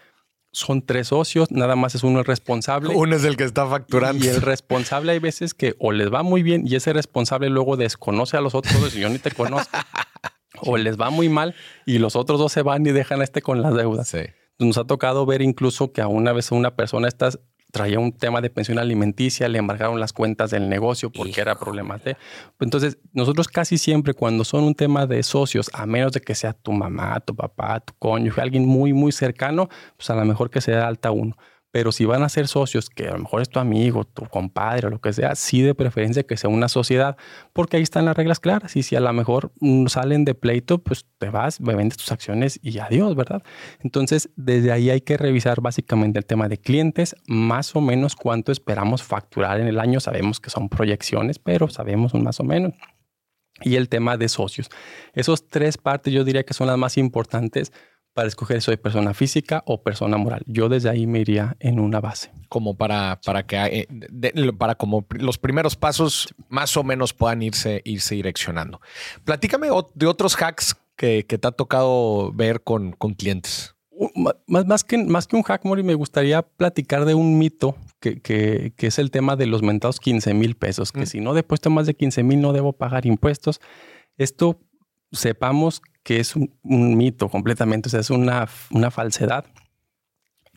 son 0.51 0.85
tres 0.85 1.09
socios, 1.09 1.51
nada 1.51 1.77
más 1.77 1.95
es 1.95 2.03
uno 2.03 2.21
el 2.21 2.25
responsable. 2.25 2.95
Uno 2.95 3.17
es 3.17 3.25
el 3.25 3.37
que 3.37 3.45
está 3.45 3.67
facturando. 3.67 4.25
Y 4.25 4.29
el 4.29 4.41
responsable 4.41 5.12
hay 5.12 5.19
veces 5.19 5.55
que 5.55 5.75
o 5.79 5.93
les 5.93 6.12
va 6.12 6.23
muy 6.23 6.43
bien 6.43 6.62
y 6.67 6.75
ese 6.75 6.93
responsable 6.93 7.51
luego 7.51 7.77
desconoce 7.77 8.37
a 8.37 8.41
los 8.41 8.55
otros 8.55 8.95
y 8.97 9.01
yo 9.01 9.09
ni 9.09 9.19
te 9.19 9.31
conozco. 9.31 9.77
o 10.61 10.77
les 10.77 10.99
va 10.99 11.11
muy 11.11 11.29
mal 11.29 11.55
y 11.87 11.99
los 11.99 12.17
otros 12.17 12.38
dos 12.38 12.53
se 12.53 12.62
van 12.62 12.85
y 12.87 12.91
dejan 12.91 13.21
a 13.21 13.25
este 13.25 13.43
con 13.43 13.62
las 13.62 13.75
deudas. 13.75 14.14
Nos 14.59 14.77
ha 14.79 14.85
tocado 14.85 15.25
ver 15.25 15.42
incluso 15.42 15.92
que 15.92 16.01
a 16.01 16.09
una 16.09 16.33
vez 16.33 16.51
una 16.51 16.75
persona 16.75 17.09
estas 17.09 17.38
traía 17.71 17.99
un 17.99 18.12
tema 18.12 18.40
de 18.40 18.51
pensión 18.51 18.79
alimenticia, 18.79 19.49
le 19.49 19.59
embargaron 19.59 20.01
las 20.01 20.12
cuentas 20.12 20.51
del 20.51 20.68
negocio 20.68 21.11
porque 21.11 21.40
era 21.40 21.59
problema 21.59 21.99
de... 21.99 22.16
Entonces, 22.61 22.99
nosotros 23.12 23.49
casi 23.49 23.79
siempre 23.79 24.14
cuando 24.14 24.44
son 24.44 24.64
un 24.64 24.75
tema 24.75 25.07
de 25.07 25.23
socios, 25.23 25.71
a 25.75 25.87
menos 25.87 26.12
de 26.12 26.21
que 26.21 26.35
sea 26.35 26.55
tu 26.55 26.73
mamá, 26.73 27.21
tu 27.21 27.37
papá, 27.37 27.81
tu 27.81 27.92
cónyuge, 27.99 28.40
alguien 28.40 28.66
muy, 28.66 28.92
muy 28.92 29.12
cercano, 29.12 29.68
pues 29.97 30.09
a 30.11 30.14
lo 30.14 30.25
mejor 30.25 30.51
que 30.51 30.61
sea 30.61 30.88
alta 30.88 31.11
uno. 31.11 31.37
Pero 31.71 31.93
si 31.93 32.07
van 32.07 32.23
a 32.23 32.29
ser 32.29 32.49
socios, 32.49 32.89
que 32.89 33.09
a 33.09 33.13
lo 33.13 33.19
mejor 33.19 33.43
es 33.43 33.51
tu 33.51 33.59
amigo, 33.59 34.05
tu 34.05 34.25
compadre 34.27 34.87
o 34.87 34.91
lo 34.91 35.01
que 35.01 35.13
sea, 35.13 35.35
sí 35.35 35.61
de 35.61 35.75
preferencia 35.75 36.23
que 36.23 36.37
sea 36.37 36.49
una 36.49 36.69
sociedad, 36.69 37.17
porque 37.53 37.77
ahí 37.77 37.83
están 37.83 38.07
las 38.07 38.17
reglas 38.17 38.41
claras. 38.41 38.75
Y 38.77 38.83
si 38.83 38.97
a 38.97 39.01
lo 39.01 39.13
mejor 39.13 39.53
salen 39.89 40.25
de 40.25 40.35
pleito, 40.35 40.79
pues 40.79 41.07
te 41.19 41.29
vas, 41.29 41.61
me 41.61 41.75
vendes 41.75 41.99
tus 41.99 42.11
acciones 42.11 42.59
y 42.63 42.79
adiós, 42.79 43.15
¿verdad? 43.15 43.43
Entonces, 43.81 44.31
desde 44.37 44.73
ahí 44.73 44.89
hay 44.91 45.03
que 45.03 45.17
revisar 45.17 45.61
básicamente 45.61 46.19
el 46.19 46.25
tema 46.25 46.49
de 46.49 46.59
clientes, 46.59 47.15
más 47.27 47.77
o 47.77 47.81
menos 47.81 48.17
cuánto 48.17 48.51
esperamos 48.51 49.03
facturar 49.03 49.61
en 49.61 49.67
el 49.67 49.79
año. 49.79 50.01
Sabemos 50.01 50.41
que 50.41 50.51
son 50.51 50.69
proyecciones, 50.69 51.39
pero 51.39 51.69
sabemos 51.69 52.15
un 52.15 52.25
más 52.25 52.41
o 52.41 52.45
menos 52.45 52.75
y 53.63 53.77
el 53.77 53.89
tema 53.89 54.17
de 54.17 54.29
socios. 54.29 54.69
Esos 55.15 55.49
tres 55.49 55.79
partes 55.79 56.13
yo 56.13 56.25
diría 56.25 56.45
que 56.45 56.55
son 56.55 56.67
las 56.67 56.79
más 56.79 56.97
importantes 56.97 57.73
para 58.19 58.27
escoger 58.27 58.61
si 58.61 58.65
soy 58.65 58.77
persona 58.77 59.15
física 59.15 59.63
o 59.65 59.81
persona 59.81 60.17
moral. 60.17 60.43
Yo 60.47 60.69
desde 60.69 60.89
ahí 60.89 61.07
me 61.07 61.21
iría 61.21 61.57
en 61.61 61.79
una 61.79 62.01
base. 62.01 62.33
Como 62.49 62.77
para, 62.77 63.21
para 63.25 63.47
que 63.47 63.87
eh, 63.89 64.53
para 64.59 64.75
como 64.75 65.07
los 65.11 65.39
primeros 65.39 65.77
pasos 65.77 66.35
más 66.49 66.77
o 66.77 66.83
menos 66.83 67.15
puedan 67.15 67.43
irse, 67.43 67.81
irse 67.85 68.17
direccionando. 68.17 68.81
Platícame 69.23 69.69
de 69.95 70.07
otros 70.09 70.35
hacks 70.35 70.75
que, 70.97 71.23
te 71.23 71.47
ha 71.47 71.53
tocado 71.53 72.33
ver 72.33 72.61
con, 72.61 72.91
con 72.91 73.15
clientes. 73.15 73.77
Más, 74.49 74.67
más, 74.67 74.83
que, 74.83 74.99
más 74.99 75.29
que 75.29 75.37
un 75.37 75.45
hack, 75.45 75.65
Mori, 75.65 75.85
me 75.85 75.95
gustaría 75.95 76.43
platicar 76.43 77.05
de 77.05 77.15
un 77.15 77.39
mito 77.39 77.77
que, 78.01 78.21
que, 78.21 78.73
que 78.77 78.89
es 78.89 78.99
el 78.99 79.13
tema 79.13 79.37
de 79.37 79.47
los 79.47 79.63
mentados 79.63 80.01
15 80.01 80.35
mil 80.35 80.57
pesos, 80.57 80.91
que 80.91 81.03
mm. 81.03 81.07
si 81.07 81.21
no 81.21 81.35
depuesto 81.35 81.71
más 81.71 81.87
de 81.87 81.95
15 81.95 82.25
mil 82.25 82.41
no 82.41 82.53
debo 82.53 82.73
pagar 82.73 83.07
impuestos. 83.07 83.61
Esto 84.17 84.59
sepamos 85.12 85.83
que 86.03 86.21
es 86.21 86.37
un, 86.37 86.51
mito 86.62 87.29
completamente, 87.29 87.88
o 87.88 87.90
sea, 87.90 88.01
es 88.01 88.11
una, 88.11 88.49
una 88.71 88.90
falsedad. 88.90 89.44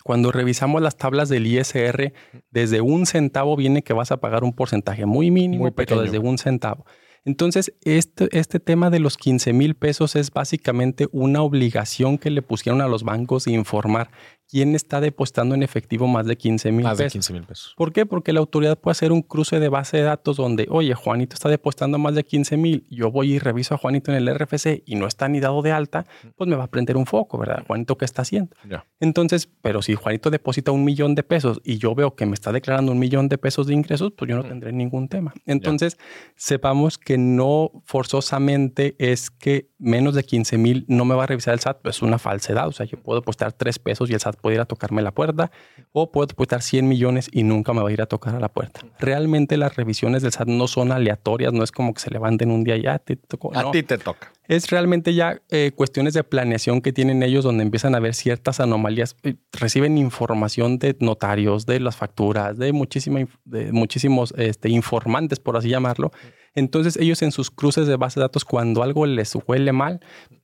Cuando 0.03 0.31
revisamos 0.31 0.81
las 0.81 0.97
tablas 0.97 1.29
del 1.29 1.45
ISR, 1.45 2.13
desde 2.49 2.81
un 2.81 3.05
centavo 3.05 3.55
viene 3.55 3.83
que 3.83 3.93
vas 3.93 4.11
a 4.11 4.17
pagar 4.17 4.43
un 4.43 4.53
porcentaje 4.53 5.05
muy 5.05 5.29
mínimo, 5.29 5.71
pero 5.73 6.01
desde 6.01 6.19
un 6.19 6.37
centavo. 6.37 6.85
Entonces, 7.23 7.73
este, 7.83 8.29
este 8.31 8.59
tema 8.59 8.89
de 8.89 8.99
los 8.99 9.15
15 9.17 9.53
mil 9.53 9.75
pesos 9.75 10.15
es 10.15 10.31
básicamente 10.31 11.07
una 11.11 11.43
obligación 11.43 12.17
que 12.17 12.31
le 12.31 12.41
pusieron 12.41 12.81
a 12.81 12.87
los 12.87 13.03
bancos 13.03 13.45
de 13.45 13.51
informar 13.51 14.09
quién 14.51 14.75
está 14.75 14.99
depositando 14.99 15.55
en 15.55 15.63
efectivo 15.63 16.07
más 16.07 16.25
de 16.25 16.35
15 16.35 16.73
mil 16.73 16.83
Más 16.83 16.97
de 16.97 17.05
pesos. 17.05 17.13
15 17.13 17.33
mil 17.33 17.43
pesos. 17.43 17.73
¿Por 17.77 17.93
qué? 17.93 18.05
Porque 18.05 18.33
la 18.33 18.41
autoridad 18.41 18.77
puede 18.77 18.91
hacer 18.91 19.13
un 19.13 19.21
cruce 19.21 19.61
de 19.61 19.69
base 19.69 19.95
de 19.95 20.03
datos 20.03 20.35
donde, 20.35 20.67
oye, 20.69 20.93
Juanito 20.93 21.35
está 21.35 21.47
depositando 21.47 21.97
más 21.97 22.15
de 22.15 22.25
15 22.25 22.57
mil, 22.57 22.85
yo 22.89 23.11
voy 23.11 23.33
y 23.33 23.39
reviso 23.39 23.73
a 23.75 23.77
Juanito 23.77 24.11
en 24.11 24.17
el 24.17 24.35
RFC 24.35 24.83
y 24.85 24.95
no 24.95 25.07
está 25.07 25.29
ni 25.29 25.39
dado 25.39 25.61
de 25.61 25.71
alta, 25.71 26.05
pues 26.35 26.49
me 26.49 26.57
va 26.57 26.65
a 26.65 26.67
prender 26.67 26.97
un 26.97 27.05
foco, 27.05 27.37
¿verdad? 27.37 27.63
Juanito, 27.65 27.97
¿qué 27.97 28.03
está 28.03 28.23
haciendo? 28.23 28.53
Ya. 28.69 28.85
Entonces, 28.99 29.47
pero 29.61 29.81
si 29.81 29.95
Juanito 29.95 30.29
deposita 30.29 30.71
un 30.71 30.83
millón 30.83 31.15
de 31.15 31.23
pesos 31.23 31.61
y 31.63 31.77
yo 31.77 31.95
veo 31.95 32.15
que 32.15 32.25
me 32.25 32.33
está 32.33 32.51
declarando 32.51 32.91
un 32.91 32.99
millón 32.99 33.29
de 33.29 33.37
pesos 33.37 33.67
de 33.67 33.73
ingresos, 33.73 34.11
pues 34.17 34.27
yo 34.27 34.35
no 34.35 34.43
tendré 34.43 34.73
ningún 34.73 35.07
tema. 35.07 35.33
Entonces, 35.45 35.97
sepamos 36.35 36.97
que 36.97 37.17
no 37.17 37.71
forzosamente 37.85 38.95
es 38.99 39.29
que 39.29 39.70
menos 39.81 40.13
de 40.13 40.23
15 40.23 40.57
mil 40.57 40.85
no 40.87 41.05
me 41.05 41.15
va 41.15 41.23
a 41.23 41.27
revisar 41.27 41.53
el 41.53 41.59
SAT, 41.59 41.81
pues 41.81 41.97
es 41.97 42.01
una 42.01 42.19
falsedad. 42.19 42.67
O 42.67 42.71
sea, 42.71 42.85
yo 42.85 42.97
puedo 42.97 43.19
depositar 43.19 43.51
tres 43.51 43.79
pesos 43.79 44.09
y 44.09 44.13
el 44.13 44.19
SAT 44.19 44.37
puede 44.39 44.55
ir 44.55 44.61
a 44.61 44.65
tocarme 44.65 45.01
la 45.01 45.11
puerta, 45.11 45.51
o 45.91 46.11
puedo 46.11 46.27
depositar 46.27 46.61
100 46.61 46.87
millones 46.87 47.29
y 47.31 47.43
nunca 47.43 47.73
me 47.73 47.81
va 47.81 47.89
a 47.89 47.91
ir 47.91 48.01
a 48.01 48.05
tocar 48.05 48.35
a 48.35 48.39
la 48.39 48.49
puerta. 48.49 48.81
Realmente 48.99 49.57
las 49.57 49.75
revisiones 49.75 50.21
del 50.21 50.31
SAT 50.31 50.47
no 50.47 50.67
son 50.67 50.91
aleatorias, 50.91 51.51
no 51.51 51.63
es 51.63 51.71
como 51.71 51.93
que 51.93 51.99
se 51.99 52.11
levanten 52.11 52.51
un 52.51 52.63
día 52.63 52.77
y 52.77 52.83
ya 52.83 52.99
te 52.99 53.15
tocó. 53.15 53.55
A 53.55 53.63
no 53.63 53.71
ti 53.71 53.83
te 53.83 53.97
toca. 53.97 54.31
es 54.47 54.69
realmente 54.69 55.13
ya 55.13 55.41
eh, 55.49 55.71
cuestiones 55.75 56.13
de 56.13 56.23
planeación 56.23 56.81
que 56.81 56.93
tienen 56.93 57.23
ellos 57.23 57.43
donde 57.43 57.63
empiezan 57.63 57.95
a 57.95 57.99
ver 57.99 58.13
ciertas 58.13 58.59
anomalías. 58.59 59.15
Eh, 59.23 59.35
Reciben 59.51 59.97
información 59.97 60.77
de 60.77 60.95
notarios, 60.99 61.65
de 61.65 61.79
las 61.79 61.95
facturas, 61.95 62.57
de, 62.57 62.71
muchísima, 62.71 63.19
de 63.45 63.71
muchísimos 63.71 64.33
este, 64.37 64.69
informantes, 64.69 65.39
por 65.39 65.57
así 65.57 65.69
llamarlo. 65.69 66.11
Entonces 66.53 66.97
ellos 66.97 67.21
en 67.21 67.31
sus 67.31 67.51
cruces 67.51 67.87
de 67.87 67.95
base 67.95 68.19
de 68.19 68.25
datos, 68.25 68.45
cuando 68.45 68.83
algo 68.83 69.05
les 69.05 69.33
huele 69.35 69.71
mal, 69.71 70.01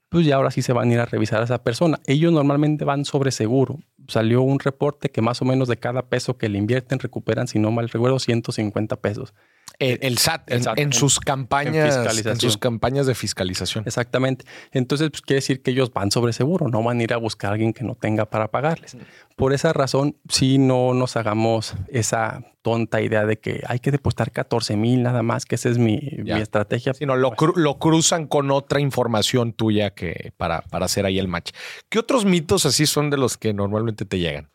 pues 0.09 0.25
ya 0.25 0.35
ahora 0.35 0.51
sí 0.51 0.61
se 0.61 0.73
van 0.73 0.89
a 0.89 0.93
ir 0.93 0.99
a 0.99 1.05
revisar 1.05 1.41
a 1.41 1.45
esa 1.45 1.63
persona. 1.63 1.99
Ellos 2.05 2.31
normalmente 2.31 2.85
van 2.85 3.05
sobre 3.05 3.31
seguro. 3.31 3.79
Salió 4.07 4.41
un 4.41 4.59
reporte 4.59 5.09
que 5.09 5.21
más 5.21 5.41
o 5.41 5.45
menos 5.45 5.67
de 5.67 5.77
cada 5.77 6.07
peso 6.09 6.37
que 6.37 6.49
le 6.49 6.57
invierten 6.57 6.99
recuperan, 6.99 7.47
si 7.47 7.59
no 7.59 7.71
mal 7.71 7.89
recuerdo, 7.89 8.19
150 8.19 8.95
pesos. 8.97 9.33
El, 9.79 9.99
el 10.01 10.17
SAT, 10.17 10.49
El 10.49 10.57
en, 10.57 10.63
SAT, 10.63 10.77
en 10.79 10.83
en- 10.85 10.93
sus 10.93 11.19
campañas, 11.19 11.95
en, 12.25 12.39
sus 12.39 12.57
campañas 12.57 13.05
de 13.05 13.13
fiscalización. 13.13 13.83
Exactamente. 13.85 14.45
Entonces, 14.71 15.09
pues 15.11 15.21
quiere 15.21 15.37
decir 15.37 15.61
que 15.61 15.69
ellos 15.71 15.93
van 15.93 16.09
sobre 16.09 16.33
seguro, 16.33 16.67
no 16.67 16.81
van 16.81 16.99
a 16.99 17.03
ir 17.03 17.13
a 17.13 17.17
buscar 17.17 17.51
a 17.51 17.53
alguien 17.53 17.73
que 17.73 17.83
no 17.83 17.93
tenga 17.95 18.25
para 18.25 18.47
pagarles. 18.49 18.97
Por 19.35 19.53
esa 19.53 19.73
razón, 19.73 20.15
sí 20.29 20.57
no 20.57 20.95
nos 20.95 21.15
hagamos 21.15 21.75
esa 21.89 22.43
tonta 22.63 23.01
idea 23.01 23.25
de 23.27 23.37
que 23.37 23.61
hay 23.67 23.77
que 23.79 23.91
depositar 23.91 24.31
14 24.31 24.75
mil 24.75 25.03
nada 25.03 25.21
más, 25.21 25.45
que 25.45 25.55
esa 25.55 25.69
es 25.69 25.77
mi, 25.77 25.99
mi 26.23 26.31
estrategia. 26.41 26.95
Sino 26.95 27.15
lo, 27.15 27.31
cru- 27.33 27.55
lo 27.55 27.77
cruzan 27.77 28.25
con 28.25 28.49
otra 28.49 28.79
información 28.79 29.53
tuya 29.53 29.91
que 29.91 30.33
para, 30.37 30.61
para 30.63 30.85
hacer 30.85 31.05
ahí 31.05 31.19
el 31.19 31.27
match. 31.27 31.51
¿Qué 31.89 31.99
otros 31.99 32.25
mitos 32.25 32.65
así 32.65 32.87
son 32.87 33.11
de 33.11 33.17
los 33.17 33.37
que 33.37 33.53
normalmente 33.53 34.05
te 34.05 34.17
llegan? 34.17 34.49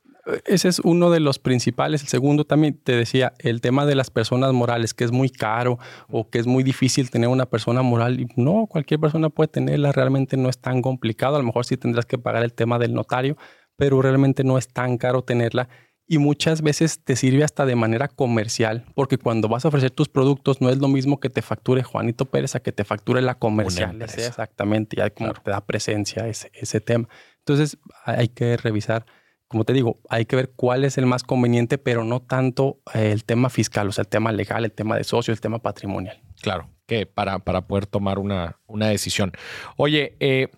Ese 0.45 0.69
es 0.69 0.79
uno 0.79 1.11
de 1.11 1.21
los 1.21 1.39
principales. 1.39 2.03
El 2.03 2.09
segundo 2.09 2.45
también 2.45 2.75
te 2.75 2.95
decía, 2.95 3.33
el 3.39 3.61
tema 3.61 3.87
de 3.87 3.97
las 3.97 4.11
personas 4.11 4.53
morales, 4.53 4.95
que 4.95 5.05
es 5.05 5.11
muy 5.11 5.29
caro 5.29 5.79
o 6.09 6.31
que 6.31 6.39
es 6.39 6.47
muy 6.47 6.63
difícil 6.63 7.11
tener 7.11 7.29
una 7.29 7.47
persona 7.47 7.83
moral. 7.83 8.21
Y 8.21 8.29
no, 8.37 8.67
cualquier 8.69 9.01
persona 9.01 9.31
puede 9.31 9.49
tenerla, 9.49 9.91
realmente 9.91 10.37
no 10.37 10.49
es 10.49 10.59
tan 10.59 10.81
complicado. 10.81 11.37
A 11.37 11.39
lo 11.41 11.45
mejor 11.45 11.65
sí 11.65 11.77
tendrás 11.77 12.07
que 12.07 12.19
pagar 12.19 12.45
el 12.45 12.53
tema 12.53 12.79
del 12.79 12.95
notario, 12.95 13.37
pero 13.77 14.01
realmente 14.01 14.45
no 14.45 14.59
es 14.59 14.69
tan 14.69 14.97
caro 14.97 15.23
tenerla. 15.23 15.69
Y 16.07 16.19
muchas 16.19 16.63
veces 16.63 17.03
te 17.03 17.17
sirve 17.17 17.43
hasta 17.43 17.65
de 17.67 17.75
manera 17.75 18.07
comercial, 18.07 18.85
porque 18.95 19.19
cuando 19.19 19.49
vas 19.49 19.65
a 19.65 19.69
ofrecer 19.69 19.91
tus 19.91 20.09
productos 20.09 20.61
no 20.61 20.69
es 20.69 20.79
lo 20.79 20.89
mismo 20.89 21.19
que 21.19 21.31
te 21.31 21.43
facture 21.43 21.83
Juanito 21.83 22.27
Pérez 22.27 22.55
a 22.55 22.61
que 22.61 22.71
te 22.71 22.85
facture 22.85 23.23
la 23.23 23.37
comercial. 23.37 24.01
Exactamente, 24.03 24.97
ya 24.97 25.11
como 25.11 25.33
te 25.33 25.51
da 25.51 25.65
presencia 25.65 26.29
ese, 26.29 26.51
ese 26.55 26.81
tema. 26.81 27.09
Entonces 27.39 27.79
hay 28.05 28.29
que 28.29 28.57
revisar 28.57 29.07
como 29.53 29.65
te 29.65 29.75
digo, 29.75 30.01
hay 30.09 30.25
que 30.25 30.35
ver 30.35 30.51
cuál 30.57 30.83
es 30.83 30.97
el 30.97 31.05
más 31.05 31.25
conveniente, 31.25 31.77
pero 31.77 32.05
no 32.05 32.23
tanto 32.23 32.81
eh, 32.95 33.13
el 33.13 33.25
tema 33.25 33.51
fiscal, 33.51 33.87
o 33.87 33.93
sea, 33.93 34.01
el 34.01 34.09
tema 34.09 34.33
legal, 34.33 34.65
el 34.65 34.73
tema 34.73 34.97
de 34.97 35.05
socio, 35.05 35.31
el 35.31 35.43
tema 35.43 35.59
patrimonial. 35.59 36.23
Claro, 36.41 36.71
que 36.87 37.05
para, 37.05 37.39
para 37.39 37.67
poder 37.67 37.85
tomar 37.85 38.19
una, 38.19 38.59
una 38.67 38.89
decisión. 38.89 39.31
Oye, 39.77 40.17
eh, 40.21 40.49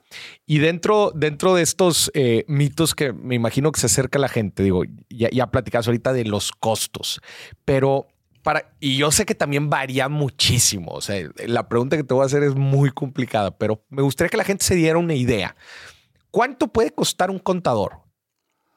y 0.47 0.59
dentro, 0.59 1.11
dentro 1.13 1.57
de 1.57 1.63
estos 1.63 2.13
eh, 2.15 2.45
mitos 2.47 2.95
que 2.95 3.13
me 3.13 3.35
imagino 3.35 3.73
que 3.73 3.81
se 3.81 3.87
acerca 3.87 4.21
la 4.21 4.29
gente, 4.29 4.63
digo, 4.63 4.85
ya, 5.11 5.29
ya 5.33 5.49
platicas 5.49 5.89
ahorita 5.89 6.13
de 6.13 6.25
los 6.25 6.53
costos, 6.53 7.21
pero 7.65 8.07
para, 8.45 8.77
y 8.79 8.97
yo 8.97 9.11
sé 9.11 9.27
que 9.27 9.35
también 9.35 9.71
varía 9.71 10.09
muchísimo. 10.09 10.93
O 10.93 11.01
sea, 11.01 11.29
la 11.49 11.69
pregunta 11.69 11.97
que 11.97 12.05
te 12.05 12.15
voy 12.15 12.23
a 12.23 12.27
hacer 12.27 12.45
es 12.45 12.55
muy 12.55 12.93
complicada, 12.93 13.59
pero 13.59 13.83
me 13.89 14.03
gustaría 14.03 14.29
que 14.29 14.37
la 14.37 14.45
gente 14.45 14.65
se 14.65 14.77
diera 14.77 14.99
una 14.99 15.15
idea. 15.15 15.57
¿Cuánto 16.31 16.69
puede 16.69 16.93
costar 16.93 17.33
un 17.33 17.41
contador? 17.41 18.04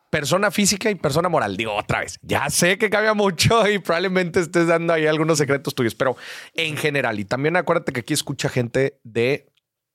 Persona 0.10 0.52
física 0.52 0.90
y 0.90 0.96
persona 0.96 1.28
moral. 1.30 1.58
Digo 1.58 1.74
otra 1.76 2.00
vez, 2.00 2.18
ya 2.22 2.50
sé 2.50 2.78
que 2.78 2.90
cambia 2.90 3.14
mucho 3.14 3.68
y 3.70 3.80
probablemente 3.80 4.40
estés 4.40 4.68
dando 4.68 4.94
ahí 4.94 5.06
algunos 5.06 5.38
secretos 5.38 5.76
tuyos, 5.76 5.96
pero 5.96 6.16
en 6.54 6.78
general, 6.78 7.20
y 7.20 7.26
también 7.26 7.58
acuérdate 7.58 7.92
que 7.92 8.00
aquí 8.02 8.14
escucha 8.14 8.48
gente 8.48 9.00
de 9.04 9.48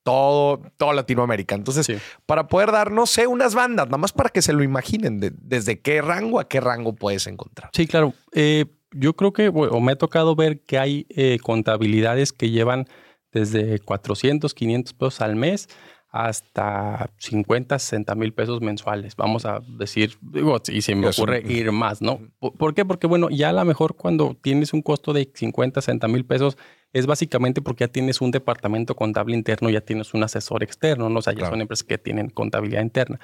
todo, 0.05 0.61
toda 0.77 0.93
Latinoamérica. 0.95 1.55
Entonces, 1.55 1.87
Sí. 1.87 1.97
para 2.27 2.49
poder 2.49 2.73
dar, 2.73 2.91
no 2.91 3.07
sé, 3.07 3.27
unas 3.27 3.55
bandas, 3.55 3.87
nada 3.87 3.99
más 3.99 4.13
para 4.13 4.29
que 4.31 4.43
se 4.43 4.53
lo 4.53 4.63
imaginen, 4.63 5.21
de- 5.21 5.33
desde 5.35 5.81
qué 5.81 6.03
rango 6.03 6.41
a 6.41 6.49
qué 6.49 6.61
rango 6.61 6.95
puedes 6.95 7.27
encontrar. 7.27 7.71
Sí, 7.73 7.87
claro. 7.87 8.13
Eh, 8.33 8.67
yo 8.91 9.15
creo 9.15 9.33
que, 9.33 9.49
bueno, 9.49 9.81
me 9.81 9.93
ha 9.93 9.97
tocado 9.97 10.35
ver 10.35 10.61
que 10.61 10.79
hay 10.79 11.07
eh, 11.09 11.39
contabilidades 11.43 12.33
que 12.33 12.51
llevan 12.51 12.87
desde 13.33 13.79
400, 13.79 14.53
500 14.55 14.93
pesos 14.93 15.21
al 15.23 15.37
mes 15.37 15.69
hasta 16.13 17.11
50, 17.17 17.79
60 17.79 18.15
mil 18.15 18.35
pesos 18.35 18.61
mensuales. 18.61 19.17
Vamos 19.17 19.47
a 19.47 19.61
decir, 19.79 20.19
digo, 20.21 20.61
y 20.71 20.83
se 20.83 20.95
me 20.95 21.09
Eso. 21.09 21.23
ocurre 21.23 21.43
ir 21.51 21.73
más, 21.73 22.03
¿no? 22.03 22.21
¿Por, 22.39 22.75
qué? 22.75 22.85
Porque, 22.85 23.07
bueno, 23.07 23.31
ya 23.31 23.49
a 23.49 23.53
lo 23.55 23.65
mejor 23.65 23.97
cuando 23.97 24.37
tienes 24.41 24.75
un 24.75 24.83
costo 24.83 25.15
de 25.15 25.31
50, 25.35 25.81
60 25.81 26.09
mil 26.09 26.27
pesos, 26.27 26.59
es 26.93 27.07
básicamente 27.07 27.63
porque 27.63 27.85
ya 27.85 27.89
tienes 27.89 28.21
un 28.21 28.31
departamento 28.31 28.95
contable 28.95 29.35
interno, 29.35 29.71
ya 29.71 29.81
tienes 29.81 30.13
un 30.13 30.23
asesor 30.23 30.63
externo, 30.63 31.09
¿no? 31.09 31.21
O 31.21 31.23
sea, 31.23 31.33
ya 31.33 31.39
Claro. 31.39 31.55
son 31.55 31.63
empresas 31.63 31.85
que 31.85 31.97
tienen 31.97 32.29
contabilidad 32.29 32.83
interna. 32.83 33.19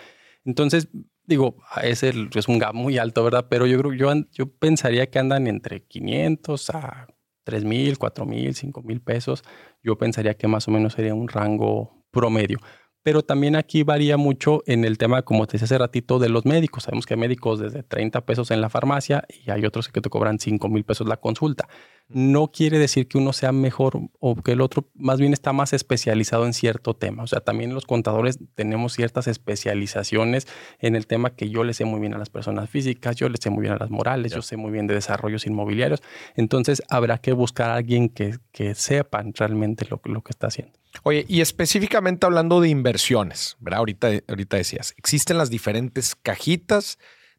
Entonces, 0.47 0.89
digo, 1.24 1.57
ese 1.82 2.14
es 2.34 2.49
un 2.49 2.59
gap 2.59 2.72
muy 2.74 2.97
alto, 2.97 3.22
¿verdad? 3.22 3.49
Pero 3.51 3.66
yo 3.66 3.78
creo, 3.80 3.93
yo, 3.93 4.11
yo 4.32 4.51
pensaría 4.51 5.11
que 5.11 5.18
andan 5.18 5.47
entre 5.47 5.84
500 5.84 6.70
a 6.70 7.07
3 7.45 7.64
mil, 7.64 7.99
4 7.99 8.24
mil, 8.24 8.55
5 8.55 8.82
mil 8.82 9.03
pesos. 9.03 9.45
Yo 9.82 9.99
pensaría 9.99 10.32
que 10.34 10.49
más 10.49 10.66
o 10.68 10.70
menos 10.70 10.95
sería 10.95 11.14
un 11.14 11.28
rango 11.28 11.98
promedio. 12.11 12.59
Pero 13.03 13.23
también 13.23 13.57
aquí 13.57 13.85
varía 13.85 14.17
mucho 14.17 14.63
en 14.67 14.85
el 14.85 14.99
tema, 14.99 15.23
como 15.23 15.47
te 15.47 15.53
decía 15.53 15.65
hace 15.65 15.79
ratito, 15.79 16.19
de 16.19 16.29
los 16.29 16.45
médicos. 16.45 16.85
Sabemos 16.85 17.07
que 17.07 17.15
hay 17.15 17.21
médicos 17.21 17.59
desde 17.59 17.83
30 17.83 18.27
pesos 18.27 18.51
en 18.51 18.61
la 18.61 18.69
farmacia 18.69 19.25
y 19.29 19.51
hay 19.51 19.65
otros 19.65 19.89
que 19.89 20.01
te 20.01 20.11
cobran 20.11 20.39
5 20.39 20.69
mil 20.69 20.85
pesos 20.85 21.09
la 21.09 21.17
consulta. 21.17 21.69
No 22.09 22.51
quiere 22.51 22.79
decir 22.79 23.07
que 23.07 23.19
uno 23.19 23.33
sea 23.33 23.53
mejor 23.53 24.01
o 24.19 24.37
que 24.37 24.53
el 24.53 24.63
otro, 24.63 24.89
más 24.95 25.21
bien 25.21 25.33
está 25.33 25.53
más 25.53 25.73
especializado 25.73 26.47
en 26.47 26.55
cierto 26.55 26.95
tema. 26.95 27.23
O 27.23 27.27
sea, 27.27 27.41
también 27.41 27.75
los 27.75 27.85
contadores 27.85 28.39
tenemos 28.55 28.95
ciertas 28.95 29.27
especializaciones 29.27 30.47
en 30.79 30.97
el 30.97 31.07
tema 31.07 31.37
que 31.37 31.51
yo 31.51 31.65
le 31.65 31.75
sé 31.75 31.85
muy 31.85 32.01
bien 32.01 32.15
a 32.15 32.19
las 32.19 32.31
personas 32.31 32.71
físicas, 32.71 33.17
yo 33.17 33.29
le 33.29 33.37
sé 33.39 33.51
muy 33.51 33.63
bien 33.63 33.75
a 33.75 33.79
las 33.79 33.91
morales, 33.91 34.33
yo 34.33 34.41
sé 34.41 34.57
muy 34.57 34.71
bien 34.71 34.87
de 34.87 34.95
desarrollos 34.95 35.47
inmobiliarios. 35.47 36.03
Entonces 36.35 36.83
habrá 36.89 37.19
que 37.19 37.33
buscar 37.33 37.71
a 37.71 37.75
alguien 37.75 38.09
que, 38.09 38.39
que 38.53 38.75
sepan 38.75 39.35
realmente 39.35 39.87
lo, 39.91 40.01
lo 40.05 40.23
que 40.23 40.31
está 40.31 40.47
haciendo. 40.47 40.79
Oye, 41.03 41.25
y 41.29 41.41
específicamente 41.41 42.27
hablando 42.27 42.61
de 42.61 42.69
inversiones, 42.69 43.57
¿verdad? 43.61 43.81
Ahorita, 43.81 44.09
ahorita 44.29 44.57
decías, 44.57 44.95
existen 44.97 45.39
las 45.39 45.51
diferentes 45.51 46.15
cajitas 46.15 46.99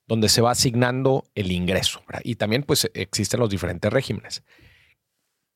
donde 0.09 0.27
se 0.27 0.41
va 0.41 0.51
asignando 0.51 1.29
el 1.35 1.51
ingreso. 1.51 2.01
Y 2.23 2.35
también 2.35 2.63
pues 2.63 2.89
existen 2.95 3.39
los 3.39 3.49
diferentes 3.49 3.93
regímenes. 3.93 4.43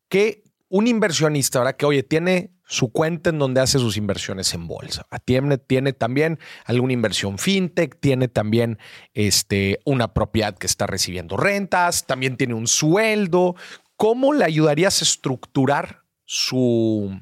Que 0.08 0.43
un 0.70 0.86
inversionista, 0.88 1.58
ahora 1.58 1.74
que, 1.76 1.88
oye, 1.88 2.04
tiene 2.04 2.51
su 2.68 2.91
cuenta 2.91 3.32
en 3.32 3.39
donde 3.39 3.62
hace 3.62 3.80
sus 3.80 3.97
inversiones 3.97 4.54
en 4.54 4.68
bolsa. 4.68 5.08
Tiene, 5.26 5.58
tiene 5.58 5.91
también 5.91 6.38
alguna 6.66 6.93
inversión 6.93 7.39
fintech, 7.39 7.99
tiene 7.99 8.28
también 8.28 8.78
este, 9.16 9.80
una 9.86 10.14
propiedad 10.14 10.56
que 10.56 10.68
está 10.68 10.86
recibiendo 10.86 11.36
rentas, 11.36 12.06
también 12.06 12.38
tiene 12.38 12.54
un 12.54 12.68
sueldo. 12.68 13.56
¿Cómo 13.95 14.34
le 14.34 14.45
ayudarías 14.45 15.01
a 15.01 15.06
estructurar 15.06 16.04
su, 16.26 17.20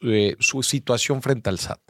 eh, 0.00 0.36
su 0.38 0.62
situación 0.62 1.20
frente 1.20 1.50
al 1.50 1.58
SAT? 1.58 1.80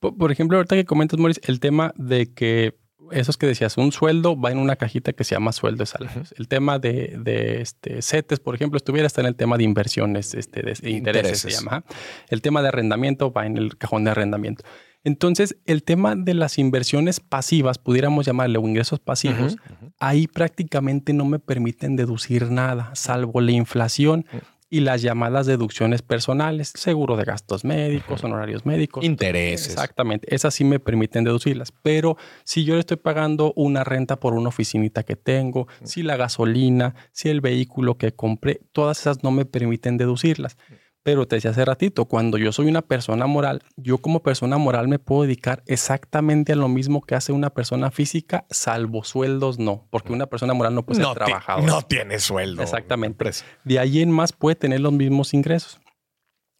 Por, 0.00 0.18
por 0.18 0.30
ejemplo, 0.30 0.58
ahorita 0.58 0.76
que 0.76 0.84
comentas, 0.84 1.18
Maurice, 1.18 1.40
el 1.44 1.60
tema 1.60 1.94
de 1.96 2.34
que 2.34 2.79
esos 3.12 3.36
que 3.36 3.46
decías, 3.46 3.76
un 3.76 3.92
sueldo 3.92 4.38
va 4.38 4.50
en 4.50 4.58
una 4.58 4.76
cajita 4.76 5.12
que 5.12 5.24
se 5.24 5.34
llama 5.34 5.52
sueldo 5.52 5.82
de 5.82 5.86
salarios. 5.86 6.34
El 6.36 6.48
tema 6.48 6.78
de, 6.78 7.16
de 7.22 7.60
este, 7.60 8.02
CETES, 8.02 8.40
por 8.40 8.54
ejemplo, 8.54 8.76
estuviera 8.76 9.06
está 9.06 9.20
en 9.20 9.26
el 9.26 9.36
tema 9.36 9.56
de 9.56 9.64
inversiones, 9.64 10.34
este, 10.34 10.62
de, 10.62 10.90
intereses, 10.90 11.40
se 11.40 11.50
llama. 11.50 11.84
El 12.28 12.42
tema 12.42 12.62
de 12.62 12.68
arrendamiento 12.68 13.32
va 13.32 13.46
en 13.46 13.56
el 13.56 13.76
cajón 13.76 14.04
de 14.04 14.10
arrendamiento. 14.10 14.64
Entonces, 15.02 15.56
el 15.64 15.82
tema 15.82 16.14
de 16.14 16.34
las 16.34 16.58
inversiones 16.58 17.20
pasivas, 17.20 17.78
pudiéramos 17.78 18.26
llamarle 18.26 18.58
o 18.58 18.68
ingresos 18.68 19.00
pasivos, 19.00 19.56
ahí 19.98 20.26
prácticamente 20.26 21.14
no 21.14 21.24
me 21.24 21.38
permiten 21.38 21.96
deducir 21.96 22.50
nada, 22.50 22.90
salvo 22.94 23.40
la 23.40 23.52
inflación 23.52 24.26
y 24.70 24.80
las 24.80 25.02
llamadas 25.02 25.46
deducciones 25.46 26.00
personales, 26.00 26.72
seguro 26.76 27.16
de 27.16 27.24
gastos 27.24 27.64
médicos, 27.64 28.22
honorarios 28.22 28.64
médicos. 28.64 29.04
Intereses. 29.04 29.72
Exactamente, 29.72 30.32
esas 30.34 30.54
sí 30.54 30.64
me 30.64 30.78
permiten 30.78 31.24
deducirlas, 31.24 31.72
pero 31.82 32.16
si 32.44 32.64
yo 32.64 32.74
le 32.74 32.80
estoy 32.80 32.96
pagando 32.96 33.52
una 33.56 33.82
renta 33.82 34.20
por 34.20 34.34
una 34.34 34.48
oficinita 34.48 35.02
que 35.02 35.16
tengo, 35.16 35.66
si 35.82 36.04
la 36.04 36.16
gasolina, 36.16 36.94
si 37.10 37.28
el 37.28 37.40
vehículo 37.40 37.98
que 37.98 38.12
compré, 38.12 38.60
todas 38.72 39.00
esas 39.00 39.24
no 39.24 39.32
me 39.32 39.44
permiten 39.44 39.96
deducirlas. 39.96 40.56
Pero 41.02 41.26
te 41.26 41.36
decía 41.36 41.52
hace 41.52 41.64
ratito, 41.64 42.04
cuando 42.04 42.36
yo 42.36 42.52
soy 42.52 42.68
una 42.68 42.82
persona 42.82 43.26
moral, 43.26 43.62
yo 43.76 43.98
como 43.98 44.22
persona 44.22 44.58
moral 44.58 44.86
me 44.86 44.98
puedo 44.98 45.22
dedicar 45.22 45.62
exactamente 45.66 46.52
a 46.52 46.56
lo 46.56 46.68
mismo 46.68 47.00
que 47.00 47.14
hace 47.14 47.32
una 47.32 47.50
persona 47.50 47.90
física, 47.90 48.44
salvo 48.50 49.02
sueldos 49.04 49.58
no, 49.58 49.86
porque 49.90 50.12
una 50.12 50.26
persona 50.26 50.52
moral 50.52 50.74
no 50.74 50.84
puede 50.84 51.02
ser 51.02 51.14
trabajador. 51.14 51.64
No 51.64 51.82
tiene 51.82 52.18
sueldo. 52.18 52.62
Exactamente. 52.62 53.30
De 53.64 53.78
ahí 53.78 54.02
en 54.02 54.10
más 54.10 54.32
puede 54.32 54.56
tener 54.56 54.80
los 54.80 54.92
mismos 54.92 55.32
ingresos. 55.32 55.80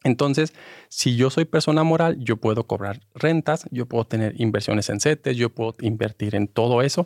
Entonces, 0.03 0.53
si 0.89 1.15
yo 1.15 1.29
soy 1.29 1.45
persona 1.45 1.83
moral, 1.83 2.17
yo 2.19 2.37
puedo 2.37 2.65
cobrar 2.65 3.01
rentas, 3.13 3.67
yo 3.69 3.85
puedo 3.85 4.05
tener 4.05 4.33
inversiones 4.41 4.89
en 4.89 4.99
CETES, 4.99 5.37
yo 5.37 5.49
puedo 5.49 5.75
invertir 5.81 6.35
en 6.35 6.47
todo 6.47 6.81
eso 6.81 7.05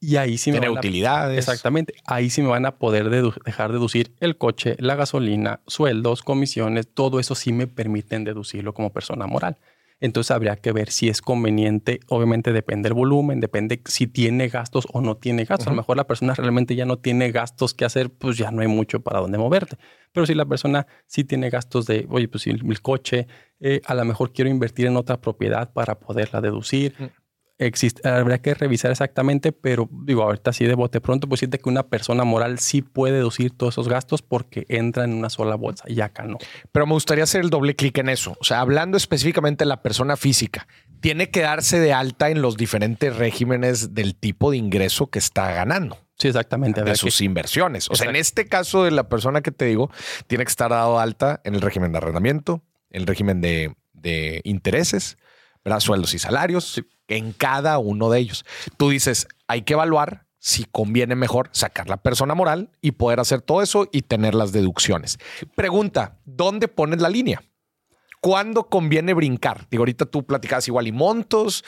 y 0.00 0.16
ahí 0.16 0.38
sí 0.38 0.52
me 0.52 0.60
van 0.60 0.70
utilidades. 0.70 1.38
exactamente, 1.38 1.94
ahí 2.04 2.30
sí 2.30 2.42
me 2.42 2.48
van 2.48 2.64
a 2.64 2.76
poder 2.76 3.10
dejar 3.10 3.72
deducir 3.72 4.14
el 4.20 4.36
coche, 4.36 4.76
la 4.78 4.94
gasolina, 4.94 5.60
sueldos, 5.66 6.22
comisiones, 6.22 6.86
todo 6.86 7.18
eso 7.18 7.34
sí 7.34 7.52
me 7.52 7.66
permiten 7.66 8.22
deducirlo 8.22 8.74
como 8.74 8.92
persona 8.92 9.26
moral. 9.26 9.56
Entonces 9.98 10.30
habría 10.30 10.56
que 10.56 10.72
ver 10.72 10.90
si 10.90 11.08
es 11.08 11.22
conveniente, 11.22 12.00
obviamente 12.08 12.52
depende 12.52 12.88
del 12.88 12.94
volumen, 12.94 13.40
depende 13.40 13.80
si 13.86 14.06
tiene 14.06 14.48
gastos 14.48 14.86
o 14.92 15.00
no 15.00 15.16
tiene 15.16 15.44
gastos. 15.44 15.68
A 15.68 15.70
lo 15.70 15.76
mejor 15.76 15.96
la 15.96 16.06
persona 16.06 16.34
realmente 16.34 16.74
ya 16.74 16.84
no 16.84 16.98
tiene 16.98 17.30
gastos 17.32 17.72
que 17.72 17.86
hacer, 17.86 18.10
pues 18.10 18.36
ya 18.36 18.50
no 18.50 18.60
hay 18.60 18.68
mucho 18.68 19.00
para 19.00 19.20
dónde 19.20 19.38
moverte. 19.38 19.76
Pero 20.12 20.26
si 20.26 20.34
la 20.34 20.44
persona 20.44 20.86
sí 21.06 21.24
tiene 21.24 21.48
gastos 21.48 21.86
de, 21.86 22.06
oye, 22.10 22.28
pues 22.28 22.46
el, 22.46 22.80
coche, 22.82 23.26
eh, 23.60 23.80
a 23.86 23.94
lo 23.94 24.04
mejor 24.04 24.32
quiero 24.32 24.50
invertir 24.50 24.86
en 24.86 24.96
otra 24.96 25.20
propiedad 25.20 25.72
para 25.72 25.98
poderla 25.98 26.40
deducir 26.40 26.94
existe, 27.58 28.06
habría 28.08 28.38
que 28.38 28.54
revisar 28.54 28.90
exactamente, 28.90 29.52
pero 29.52 29.88
digo, 29.90 30.22
ahorita 30.22 30.52
sí 30.52 30.64
de 30.66 30.74
bote 30.74 31.00
pronto, 31.00 31.28
pues 31.28 31.40
siente 31.40 31.58
que 31.58 31.68
una 31.68 31.84
persona 31.84 32.24
moral 32.24 32.58
sí 32.58 32.82
puede 32.82 33.14
deducir 33.14 33.50
todos 33.50 33.74
esos 33.74 33.88
gastos 33.88 34.22
porque 34.22 34.66
entra 34.68 35.04
en 35.04 35.14
una 35.14 35.30
sola 35.30 35.56
bolsa 35.56 35.84
y 35.86 36.00
acá 36.00 36.24
no. 36.24 36.38
Pero 36.72 36.86
me 36.86 36.92
gustaría 36.92 37.24
hacer 37.24 37.42
el 37.42 37.50
doble 37.50 37.74
clic 37.74 37.96
en 37.98 38.08
eso. 38.08 38.36
O 38.40 38.44
sea, 38.44 38.60
hablando 38.60 38.96
específicamente 38.96 39.64
de 39.64 39.68
la 39.68 39.82
persona 39.82 40.16
física, 40.16 40.66
tiene 41.00 41.30
que 41.30 41.40
darse 41.40 41.78
de 41.78 41.92
alta 41.92 42.30
en 42.30 42.42
los 42.42 42.56
diferentes 42.56 43.16
regímenes 43.16 43.94
del 43.94 44.16
tipo 44.16 44.50
de 44.50 44.56
ingreso 44.56 45.08
que 45.08 45.18
está 45.18 45.52
ganando. 45.52 45.98
Sí, 46.18 46.28
exactamente. 46.28 46.82
De 46.82 46.96
sus 46.96 47.20
inversiones. 47.20 47.90
O 47.90 47.94
sea, 47.94 48.08
en 48.08 48.16
este 48.16 48.48
caso 48.48 48.84
de 48.84 48.90
la 48.90 49.08
persona 49.08 49.42
que 49.42 49.50
te 49.50 49.66
digo, 49.66 49.90
tiene 50.26 50.44
que 50.44 50.50
estar 50.50 50.70
dado 50.70 50.98
alta 50.98 51.40
en 51.44 51.54
el 51.54 51.60
régimen 51.60 51.92
de 51.92 51.98
arrendamiento, 51.98 52.62
el 52.90 53.06
régimen 53.06 53.42
de, 53.42 53.76
de 53.92 54.40
intereses, 54.44 55.18
¿verdad? 55.62 55.80
sueldos 55.80 56.14
y 56.14 56.18
salarios, 56.18 56.82
en 57.08 57.32
cada 57.32 57.78
uno 57.78 58.10
de 58.10 58.20
ellos. 58.20 58.44
Tú 58.76 58.90
dices, 58.90 59.28
hay 59.46 59.62
que 59.62 59.74
evaluar 59.74 60.26
si 60.38 60.64
conviene 60.64 61.16
mejor 61.16 61.48
sacar 61.52 61.88
la 61.88 61.96
persona 61.96 62.34
moral 62.34 62.70
y 62.80 62.92
poder 62.92 63.20
hacer 63.20 63.40
todo 63.40 63.62
eso 63.62 63.88
y 63.90 64.02
tener 64.02 64.34
las 64.34 64.52
deducciones. 64.52 65.18
Pregunta, 65.54 66.20
¿dónde 66.24 66.68
pones 66.68 67.00
la 67.00 67.08
línea? 67.08 67.42
¿Cuándo 68.20 68.68
conviene 68.68 69.12
brincar? 69.14 69.66
Digo, 69.70 69.82
ahorita 69.82 70.06
tú 70.06 70.24
platicabas 70.24 70.66
igual 70.68 70.86
y 70.86 70.92
montos. 70.92 71.64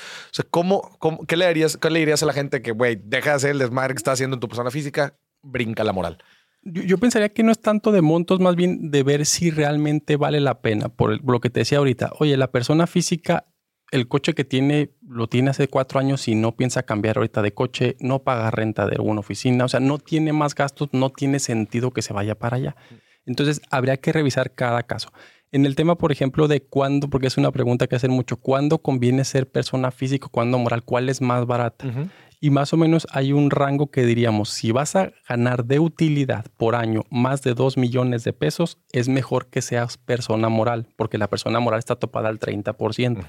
¿cómo, 0.51 0.97
qué, 1.26 1.36
le 1.36 1.49
dirías, 1.49 1.76
¿qué 1.76 1.91
le 1.91 1.99
dirías 1.99 2.22
a 2.22 2.26
la 2.26 2.32
gente 2.32 2.62
que, 2.62 2.72
güey, 2.72 3.01
deja 3.03 3.30
de 3.30 3.36
hacer 3.36 3.51
el 3.51 3.59
desmadre 3.59 3.95
que 3.95 3.99
está 3.99 4.12
haciendo 4.12 4.34
en 4.34 4.41
tu 4.41 4.49
persona 4.49 4.70
física, 4.70 5.18
brinca 5.43 5.84
la 5.84 5.93
moral? 5.93 6.18
Yo, 6.62 6.99
pensaría 6.99 7.28
que 7.28 7.43
no 7.43 7.53
es 7.53 7.61
tanto 7.61 7.93
de 7.93 8.03
montos, 8.03 8.41
más 8.41 8.57
bien 8.57 8.91
de 8.91 9.03
ver 9.03 9.26
si 9.26 9.51
realmente 9.51 10.16
vale 10.16 10.41
la 10.41 10.61
pena. 10.61 10.89
Por, 10.89 11.20
por 11.22 11.32
lo 11.32 11.41
que 11.41 11.51
te 11.51 11.61
decía 11.61 11.78
ahorita, 11.78 12.12
oye, 12.18 12.36
la 12.36 12.51
persona 12.51 12.86
física 12.86 13.45
el 13.91 14.09
coche 14.09 14.34
que 14.34 14.45
tiene 14.45 14.91
lo 15.09 15.26
tiene 15.26 15.51
hace 15.51 15.68
cuatro 15.68 16.01
años 16.01 16.28
y 16.28 16.34
no 16.34 16.57
piensa 16.57 16.82
cambiar 16.82 17.16
ahorita 17.16 17.43
de 17.43 17.53
coche, 17.53 17.97
no 18.01 18.20
paga 18.20 18.51
renta 18.51 18.86
de 18.86 18.97
alguna 18.97 19.20
oficina, 19.20 19.64
o 19.64 19.68
sea, 19.68 19.80
no 19.80 19.99
tiene 19.99 20.32
más 20.32 20.55
gastos, 20.55 20.89
no 20.93 21.11
tiene 21.11 21.39
sentido 21.39 21.93
que 21.93 22.03
se 22.03 22.12
vaya 22.12 22.34
para 22.34 22.57
allá. 22.57 22.76
Entonces, 23.24 23.61
habría 23.70 23.97
que 23.99 24.12
revisar 24.12 24.55
cada 24.55 24.82
caso. 24.82 25.12
En 25.51 25.64
el 25.64 25.76
tema, 25.76 25.97
por 25.97 26.12
ejemplo, 26.12 26.47
de 26.47 26.61
cuándo, 26.62 27.09
porque 27.09 27.26
es 27.26 27.39
una 27.39 27.51
pregunta 27.51 27.86
que 27.86 27.97
hacen 27.97 28.11
mucho, 28.11 28.36
¿cuándo 28.36 28.78
conviene 28.78 29.24
ser 29.24 29.51
persona 29.51 29.91
física, 29.91 30.28
cuándo 30.30 30.59
moral? 30.59 30.82
¿Cuál 30.82 31.09
es 31.09 31.22
más 31.22 31.47
barata? 31.47 31.86
Y 32.41 32.51
más 32.51 32.72
o 32.72 32.76
menos 32.76 33.07
hay 33.11 33.32
un 33.32 33.51
rango 33.51 33.91
que 33.91 34.05
diríamos, 34.05 34.51
si 34.51 34.70
vas 34.70 34.95
a 34.95 35.11
ganar 35.28 35.64
de 35.64 35.80
utilidad 35.80 36.47
por 36.57 36.76
año 36.76 37.05
más 37.11 37.43
de 37.43 37.55
2 37.55 37.78
millones 37.78 38.24
de 38.24 38.32
pesos, 38.32 38.78
es 38.93 39.09
mejor 39.09 39.49
que 39.49 39.62
seas 39.62 39.97
persona 39.97 40.49
moral, 40.49 40.86
porque 40.97 41.18
la 41.18 41.28
persona 41.28 41.61
moral 41.61 41.78
está 41.78 41.97
topada 41.97 42.28
al 42.28 42.39
30% 42.39 43.24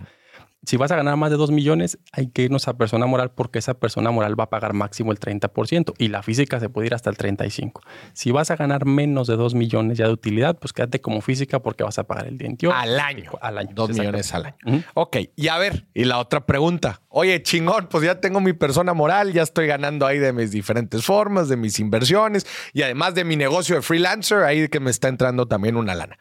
si 0.65 0.77
vas 0.77 0.91
a 0.91 0.95
ganar 0.97 1.15
más 1.15 1.31
de 1.31 1.37
2 1.37 1.51
millones, 1.51 1.99
hay 2.11 2.27
que 2.27 2.43
irnos 2.43 2.67
a 2.67 2.77
persona 2.77 3.05
moral 3.05 3.31
porque 3.31 3.59
esa 3.59 3.75
persona 3.75 4.11
moral 4.11 4.37
va 4.37 4.45
a 4.45 4.49
pagar 4.49 4.73
máximo 4.73 5.11
el 5.11 5.19
30% 5.19 5.93
y 5.97 6.09
la 6.09 6.21
física 6.21 6.59
se 6.59 6.69
puede 6.69 6.87
ir 6.87 6.93
hasta 6.93 7.09
el 7.09 7.17
35%. 7.17 7.79
Si 8.13 8.31
vas 8.31 8.51
a 8.51 8.55
ganar 8.55 8.85
menos 8.85 9.27
de 9.27 9.37
2 9.37 9.55
millones 9.55 9.97
ya 9.97 10.07
de 10.07 10.13
utilidad, 10.13 10.57
pues 10.59 10.73
quédate 10.73 10.99
como 10.99 11.21
física 11.21 11.59
porque 11.59 11.83
vas 11.83 11.97
a 11.97 12.03
pagar 12.03 12.27
el 12.27 12.37
dientio. 12.37 12.73
Al 12.73 12.99
año. 12.99 13.31
Al 13.41 13.57
año. 13.57 13.69
2 13.73 13.89
millones 13.91 14.33
al 14.33 14.47
año. 14.47 14.83
Ok, 14.95 15.17
y 15.35 15.47
a 15.47 15.57
ver, 15.57 15.87
y 15.93 16.03
la 16.03 16.19
otra 16.19 16.45
pregunta. 16.45 17.01
Oye, 17.07 17.41
chingón, 17.41 17.87
pues 17.87 18.03
ya 18.03 18.19
tengo 18.19 18.41
mi 18.41 18.53
persona 18.53 18.93
moral, 18.93 19.31
ya 19.33 19.43
estoy 19.43 19.67
ganando 19.67 20.05
ahí 20.05 20.19
de 20.19 20.33
mis 20.33 20.51
diferentes 20.51 21.05
formas, 21.05 21.47
de 21.47 21.55
mis 21.55 21.79
inversiones 21.79 22.45
y 22.73 22.81
además 22.81 23.15
de 23.15 23.23
mi 23.23 23.35
negocio 23.35 23.75
de 23.75 23.81
freelancer, 23.81 24.43
ahí 24.43 24.67
que 24.67 24.79
me 24.79 24.91
está 24.91 25.07
entrando 25.07 25.47
también 25.47 25.77
una 25.77 25.95
lana. 25.95 26.17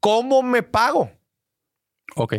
¿Cómo 0.00 0.42
me 0.42 0.62
pago? 0.62 1.10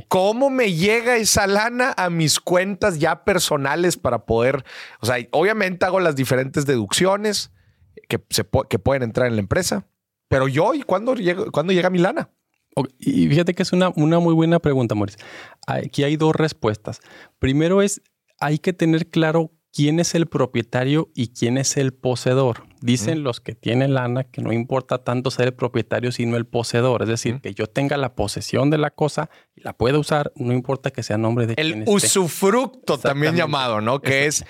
¿Cómo 0.08 0.50
me 0.50 0.74
llega 0.74 1.18
esa 1.18 1.46
lana 1.46 1.94
a 1.98 2.10
mis 2.10 2.40
cuentas 2.40 3.00
ya 3.00 3.24
personales 3.24 3.98
para 3.98 4.26
poder, 4.26 4.64
o 5.02 5.06
sea, 5.06 5.18
obviamente 5.32 5.86
hago 5.86 6.00
las 6.00 6.16
diferentes 6.16 6.66
deducciones 6.66 7.52
que, 8.08 8.20
se 8.30 8.44
que 8.70 8.80
pueden 8.80 9.04
entrar 9.04 9.28
en 9.28 9.36
la 9.36 9.42
empresa, 9.42 9.86
pero 10.28 10.48
yo, 10.48 10.74
¿y 10.74 10.82
cuándo 10.82 11.14
llega, 11.16 11.46
llega 11.68 11.90
mi 11.90 12.00
lana? 12.00 12.30
Y 13.00 13.28
fíjate 13.28 13.54
que 13.54 13.64
es 13.64 13.74
una, 13.74 13.90
una 13.96 14.20
muy 14.20 14.34
buena 14.34 14.60
pregunta, 14.60 14.94
Mauricio. 14.94 15.24
Aquí 15.66 16.04
hay 16.04 16.16
dos 16.16 16.36
respuestas. 16.36 17.00
Primero 17.40 17.82
es, 17.82 18.02
hay 18.40 18.60
que 18.60 18.74
tener 18.74 19.08
claro 19.08 19.52
quién 19.74 20.00
es 20.00 20.16
el 20.16 20.28
propietario 20.28 21.10
y 21.16 21.30
quién 21.30 21.58
es 21.58 21.78
el 21.78 21.94
poseedor. 21.94 22.67
Dicen 22.82 23.24
los 23.24 23.40
que 23.40 23.56
tienen 23.56 23.94
lana 23.94 24.24
que 24.24 24.42
no 24.42 24.54
importa 24.54 25.00
tanto 25.00 25.32
ser 25.32 25.48
el 25.48 25.54
propietario 25.54 26.12
sino 26.12 26.38
el 26.38 26.46
poseedor, 26.46 27.04
es 27.04 27.10
decir, 27.10 27.42
que 27.42 27.54
yo 27.54 27.68
tenga 27.68 27.98
la 27.98 28.16
posesión 28.16 28.70
de 28.70 28.78
la 28.78 28.92
cosa 28.92 29.30
y 29.56 29.62
la 29.62 29.74
pueda 29.74 30.00
usar, 30.00 30.32
no 30.36 30.54
importa 30.54 30.92
que 30.92 31.04
sea 31.04 31.18
nombre 31.18 31.48
de 31.48 31.56
el 31.58 31.84
usufructo 31.88 32.98
también 32.98 33.36
llamado, 33.36 33.82
¿no? 33.82 34.02
Que 34.02 34.26
es 34.26 34.46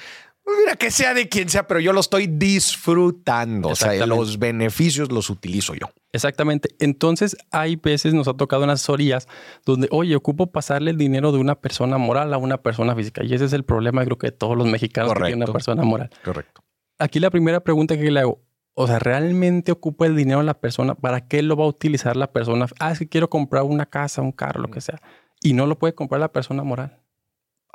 pues 0.47 0.59
mira, 0.59 0.77
que 0.77 0.91
sea 0.91 1.13
de 1.13 1.27
quien 1.27 1.49
sea, 1.49 1.67
pero 1.67 1.81
yo 1.81 1.91
lo 1.91 1.99
estoy 1.99 2.25
disfrutando. 2.25 3.67
O 3.67 3.75
sea, 3.75 4.05
los 4.05 4.39
beneficios 4.39 5.11
los 5.11 5.29
utilizo 5.29 5.73
yo. 5.73 5.87
Exactamente. 6.13 6.69
Entonces, 6.79 7.35
hay 7.51 7.75
veces 7.75 8.13
nos 8.13 8.29
ha 8.29 8.33
tocado 8.33 8.63
en 8.63 8.69
asesorías 8.69 9.27
donde, 9.65 9.89
oye, 9.91 10.15
ocupo 10.15 10.49
pasarle 10.49 10.91
el 10.91 10.97
dinero 10.97 11.33
de 11.33 11.39
una 11.39 11.55
persona 11.55 11.97
moral 11.97 12.33
a 12.33 12.37
una 12.37 12.61
persona 12.61 12.95
física. 12.95 13.25
Y 13.25 13.33
ese 13.33 13.43
es 13.43 13.51
el 13.51 13.65
problema, 13.65 14.05
creo 14.05 14.17
que 14.17 14.27
de 14.27 14.31
todos 14.31 14.57
los 14.57 14.67
mexicanos 14.67 15.11
que 15.15 15.19
tienen 15.19 15.43
una 15.43 15.51
persona 15.51 15.83
moral. 15.83 16.11
Correcto. 16.23 16.61
Aquí 16.99 17.19
la 17.19 17.29
primera 17.29 17.59
pregunta 17.59 17.95
que 17.95 18.09
le 18.09 18.19
hago, 18.19 18.41
o 18.73 18.87
sea, 18.87 18.97
¿realmente 18.97 19.71
ocupa 19.71 20.07
el 20.07 20.15
dinero 20.15 20.41
la 20.41 20.59
persona? 20.59 20.95
¿Para 20.95 21.27
qué 21.27 21.43
lo 21.43 21.55
va 21.55 21.65
a 21.65 21.67
utilizar 21.67 22.17
la 22.17 22.31
persona? 22.31 22.65
Ah, 22.79 22.91
es 22.91 22.99
que 22.99 23.07
quiero 23.07 23.29
comprar 23.29 23.63
una 23.63 23.85
casa, 23.85 24.23
un 24.23 24.31
carro, 24.31 24.61
lo 24.61 24.69
que 24.69 24.81
sea. 24.81 24.99
Y 25.41 25.53
no 25.53 25.67
lo 25.67 25.77
puede 25.77 25.93
comprar 25.93 26.19
la 26.19 26.31
persona 26.31 26.63
moral. 26.63 26.96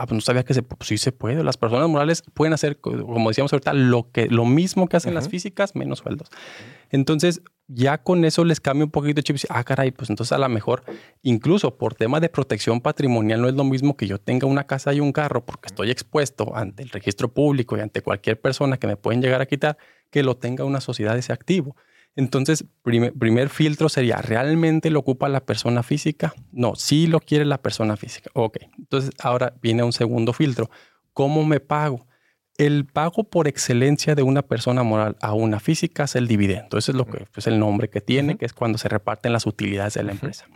Ah, 0.03 0.07
pues 0.07 0.17
no 0.17 0.21
sabía 0.21 0.43
que 0.43 0.53
se, 0.53 0.65
pues 0.65 0.89
sí 0.89 0.99
se 0.99 1.13
puede. 1.13 1.45
Las 1.45 1.57
personas 1.57 1.89
morales 1.89 2.25
pueden 2.35 2.53
hacer, 2.53 2.81
como 2.81 3.29
decíamos 3.29 3.53
ahorita, 3.53 3.73
lo, 3.73 4.11
que, 4.11 4.27
lo 4.27 4.45
mismo 4.45 4.89
que 4.89 4.97
hacen 4.97 5.15
las 5.15 5.29
físicas, 5.29 5.77
menos 5.77 6.01
sueldos. 6.01 6.29
Entonces, 6.91 7.41
ya 7.69 8.03
con 8.03 8.25
eso 8.25 8.45
les 8.45 8.59
cambia 8.59 8.85
un 8.85 8.91
poquito 8.91 9.15
de 9.15 9.23
chip. 9.23 9.37
Ah, 9.49 9.63
caray, 9.63 9.93
pues 9.93 10.11
entonces 10.11 10.33
a 10.33 10.39
lo 10.39 10.49
mejor, 10.49 10.83
incluso 11.23 11.79
por 11.79 11.95
tema 11.95 12.19
de 12.19 12.29
protección 12.29 12.81
patrimonial, 12.81 13.41
no 13.41 13.49
es 13.49 13.55
lo 13.55 13.63
mismo 13.63 13.97
que 13.97 14.09
yo 14.09 14.19
tenga 14.19 14.49
una 14.49 14.67
casa 14.67 14.93
y 14.93 14.99
un 14.99 15.13
carro, 15.13 15.47
porque 15.47 15.69
estoy 15.69 15.93
expuesto 15.93 16.51
ante 16.57 16.83
el 16.83 16.89
registro 16.89 17.33
público 17.33 17.77
y 17.77 17.81
ante 17.81 18.03
cualquier 18.03 18.41
persona 18.41 18.79
que 18.79 18.89
me 18.89 18.97
pueden 18.97 19.23
llegar 19.23 19.41
a 19.41 19.47
quitar, 19.47 19.79
que 20.11 20.25
lo 20.25 20.37
tenga 20.37 20.65
una 20.65 20.81
sociedad 20.81 21.13
de 21.13 21.21
ese 21.21 21.33
activo. 21.33 21.77
Entonces, 22.15 22.65
primer, 22.83 23.15
primer, 23.15 23.49
filtro 23.49 23.89
sería, 23.89 24.17
¿realmente 24.17 24.91
lo 24.91 24.99
ocupa 24.99 25.29
la 25.29 25.45
persona 25.45 25.83
física? 25.83 26.35
No, 26.53 26.75
sí 26.75 27.07
lo 27.07 27.21
quiere 27.21 27.45
la 27.45 27.63
persona 27.63 27.97
física. 27.97 28.31
Ok, 28.35 28.59
entonces 28.79 29.13
ahora 29.19 29.55
viene 29.63 29.83
un 29.83 29.93
segundo 29.93 30.33
filtro. 30.33 30.71
¿Cómo 31.15 31.45
me 31.45 31.61
pago? 31.61 32.07
El 32.59 32.85
pago 32.85 33.25
por 33.25 33.49
excelencia 33.49 34.15
de 34.15 34.23
una 34.23 34.43
persona 34.43 34.83
moral 34.83 35.17
a 35.23 35.33
una 35.33 35.59
física 35.59 36.05
es 36.05 36.15
el 36.17 36.29
dividendo. 36.29 36.77
Ese 36.77 36.93
es 36.93 36.97
lo 36.97 37.07
que 37.07 37.27
es 37.35 37.47
el 37.47 37.59
nombre 37.59 37.89
que 37.89 38.03
tiene, 38.03 38.37
que 38.37 38.45
es 38.45 38.53
cuando 38.53 38.77
se 38.77 38.89
reparten 38.89 39.33
las 39.33 39.47
utilidades 39.47 39.95
de 39.95 40.03
la 40.03 40.13
empresa. 40.13 40.47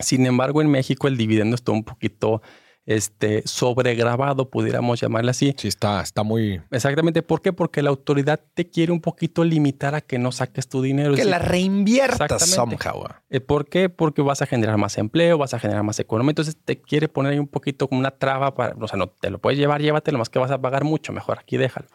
Sin 0.00 0.26
embargo, 0.26 0.62
en 0.62 0.70
México 0.70 1.06
el 1.06 1.16
dividendo 1.16 1.54
está 1.54 1.70
un 1.70 1.84
poquito 1.84 2.42
este, 2.84 3.42
sobregrabado, 3.46 4.50
pudiéramos 4.50 5.00
llamarle 5.00 5.30
así. 5.30 5.54
Sí, 5.56 5.68
está, 5.68 6.00
está 6.02 6.22
muy... 6.22 6.60
Exactamente. 6.70 7.22
¿Por 7.22 7.40
qué? 7.40 7.52
Porque 7.52 7.82
la 7.82 7.90
autoridad 7.90 8.40
te 8.54 8.68
quiere 8.68 8.92
un 8.92 9.00
poquito 9.00 9.44
limitar 9.44 9.94
a 9.94 10.00
que 10.00 10.18
no 10.18 10.32
saques 10.32 10.68
tu 10.68 10.82
dinero. 10.82 11.14
Que 11.14 11.24
la 11.24 11.38
reinviertas 11.38 12.48
somehow. 12.48 13.04
Eh, 13.30 13.40
¿Por 13.40 13.68
qué? 13.68 13.88
Porque 13.88 14.22
vas 14.22 14.42
a 14.42 14.46
generar 14.46 14.78
más 14.78 14.98
empleo, 14.98 15.38
vas 15.38 15.54
a 15.54 15.58
generar 15.58 15.82
más 15.82 15.98
economía. 16.00 16.30
Entonces 16.32 16.56
te 16.62 16.80
quiere 16.80 17.08
poner 17.08 17.32
ahí 17.32 17.38
un 17.38 17.48
poquito 17.48 17.88
como 17.88 18.00
una 18.00 18.10
traba 18.10 18.54
para, 18.54 18.74
o 18.78 18.88
sea, 18.88 18.98
no 18.98 19.08
te 19.08 19.30
lo 19.30 19.38
puedes 19.38 19.58
llevar, 19.58 19.80
llévatelo, 19.80 20.18
más 20.18 20.28
que 20.28 20.38
vas 20.38 20.50
a 20.50 20.60
pagar 20.60 20.84
mucho, 20.84 21.12
mejor 21.12 21.38
aquí 21.38 21.56
déjalo. 21.56 21.86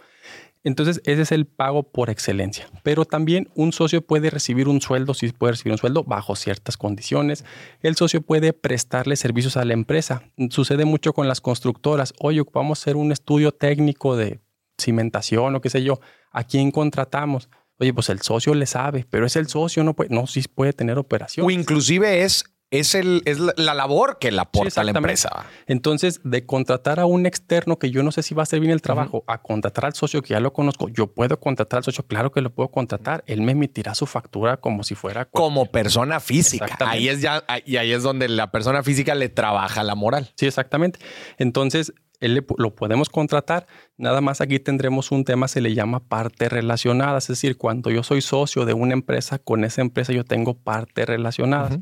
Entonces, 0.67 1.01
ese 1.05 1.21
es 1.21 1.31
el 1.31 1.45
pago 1.45 1.83
por 1.83 2.09
excelencia. 2.09 2.69
Pero 2.83 3.05
también 3.05 3.47
un 3.55 3.71
socio 3.71 4.01
puede 4.01 4.29
recibir 4.29 4.67
un 4.67 4.81
sueldo, 4.81 5.13
sí 5.13 5.31
puede 5.31 5.53
recibir 5.53 5.71
un 5.71 5.77
sueldo 5.77 6.03
bajo 6.03 6.35
ciertas 6.35 6.75
condiciones. 6.75 7.45
El 7.81 7.95
socio 7.95 8.21
puede 8.21 8.51
prestarle 8.51 9.15
servicios 9.15 9.55
a 9.55 9.63
la 9.63 9.71
empresa. 9.71 10.23
Sucede 10.49 10.83
mucho 10.83 11.13
con 11.13 11.29
las 11.29 11.39
constructoras. 11.39 12.13
Oye, 12.19 12.43
vamos 12.53 12.79
a 12.79 12.81
hacer 12.81 12.97
un 12.97 13.13
estudio 13.13 13.53
técnico 13.53 14.17
de 14.17 14.41
cimentación 14.77 15.55
o 15.55 15.61
qué 15.61 15.69
sé 15.69 15.83
yo. 15.83 16.01
¿A 16.31 16.43
quién 16.43 16.71
contratamos? 16.71 17.47
Oye, 17.79 17.93
pues 17.93 18.09
el 18.09 18.21
socio 18.21 18.53
le 18.53 18.65
sabe, 18.65 19.05
pero 19.09 19.25
es 19.25 19.37
el 19.37 19.47
socio, 19.47 19.85
no 19.85 19.93
puede, 19.93 20.13
no, 20.13 20.27
sí 20.27 20.43
puede 20.53 20.73
tener 20.73 20.97
operación. 20.97 21.45
O 21.45 21.49
inclusive 21.49 22.23
es 22.23 22.43
es, 22.69 22.95
el, 22.95 23.21
es 23.25 23.39
la 23.39 23.73
labor 23.73 24.17
que 24.19 24.31
le 24.31 24.41
aporta 24.41 24.83
la 24.83 24.91
empresa. 24.91 25.45
Entonces, 25.67 26.19
de 26.23 26.45
contratar 26.45 26.99
a 26.99 27.05
un 27.05 27.25
externo 27.25 27.79
que 27.79 27.91
yo 27.91 28.03
no 28.03 28.11
sé 28.11 28.23
si 28.23 28.35
va 28.35 28.41
a 28.41 28.43
hacer 28.43 28.59
bien 28.59 28.71
el 28.71 28.81
trabajo, 28.81 29.23
a 29.27 29.41
contratar 29.41 29.85
al 29.85 29.93
socio 29.93 30.21
que 30.21 30.33
ya 30.33 30.39
lo 30.39 30.51
conozco, 30.51 30.89
yo 30.89 31.07
puedo 31.07 31.39
contratar 31.39 31.77
al 31.77 31.83
socio, 31.83 32.05
claro 32.05 32.31
que 32.31 32.41
lo 32.41 32.49
puedo 32.53 32.69
contratar. 32.69 33.23
Él 33.25 33.41
me 33.41 33.53
emitirá 33.53 33.95
su 33.95 34.05
factura 34.05 34.57
como 34.57 34.83
si 34.83 34.95
fuera. 34.95 35.25
Como 35.25 35.67
persona 35.67 36.19
física. 36.19 36.77
Ahí 36.85 37.07
es 37.07 37.21
ya, 37.21 37.43
y 37.65 37.77
ahí 37.77 37.93
es 37.93 38.03
donde 38.03 38.27
la 38.27 38.51
persona 38.51 38.83
física 38.83 39.15
le 39.15 39.29
trabaja 39.29 39.83
la 39.83 39.95
moral. 39.95 40.31
Sí, 40.35 40.45
exactamente. 40.45 40.99
Entonces, 41.37 41.93
él 42.19 42.45
lo 42.57 42.75
podemos 42.75 43.09
contratar. 43.09 43.67
Nada 43.95 44.21
más 44.21 44.41
aquí 44.41 44.59
tendremos 44.59 45.11
un 45.11 45.23
tema, 45.23 45.47
se 45.47 45.61
le 45.61 45.73
llama 45.73 46.01
parte 46.01 46.49
relacionada. 46.49 47.19
Es 47.19 47.27
decir, 47.27 47.57
cuando 47.57 47.91
yo 47.91 48.03
soy 48.03 48.21
socio 48.21 48.65
de 48.65 48.73
una 48.73 48.93
empresa, 48.93 49.39
con 49.39 49.63
esa 49.63 49.81
empresa 49.81 50.11
yo 50.11 50.25
tengo 50.25 50.55
parte 50.55 51.05
relacionada 51.05 51.79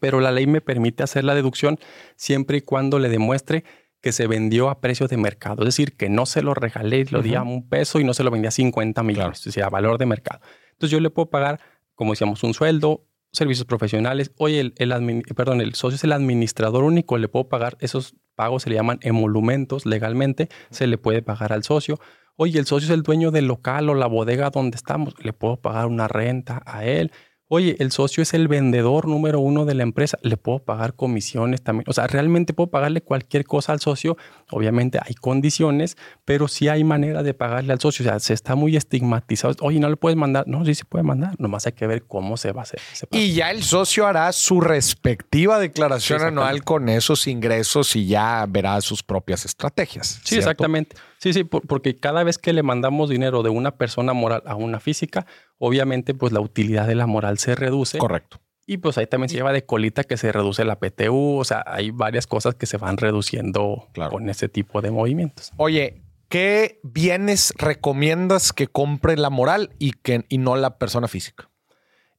pero 0.00 0.20
la 0.20 0.32
ley 0.32 0.46
me 0.46 0.60
permite 0.60 1.02
hacer 1.02 1.24
la 1.24 1.34
deducción 1.34 1.78
siempre 2.16 2.58
y 2.58 2.60
cuando 2.60 2.98
le 2.98 3.08
demuestre 3.08 3.64
que 4.00 4.12
se 4.12 4.26
vendió 4.26 4.68
a 4.68 4.80
precio 4.80 5.08
de 5.08 5.16
mercado, 5.16 5.62
es 5.62 5.68
decir, 5.68 5.96
que 5.96 6.10
no 6.10 6.26
se 6.26 6.42
lo 6.42 6.52
regalé, 6.52 7.06
lo 7.10 7.22
di 7.22 7.34
a 7.34 7.42
un 7.42 7.68
peso 7.68 8.00
y 8.00 8.04
no 8.04 8.12
se 8.12 8.22
lo 8.22 8.30
vendía 8.30 8.48
a 8.48 8.52
50 8.52 9.02
millones, 9.02 9.38
es 9.38 9.44
decir, 9.46 9.62
a 9.62 9.70
valor 9.70 9.96
de 9.96 10.04
mercado. 10.04 10.42
Entonces 10.72 10.90
yo 10.90 11.00
le 11.00 11.08
puedo 11.08 11.30
pagar, 11.30 11.58
como 11.94 12.12
decíamos, 12.12 12.42
un 12.42 12.52
sueldo, 12.52 13.06
servicios 13.32 13.66
profesionales. 13.66 14.30
Oye, 14.36 14.60
el, 14.60 14.74
el, 14.76 15.22
perdón, 15.34 15.62
el 15.62 15.74
socio 15.74 15.96
es 15.96 16.04
el 16.04 16.12
administrador 16.12 16.84
único, 16.84 17.16
le 17.16 17.28
puedo 17.28 17.48
pagar 17.48 17.78
esos 17.80 18.14
pagos, 18.34 18.64
se 18.64 18.70
le 18.70 18.76
llaman 18.76 18.98
emolumentos 19.00 19.86
legalmente, 19.86 20.50
se 20.70 20.86
le 20.86 20.98
puede 20.98 21.22
pagar 21.22 21.54
al 21.54 21.64
socio. 21.64 21.98
Oye, 22.36 22.58
el 22.58 22.66
socio 22.66 22.86
es 22.86 22.90
el 22.90 23.02
dueño 23.02 23.30
del 23.30 23.46
local 23.46 23.88
o 23.88 23.94
la 23.94 24.06
bodega 24.06 24.50
donde 24.50 24.76
estamos, 24.76 25.14
le 25.24 25.32
puedo 25.32 25.56
pagar 25.56 25.86
una 25.86 26.08
renta 26.08 26.62
a 26.66 26.84
él 26.84 27.10
Oye, 27.48 27.76
el 27.78 27.92
socio 27.92 28.22
es 28.22 28.32
el 28.32 28.48
vendedor 28.48 29.06
número 29.06 29.38
uno 29.38 29.66
de 29.66 29.74
la 29.74 29.82
empresa, 29.82 30.18
le 30.22 30.38
puedo 30.38 30.60
pagar 30.60 30.94
comisiones 30.94 31.62
también. 31.62 31.84
O 31.88 31.92
sea, 31.92 32.06
realmente 32.06 32.54
puedo 32.54 32.70
pagarle 32.70 33.02
cualquier 33.02 33.44
cosa 33.44 33.72
al 33.72 33.80
socio. 33.80 34.16
Obviamente 34.50 34.98
hay 35.02 35.14
condiciones, 35.14 35.98
pero 36.24 36.48
sí 36.48 36.68
hay 36.68 36.84
manera 36.84 37.22
de 37.22 37.34
pagarle 37.34 37.74
al 37.74 37.80
socio. 37.80 38.04
O 38.06 38.08
sea, 38.08 38.18
se 38.18 38.32
está 38.32 38.54
muy 38.54 38.76
estigmatizado. 38.76 39.54
Oye, 39.60 39.78
no 39.78 39.90
le 39.90 39.96
puedes 39.96 40.16
mandar. 40.16 40.48
No, 40.48 40.64
sí 40.64 40.74
se 40.74 40.86
puede 40.86 41.04
mandar. 41.04 41.34
Nomás 41.38 41.66
hay 41.66 41.72
que 41.72 41.86
ver 41.86 42.04
cómo 42.06 42.38
se 42.38 42.52
va 42.52 42.62
a 42.62 42.64
hacer. 42.64 42.80
Y 43.10 43.34
ya 43.34 43.50
el 43.50 43.62
socio 43.62 44.06
hará 44.06 44.32
su 44.32 44.62
respectiva 44.62 45.58
declaración 45.58 46.22
anual 46.22 46.64
con 46.64 46.88
esos 46.88 47.26
ingresos 47.26 47.94
y 47.94 48.06
ya 48.06 48.46
verá 48.48 48.80
sus 48.80 49.02
propias 49.02 49.44
estrategias. 49.44 50.20
Sí, 50.24 50.36
exactamente. 50.36 50.96
Sí, 51.24 51.32
sí, 51.32 51.44
porque 51.44 51.96
cada 51.96 52.22
vez 52.22 52.36
que 52.36 52.52
le 52.52 52.62
mandamos 52.62 53.08
dinero 53.08 53.42
de 53.42 53.48
una 53.48 53.78
persona 53.78 54.12
moral 54.12 54.42
a 54.44 54.56
una 54.56 54.78
física, 54.78 55.24
obviamente 55.56 56.12
pues 56.12 56.34
la 56.34 56.40
utilidad 56.40 56.86
de 56.86 56.94
la 56.94 57.06
moral 57.06 57.38
se 57.38 57.54
reduce. 57.54 57.96
Correcto. 57.96 58.42
Y 58.66 58.76
pues 58.76 58.98
ahí 58.98 59.06
también 59.06 59.30
se 59.30 59.36
lleva 59.36 59.54
de 59.54 59.64
colita 59.64 60.04
que 60.04 60.18
se 60.18 60.32
reduce 60.32 60.66
la 60.66 60.78
PTU, 60.78 61.38
o 61.38 61.44
sea, 61.44 61.64
hay 61.66 61.92
varias 61.92 62.26
cosas 62.26 62.56
que 62.56 62.66
se 62.66 62.76
van 62.76 62.98
reduciendo 62.98 63.88
con 64.10 64.28
ese 64.28 64.50
tipo 64.50 64.82
de 64.82 64.90
movimientos. 64.90 65.50
Oye, 65.56 66.02
¿qué 66.28 66.78
bienes 66.82 67.54
recomiendas 67.56 68.52
que 68.52 68.66
compre 68.66 69.16
la 69.16 69.30
moral 69.30 69.70
y, 69.78 69.92
que, 69.92 70.26
y 70.28 70.36
no 70.36 70.56
la 70.56 70.76
persona 70.76 71.08
física? 71.08 71.48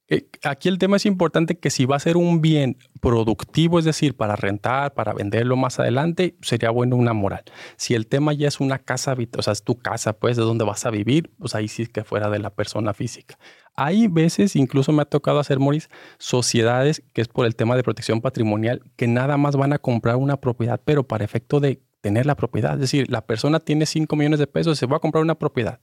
Eh, 0.08 0.28
aquí 0.44 0.68
el 0.68 0.78
tema 0.78 0.96
es 0.96 1.06
importante 1.06 1.58
que 1.58 1.68
si 1.70 1.84
va 1.84 1.96
a 1.96 2.00
ser 2.00 2.16
un 2.16 2.40
bien 2.40 2.78
productivo, 3.00 3.80
es 3.80 3.84
decir, 3.84 4.16
para 4.16 4.36
rentar, 4.36 4.94
para 4.94 5.12
venderlo 5.12 5.56
más 5.56 5.80
adelante, 5.80 6.36
sería 6.42 6.70
bueno 6.70 6.94
una 6.94 7.12
moral. 7.12 7.42
Si 7.76 7.94
el 7.94 8.06
tema 8.06 8.32
ya 8.32 8.46
es 8.46 8.60
una 8.60 8.78
casa, 8.78 9.16
o 9.36 9.42
sea, 9.42 9.52
es 9.52 9.64
tu 9.64 9.76
casa, 9.78 10.12
pues, 10.12 10.36
de 10.36 10.44
donde 10.44 10.64
vas 10.64 10.86
a 10.86 10.90
vivir, 10.90 11.32
pues 11.38 11.56
ahí 11.56 11.66
sí 11.66 11.86
que 11.86 12.04
fuera 12.04 12.30
de 12.30 12.38
la 12.38 12.50
persona 12.50 12.94
física. 12.94 13.36
Hay 13.74 14.06
veces, 14.06 14.54
incluso 14.54 14.92
me 14.92 15.02
ha 15.02 15.06
tocado 15.06 15.40
hacer, 15.40 15.58
Moris, 15.58 15.88
sociedades 16.18 17.02
que 17.12 17.20
es 17.20 17.28
por 17.28 17.44
el 17.44 17.56
tema 17.56 17.74
de 17.76 17.82
protección 17.82 18.20
patrimonial, 18.20 18.82
que 18.96 19.08
nada 19.08 19.36
más 19.36 19.56
van 19.56 19.72
a 19.72 19.78
comprar 19.78 20.16
una 20.16 20.36
propiedad, 20.40 20.80
pero 20.84 21.02
para 21.06 21.24
efecto 21.24 21.58
de 21.58 21.82
tener 22.00 22.26
la 22.26 22.36
propiedad. 22.36 22.74
Es 22.74 22.80
decir, 22.80 23.10
la 23.10 23.26
persona 23.26 23.58
tiene 23.58 23.86
5 23.86 24.14
millones 24.14 24.38
de 24.38 24.46
pesos, 24.46 24.78
se 24.78 24.86
va 24.86 24.98
a 24.98 25.00
comprar 25.00 25.22
una 25.24 25.34
propiedad, 25.34 25.80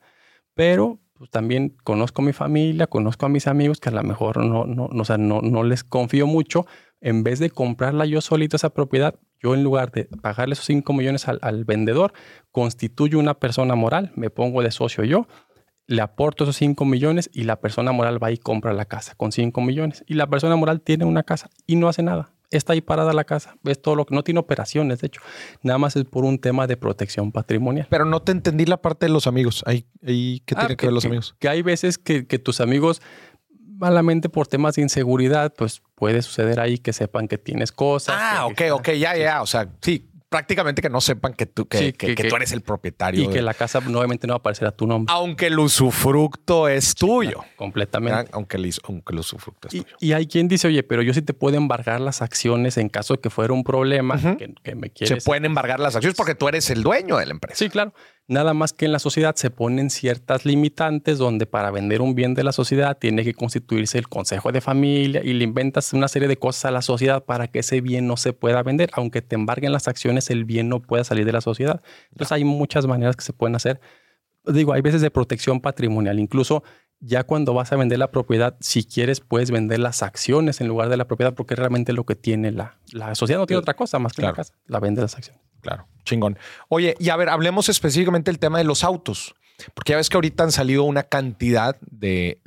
pero 0.55 1.02
pues 1.23 1.31
también 1.31 1.77
conozco 1.85 2.21
a 2.21 2.25
mi 2.25 2.33
familia, 2.33 2.85
conozco 2.85 3.25
a 3.25 3.29
mis 3.29 3.47
amigos 3.47 3.79
que 3.79 3.87
a 3.87 3.93
lo 3.93 4.03
mejor 4.03 4.43
no, 4.43 4.65
no, 4.65 4.89
no, 4.91 5.17
no, 5.17 5.41
no 5.41 5.63
les 5.63 5.85
confío 5.85 6.27
mucho. 6.27 6.65
En 6.99 7.23
vez 7.23 7.39
de 7.39 7.49
comprarla 7.49 8.05
yo 8.05 8.19
solito 8.19 8.57
esa 8.57 8.71
propiedad, 8.71 9.15
yo 9.41 9.53
en 9.53 9.63
lugar 9.63 9.89
de 9.91 10.03
pagarle 10.21 10.51
esos 10.51 10.65
5 10.65 10.91
millones 10.91 11.29
al, 11.29 11.39
al, 11.41 11.63
vendedor, 11.63 12.11
constituyo 12.51 13.19
una 13.19 13.35
persona 13.35 13.73
moral, 13.73 14.11
me 14.17 14.31
pongo 14.31 14.63
de 14.63 14.71
socio 14.71 15.05
yo, 15.05 15.27
le 15.87 16.01
aporto 16.01 16.43
esos 16.43 16.57
5 16.57 16.83
millones 16.83 17.29
y 17.31 17.45
la 17.45 17.61
persona 17.61 17.93
moral 17.93 18.21
va 18.21 18.29
y 18.29 18.37
compra 18.37 18.73
la 18.73 18.83
casa 18.83 19.15
con 19.15 19.31
5 19.31 19.61
millones. 19.61 20.03
Y 20.05 20.15
la 20.15 20.27
persona 20.27 20.57
moral 20.57 20.81
tiene 20.81 21.05
una 21.05 21.23
casa 21.23 21.49
y 21.65 21.77
no 21.77 21.87
hace 21.87 22.03
nada 22.03 22.32
está 22.57 22.73
ahí 22.73 22.81
parada 22.81 23.13
la 23.13 23.23
casa. 23.23 23.55
Ves 23.63 23.81
todo 23.81 23.95
lo 23.95 24.05
que 24.05 24.15
no 24.15 24.23
tiene 24.23 24.39
operaciones, 24.39 24.99
de 25.01 25.07
hecho. 25.07 25.21
Nada 25.61 25.77
más 25.77 25.95
es 25.95 26.05
por 26.05 26.25
un 26.25 26.39
tema 26.39 26.67
de 26.67 26.77
protección 26.77 27.31
patrimonial. 27.31 27.87
Pero 27.89 28.05
no 28.05 28.21
te 28.21 28.31
entendí 28.31 28.65
la 28.65 28.81
parte 28.81 29.05
de 29.05 29.11
los 29.11 29.27
amigos. 29.27 29.63
Ahí, 29.65 29.85
ahí 30.05 30.41
¿Qué 30.45 30.55
tiene 30.55 30.73
ah, 30.73 30.75
que, 30.75 30.85
ver 30.85 30.93
los 30.93 31.05
amigos? 31.05 31.35
Que 31.39 31.49
hay 31.49 31.61
veces 31.61 31.97
que, 31.97 32.27
que 32.27 32.39
tus 32.39 32.61
amigos 32.61 33.01
malamente 33.77 34.29
por 34.29 34.47
temas 34.47 34.75
de 34.75 34.81
inseguridad, 34.81 35.53
pues 35.57 35.81
puede 35.95 36.21
suceder 36.21 36.59
ahí 36.59 36.77
que 36.77 36.93
sepan 36.93 37.27
que 37.27 37.37
tienes 37.37 37.71
cosas. 37.71 38.15
Ah, 38.17 38.45
ok, 38.45 38.61
ok, 38.71 38.91
ya, 38.91 39.17
ya. 39.17 39.41
O 39.41 39.45
sea, 39.45 39.69
sí, 39.81 40.09
prácticamente 40.33 40.81
que 40.81 40.89
no 40.89 40.99
sepan 40.99 41.35
que 41.35 41.45
tú, 41.45 41.67
que, 41.67 41.93
que, 41.93 42.15
tú 42.15 42.35
eres 42.35 42.51
el 42.53 42.61
propietario. 42.61 43.23
Y 43.23 43.27
que 43.27 43.39
la 43.43 43.53
casa 43.53 43.79
nuevamente 43.81 44.25
no 44.25 44.31
va 44.33 44.37
a 44.37 44.39
aparecer 44.39 44.67
a 44.67 44.71
tu 44.71 44.87
nombre. 44.87 45.13
Aunque 45.13 45.45
el 45.45 45.59
usufructo 45.59 46.67
es 46.67 46.95
tuyo. 46.95 47.45
completamente. 47.55 48.31
Aunque 48.33 48.57
el, 48.57 48.73
aunque 48.83 49.13
el 49.13 49.19
usufructo 49.19 49.67
es 49.67 49.75
y, 49.75 49.81
tuyo. 49.81 49.95
Y 49.99 50.13
hay 50.13 50.25
quien 50.25 50.47
dice, 50.47 50.67
oye, 50.67 50.81
pero 50.81 51.03
yo 51.03 51.13
sí 51.13 51.21
te 51.21 51.35
puedo 51.35 51.55
embargar 51.55 52.01
las 52.01 52.23
acciones 52.23 52.77
en 52.77 52.89
caso 52.89 53.13
de 53.13 53.21
que 53.21 53.29
fuera 53.29 53.53
un 53.53 53.63
problema 53.63 54.17
que, 54.37 54.73
me 54.73 54.89
quieres. 54.89 55.23
Se 55.23 55.23
pueden 55.23 55.45
embargar 55.45 55.79
las 55.79 55.95
acciones 55.95 56.17
porque 56.17 56.33
tú 56.33 56.47
eres 56.47 56.67
el 56.71 56.81
dueño 56.81 57.17
de 57.17 57.27
la 57.27 57.33
empresa. 57.33 57.59
Sí, 57.59 57.69
claro. 57.69 57.93
Nada 58.27 58.53
más 58.53 58.71
que 58.71 58.85
en 58.85 58.93
la 58.93 58.99
sociedad 58.99 59.35
se 59.35 59.49
ponen 59.49 59.89
ciertas 59.89 60.45
limitantes 60.45 61.17
donde 61.17 61.45
para 61.45 61.71
vender 61.71 62.01
un 62.01 62.15
bien 62.15 62.33
de 62.35 62.45
la 62.45 62.53
sociedad 62.53 62.97
tiene 62.97 63.25
que 63.25 63.33
constituirse 63.33 63.97
el 63.97 64.07
consejo 64.07 64.53
de 64.53 64.61
familia 64.61 65.21
y 65.23 65.33
le 65.33 65.43
inventas 65.43 65.91
una 65.91 66.07
serie 66.07 66.29
de 66.29 66.37
cosas 66.37 66.65
a 66.65 66.71
la 66.71 66.81
sociedad 66.81 67.25
para 67.25 67.47
que 67.47 67.59
ese 67.59 67.81
bien 67.81 68.07
no 68.07 68.15
se 68.15 68.31
pueda 68.31 68.63
vender. 68.63 68.89
Aunque 68.93 69.21
te 69.21 69.35
embarguen 69.35 69.73
las 69.73 69.89
acciones, 69.89 70.29
el 70.29 70.45
bien 70.45 70.69
no 70.69 70.79
pueda 70.79 71.03
salir 71.03 71.25
de 71.25 71.33
la 71.33 71.41
sociedad. 71.41 71.81
Entonces 72.11 72.31
hay 72.31 72.45
muchas 72.45 72.87
maneras 72.87 73.17
que 73.17 73.25
se 73.25 73.33
pueden 73.33 73.55
hacer. 73.55 73.81
Digo, 74.45 74.71
hay 74.71 74.81
veces 74.81 75.01
de 75.01 75.11
protección 75.11 75.59
patrimonial. 75.59 76.17
Incluso 76.17 76.63
ya 77.01 77.25
cuando 77.25 77.53
vas 77.53 77.73
a 77.73 77.75
vender 77.75 77.99
la 77.99 78.09
propiedad, 78.09 78.55
si 78.61 78.85
quieres, 78.85 79.19
puedes 79.19 79.51
vender 79.51 79.79
las 79.79 80.01
acciones 80.01 80.61
en 80.61 80.69
lugar 80.69 80.87
de 80.87 80.95
la 80.95 81.07
propiedad 81.07 81.33
porque 81.33 81.55
realmente 81.55 81.91
lo 81.91 82.05
que 82.05 82.15
tiene 82.15 82.53
la, 82.53 82.77
la 82.93 83.15
sociedad 83.15 83.41
no 83.41 83.47
tiene 83.47 83.59
otra 83.59 83.73
cosa 83.73 83.99
más 83.99 84.13
que 84.13 84.21
la 84.21 84.31
casa. 84.31 84.53
La 84.65 84.79
vende 84.79 85.01
las 85.01 85.15
acciones. 85.15 85.43
Claro, 85.63 85.87
chingón. 86.03 86.37
Oye, 86.67 86.95
y 86.99 87.09
a 87.09 87.15
ver, 87.15 87.29
hablemos 87.29 87.69
específicamente 87.69 88.29
del 88.29 88.37
tema 88.37 88.59
de 88.59 88.65
los 88.65 88.83
autos. 88.83 89.33
Porque 89.73 89.91
ya 89.91 89.97
ves 89.97 90.09
que 90.09 90.17
ahorita 90.17 90.43
han 90.43 90.51
salido 90.51 90.83
una 90.83 91.03
cantidad 91.03 91.77
de, 91.79 92.41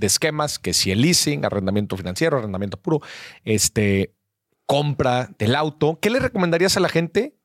esquemas, 0.00 0.58
que 0.58 0.72
si 0.72 0.90
el 0.90 1.02
leasing, 1.02 1.44
arrendamiento 1.44 1.96
financiero, 1.96 2.38
arrendamiento 2.38 2.78
puro, 2.78 3.00
este, 3.44 4.14
compra 4.64 5.28
del 5.38 5.56
auto. 5.56 5.98
¿Qué 6.00 6.10
le 6.10 6.20
recomendarías 6.20 6.76
a 6.76 6.80
la 6.80 6.88
gente 6.88 7.36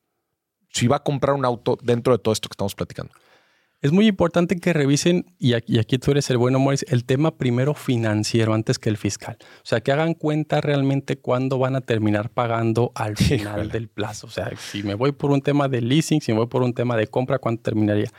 si 0.72 0.86
va 0.86 0.96
a 0.96 1.02
comprar 1.02 1.34
un 1.34 1.44
auto 1.44 1.76
dentro 1.82 2.16
de 2.16 2.22
todo 2.22 2.32
esto 2.32 2.48
que 2.48 2.54
estamos 2.54 2.74
platicando? 2.74 3.12
Es 3.82 3.92
muy 3.92 4.06
importante 4.06 4.56
que 4.56 4.74
revisen, 4.74 5.34
y 5.38 5.54
aquí, 5.54 5.96
tú 5.96 6.10
eres 6.10 6.28
el 6.28 6.36
bueno, 6.36 6.58
Morris, 6.58 6.84
el 6.88 7.06
tema 7.06 7.38
primero 7.38 7.72
financiero 7.72 8.52
antes 8.52 8.78
que 8.78 8.90
el 8.90 8.98
fiscal. 8.98 9.38
O 9.40 9.64
sea, 9.64 9.80
que 9.80 9.90
hagan 9.90 10.12
cuenta 10.12 10.60
realmente 10.60 11.18
cuándo 11.18 11.58
van 11.58 11.76
a 11.76 11.80
terminar 11.80 12.28
pagando 12.28 12.92
al 12.94 13.16
final 13.16 13.70
del 13.70 13.88
plazo. 13.88 14.26
O 14.26 14.30
sea, 14.30 14.50
si 14.58 14.82
me 14.82 14.94
voy 14.94 15.12
por 15.12 15.30
un 15.30 15.40
tema 15.40 15.66
de 15.66 15.80
leasing, 15.80 16.20
si 16.20 16.32
me 16.32 16.38
voy 16.38 16.48
por 16.48 16.62
un 16.62 16.74
tema 16.74 16.94
de 16.94 17.06
compra, 17.06 17.38
¿cuánto 17.38 17.62
terminaría? 17.62 18.10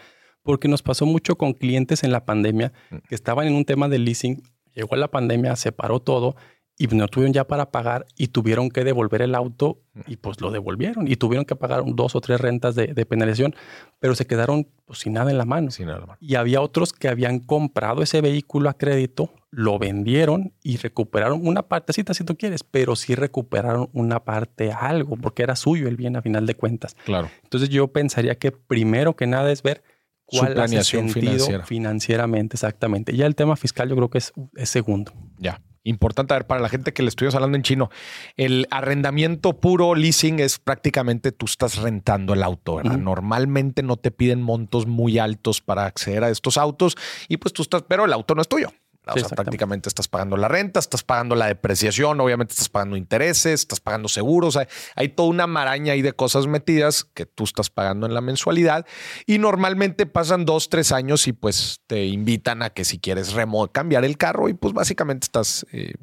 Porque 0.41 0.67
nos 0.67 0.81
pasó 0.81 1.05
mucho 1.05 1.37
con 1.37 1.53
clientes 1.53 2.03
en 2.03 2.11
la 2.11 2.25
pandemia 2.25 2.73
mm. 2.89 2.95
que 3.07 3.13
estaban 3.13 3.45
en 3.45 3.53
un 3.53 3.63
tema 3.63 3.87
de 3.87 3.99
leasing, 3.99 4.41
llegó 4.73 4.95
la 4.95 5.11
pandemia, 5.11 5.55
se 5.55 5.71
paró 5.71 5.99
todo 5.99 6.35
y 6.77 6.87
no 6.87 7.07
tuvieron 7.07 7.33
ya 7.33 7.45
para 7.45 7.69
pagar 7.69 8.05
y 8.17 8.27
tuvieron 8.27 8.69
que 8.69 8.83
devolver 8.83 9.21
el 9.21 9.35
auto 9.35 9.81
y 10.07 10.17
pues 10.17 10.41
lo 10.41 10.51
devolvieron 10.51 11.07
y 11.07 11.15
tuvieron 11.15 11.45
que 11.45 11.55
pagar 11.55 11.83
dos 11.85 12.15
o 12.15 12.21
tres 12.21 12.41
rentas 12.41 12.75
de, 12.75 13.05
penalización, 13.05 13.55
pero 13.99 14.15
se 14.15 14.25
quedaron 14.25 14.67
pues, 14.85 14.99
sin 14.99 15.13
nada 15.13 15.31
en 15.31 15.37
la 15.37 15.45
mano. 15.45 15.69
Sin 15.69 15.87
nada 15.87 16.17
Y 16.19 16.35
había 16.35 16.61
otros 16.61 16.93
que 16.93 17.07
habían 17.07 17.39
comprado 17.39 18.01
ese 18.01 18.21
vehículo 18.21 18.69
a 18.69 18.73
crédito, 18.73 19.31
lo 19.51 19.77
vendieron 19.77 20.53
y 20.63 20.77
recuperaron 20.77 21.45
una 21.45 21.63
partecita 21.63 22.13
si 22.13 22.23
tú 22.23 22.35
quieres, 22.35 22.63
pero 22.63 22.95
sí 22.95 23.15
recuperaron 23.15 23.89
una 23.93 24.23
parte 24.23 24.71
algo 24.71 25.17
porque 25.17 25.43
era 25.43 25.55
suyo 25.55 25.87
el 25.87 25.97
bien 25.97 26.15
a 26.15 26.21
final 26.21 26.45
de 26.45 26.55
cuentas. 26.55 26.95
Claro. 27.05 27.29
Entonces 27.43 27.69
yo 27.69 27.89
pensaría 27.89 28.35
que 28.39 28.51
primero 28.51 29.15
que 29.15 29.27
nada 29.27 29.51
es 29.51 29.61
ver 29.61 29.83
cuál 30.25 30.53
planeación 30.53 31.05
hace 31.05 31.19
sentido 31.19 31.63
financieramente, 31.63 32.55
exactamente. 32.55 33.15
Ya 33.15 33.25
el 33.25 33.35
tema 33.35 33.55
fiscal 33.55 33.89
yo 33.89 33.95
creo 33.95 34.09
que 34.09 34.19
es, 34.19 34.33
es 34.55 34.69
segundo. 34.69 35.11
Ya. 35.37 35.61
Importante, 35.83 36.33
a 36.33 36.37
ver, 36.37 36.47
para 36.47 36.61
la 36.61 36.69
gente 36.69 36.93
que 36.93 37.01
le 37.01 37.09
estuvimos 37.09 37.33
hablando 37.33 37.55
en 37.55 37.63
chino, 37.63 37.89
el 38.37 38.67
arrendamiento 38.69 39.59
puro 39.59 39.95
leasing 39.95 40.39
es 40.39 40.59
prácticamente 40.59 41.31
tú 41.31 41.45
estás 41.45 41.77
rentando 41.77 42.33
el 42.33 42.43
auto, 42.43 42.75
¿verdad? 42.75 42.97
Normalmente 42.97 43.81
no 43.81 43.97
te 43.97 44.11
piden 44.11 44.41
montos 44.43 44.85
muy 44.85 45.17
altos 45.17 45.59
para 45.61 45.85
acceder 45.85 46.23
a 46.23 46.29
estos 46.29 46.57
autos 46.57 46.95
y 47.27 47.37
pues 47.37 47.53
tú 47.53 47.63
estás, 47.63 47.83
pero 47.87 48.05
el 48.05 48.13
auto 48.13 48.35
no 48.35 48.41
es 48.41 48.47
tuyo 48.47 48.71
o 49.13 49.19
sea, 49.19 49.29
prácticamente 49.29 49.89
estás 49.89 50.07
pagando 50.07 50.37
la 50.37 50.47
renta, 50.47 50.79
estás 50.79 51.03
pagando 51.03 51.35
la 51.35 51.47
depreciación, 51.47 52.19
obviamente 52.19 52.53
estás 52.53 52.69
pagando 52.69 52.95
intereses, 52.95 53.61
estás 53.61 53.79
pagando 53.79 54.09
seguros. 54.09 54.57
Hay, 54.57 54.67
hay 54.95 55.09
toda 55.09 55.29
una 55.29 55.47
maraña 55.47 55.93
ahí 55.93 56.01
de 56.01 56.13
cosas 56.13 56.47
metidas 56.47 57.03
que 57.03 57.25
tú 57.25 57.43
estás 57.43 57.69
pagando 57.69 58.05
en 58.07 58.13
la 58.13 58.21
mensualidad 58.21 58.85
y 59.25 59.37
normalmente 59.37 60.05
pasan 60.05 60.45
dos, 60.45 60.69
tres 60.69 60.91
años 60.91 61.27
y 61.27 61.33
pues 61.33 61.81
te 61.87 62.05
invitan 62.05 62.63
a 62.63 62.69
que 62.69 62.85
si 62.85 62.99
quieres 62.99 63.35
cambiar 63.71 64.05
el 64.05 64.17
carro 64.17 64.49
y 64.49 64.53
pues 64.53 64.73
básicamente 64.73 65.25
estás, 65.25 65.65
eh, 65.71 65.93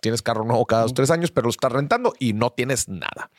tienes 0.00 0.22
carro 0.22 0.44
nuevo 0.44 0.66
cada 0.66 0.82
dos, 0.82 0.94
tres 0.94 1.10
años, 1.10 1.30
pero 1.30 1.46
lo 1.46 1.50
estás 1.50 1.72
rentando 1.72 2.14
y 2.18 2.32
no 2.32 2.50
tienes 2.50 2.88
nada. 2.88 3.30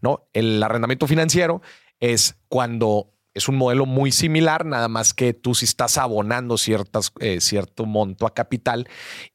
¿no? 0.00 0.28
El 0.32 0.62
arrendamiento 0.62 1.06
financiero 1.06 1.62
es 2.00 2.36
cuando 2.48 3.12
es 3.34 3.48
un 3.48 3.56
modelo 3.56 3.86
muy 3.86 4.12
similar, 4.12 4.64
nada 4.64 4.88
más 4.88 5.14
que 5.14 5.32
tú 5.34 5.54
si 5.54 5.64
estás 5.64 5.98
abonando 5.98 6.58
ciertas, 6.58 7.12
eh, 7.20 7.40
cierto 7.40 7.86
monto 7.86 8.26
a 8.26 8.34
capital 8.34 8.88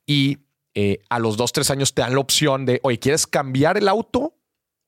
y 0.06 0.40
eh, 0.74 1.00
a 1.10 1.20
los 1.20 1.38
dos, 1.38 1.54
tres 1.54 1.72
años 1.72 1.94
te 1.94 2.02
dan 2.02 2.14
la 2.14 2.20
opción 2.20 2.66
de, 2.66 2.82
oye, 2.84 3.00
¿quieres 3.00 3.28
cambiar 3.28 3.78
el 3.78 3.88
auto? 3.88 4.38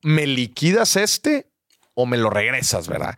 ¿Me 0.04 0.28
liquidas 0.28 0.98
este 0.98 1.50
o 1.94 2.06
me 2.06 2.18
lo 2.18 2.30
regresas, 2.30 2.88
verdad? 2.88 3.18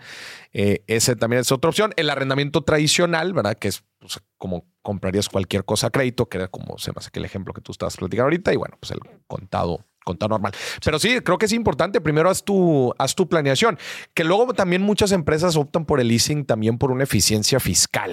Eh, 0.54 0.84
ese 0.88 1.16
también 1.16 1.42
es 1.42 1.52
otra 1.52 1.70
opción. 1.70 1.94
El 1.98 2.10
arrendamiento 2.10 2.64
tradicional, 2.64 3.34
¿verdad? 3.34 3.58
Que 3.58 3.70
es 3.70 3.84
pues, 3.98 4.20
como 4.38 4.66
comprarías 4.84 5.30
cualquier 5.30 5.66
cosa 5.66 5.88
a 5.88 5.90
crédito, 5.90 6.30
que 6.30 6.38
era 6.38 6.48
como 6.48 6.78
se 6.78 6.92
me 6.92 6.98
hace 6.98 7.10
que 7.10 7.20
el 7.20 7.26
ejemplo 7.26 7.54
que 7.54 7.62
tú 7.62 7.72
estabas 7.72 7.98
platicando 7.98 8.26
ahorita, 8.26 8.54
y 8.54 8.56
bueno, 8.56 8.78
pues 8.80 8.92
el 8.92 9.00
contado 9.28 9.86
contar 10.10 10.30
normal. 10.30 10.54
Pero 10.84 11.00
sí, 11.00 11.22
creo 11.22 11.38
que 11.38 11.46
es 11.46 11.54
importante. 11.54 12.02
Primero 12.02 12.30
haz 12.30 12.44
tu, 12.44 12.94
haz 12.98 13.16
tu 13.16 13.28
planeación. 13.28 13.78
Que 14.14 14.24
luego 14.24 14.54
también 14.54 14.82
muchas 14.82 15.12
empresas 15.12 15.56
optan 15.56 15.86
por 15.86 16.00
el 16.00 16.08
leasing 16.08 16.46
también 16.46 16.78
por 16.78 16.92
una 16.92 17.04
eficiencia 17.04 17.60
fiscal. 17.60 18.12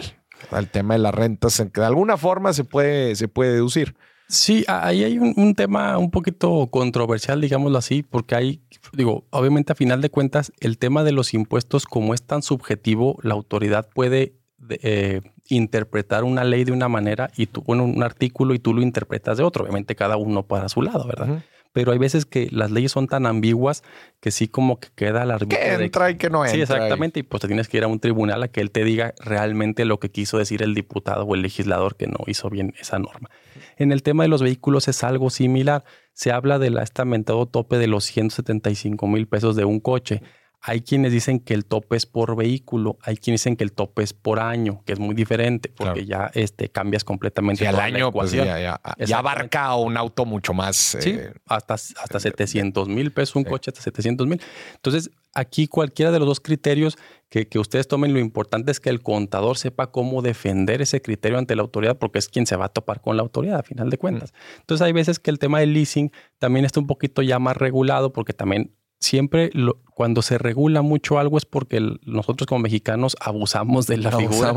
El 0.53 0.69
tema 0.69 0.95
de 0.95 1.01
las 1.01 1.15
rentas, 1.15 1.59
en 1.61 1.71
que 1.71 1.81
de 1.81 1.87
alguna 1.87 2.17
forma 2.17 2.53
se 2.53 2.65
puede, 2.65 3.17
se 3.17 3.29
puede 3.29 3.53
deducir. 3.55 3.97
Sí, 4.29 4.65
ahí 4.67 5.05
hay 5.05 5.19
un, 5.19 5.55
tema 5.55 5.97
un 5.99 6.11
poquito 6.11 6.67
controversial, 6.67 7.41
digámoslo 7.41 7.79
así, 7.79 8.03
porque 8.03 8.35
hay, 8.35 8.61
digo, 8.93 9.25
obviamente 9.31 9.73
a 9.73 9.77
final 9.77 10.01
de 10.01 10.11
cuentas, 10.11 10.53
el 10.59 10.79
tema 10.79 11.05
de 11.05 11.13
los 11.13 11.33
impuestos, 11.33 11.87
como 11.87 12.13
es 12.13 12.25
tan 12.25 12.43
subjetivo, 12.43 13.19
la 13.23 13.35
autoridad 13.35 13.89
puede 13.95 14.35
eh, 14.69 15.21
interpretar 15.49 16.25
una 16.25 16.43
ley 16.43 16.65
de 16.65 16.73
una 16.73 16.89
manera 16.89 17.31
y 17.37 17.47
tú, 17.47 17.63
bueno, 17.63 17.85
un 17.85 18.03
artículo 18.03 18.53
y 18.55 18.59
tú 18.59 18.75
lo 18.75 18.83
interpretas 18.83 19.39
de 19.39 19.45
otro. 19.45 19.63
Obviamente 19.63 19.95
cada 19.95 20.17
uno 20.17 20.43
para 20.43 20.69
su 20.69 20.83
lado, 20.83 21.07
¿verdad? 21.07 21.45
Pero 21.77 21.93
hay 21.93 21.99
veces 21.99 22.25
que 22.25 22.49
las 22.53 22.71
leyes 22.71 22.91
son 22.91 23.07
tan 23.07 23.27
ambiguas 23.27 23.85
que 24.21 24.31
sí 24.31 24.49
como 24.49 24.81
que 24.81 24.89
queda 24.95 25.27
la 25.27 25.39
Que 25.39 25.75
entra 25.75 26.11
y 26.11 26.17
que 26.17 26.31
no 26.31 26.43
entra. 26.43 26.55
Sí, 26.55 26.63
exactamente. 26.63 27.21
Y 27.21 27.23
pues 27.23 27.43
te 27.43 27.49
tienes 27.49 27.69
que 27.69 27.77
ir 27.77 27.85
a 27.85 27.87
un 27.87 28.01
tribunal 28.01 28.43
a 28.43 28.49
que 28.49 28.63
él 28.63 28.71
te 28.71 28.83
diga 28.83 29.13
realmente 29.19 29.85
lo 29.85 30.01
que 30.01 30.11
quiso 30.11 30.39
decir 30.39 30.63
el 30.63 30.73
diputado 30.73 31.25
o 31.25 31.35
el 31.35 31.43
legislador 31.43 31.97
que 31.97 32.07
no 32.07 32.17
hizo 32.29 32.49
bien 32.49 32.73
esa 32.81 32.99
norma. 32.99 33.29
En 33.77 33.93
el 33.93 34.03
tema 34.03 34.23
de 34.23 34.31
los 34.31 34.41
vehículos 34.41 34.89
es 34.89 35.05
algo 35.05 35.29
similar. 35.29 35.85
Se 36.15 36.33
habla 36.33 36.59
del 36.59 36.79
estamentado 36.79 37.45
tope 37.45 37.77
de 37.77 37.89
los 37.89 38.05
175 38.05 39.07
mil 39.07 39.29
pesos 39.29 39.55
de 39.55 39.67
un 39.67 39.79
coche. 39.79 40.23
Hay 40.61 40.81
quienes 40.81 41.13
dicen 41.13 41.39
que 41.39 41.55
el 41.55 41.65
tope 41.65 41.97
es 41.97 42.07
por 42.07 42.35
vehículo, 42.35 42.99
hay 43.03 43.17
quienes 43.17 43.43
dicen 43.43 43.57
que 43.57 43.63
el 43.63 43.73
tope 43.73 44.03
es 44.03 44.13
por 44.13 44.41
año, 44.41 44.83
que 44.85 44.95
es 44.95 44.99
muy 44.99 45.15
diferente 45.15 45.73
porque 45.77 46.07
ya 46.07 46.31
este, 46.35 46.69
cambias 46.69 47.05
completamente. 47.05 47.63
Y 47.63 47.67
al 47.67 47.79
año 47.79 48.11
pues 48.11 48.33
ya, 48.33 48.81
abarca 49.15 49.77
un 49.77 49.97
auto 49.97 50.25
mucho 50.25 50.55
más. 50.55 50.77
Sí, 50.77 51.11
eh, 51.11 51.33
hasta, 51.47 51.75
hasta 51.75 52.19
700 52.19 52.89
mil 52.89 53.13
pesos, 53.13 53.37
un 53.37 53.45
coche 53.45 53.71
hasta 53.71 53.83
700 53.83 54.27
mil. 54.27 54.41
Entonces, 54.75 55.11
aquí 55.35 55.69
cualquiera 55.69 56.11
de 56.11 56.19
los 56.19 56.27
dos 56.27 56.41
criterios 56.41 56.97
que, 57.29 57.47
que, 57.47 57.59
ustedes 57.59 57.87
tomen, 57.87 58.13
lo 58.13 58.19
importante 58.19 58.71
es 58.71 58.81
que 58.81 58.91
el 58.91 59.03
contador 59.03 59.59
sepa 59.59 59.91
cómo 59.91 60.23
defender 60.23 60.81
ese 60.83 61.03
criterio 61.03 61.39
ante 61.39 61.55
la 61.55 61.63
autoridad, 61.63 61.99
porque 61.99 62.19
es 62.19 62.29
quien 62.29 62.47
se 62.47 62.57
va 62.57 62.67
a 62.67 62.69
topar 62.71 63.01
con 63.01 63.17
la 63.17 63.23
autoridad 63.23 63.61
a 63.61 63.63
final 63.63 63.91
de 63.91 63.99
cuentas. 63.99 64.33
Entonces 64.61 64.85
hay 64.85 64.93
veces 64.93 65.19
que 65.19 65.31
el 65.31 65.39
tema 65.39 65.61
del 65.61 65.75
leasing 65.75 66.11
también 66.39 66.65
está 66.65 66.81
un 66.81 66.87
poquito 66.87 67.23
ya 67.23 67.39
más 67.39 67.57
regulado, 67.57 68.13
porque 68.13 68.33
también 68.33 68.73
siempre 68.99 69.51
cuando 69.95 70.23
se 70.23 70.39
regula 70.39 70.83
mucho 70.83 71.19
algo 71.19 71.39
es 71.39 71.45
porque 71.47 71.81
nosotros 72.05 72.47
como 72.47 72.61
mexicanos 72.61 73.17
abusamos 73.21 73.87
de 73.87 73.99
la, 73.99 74.13
figura, 74.13 74.53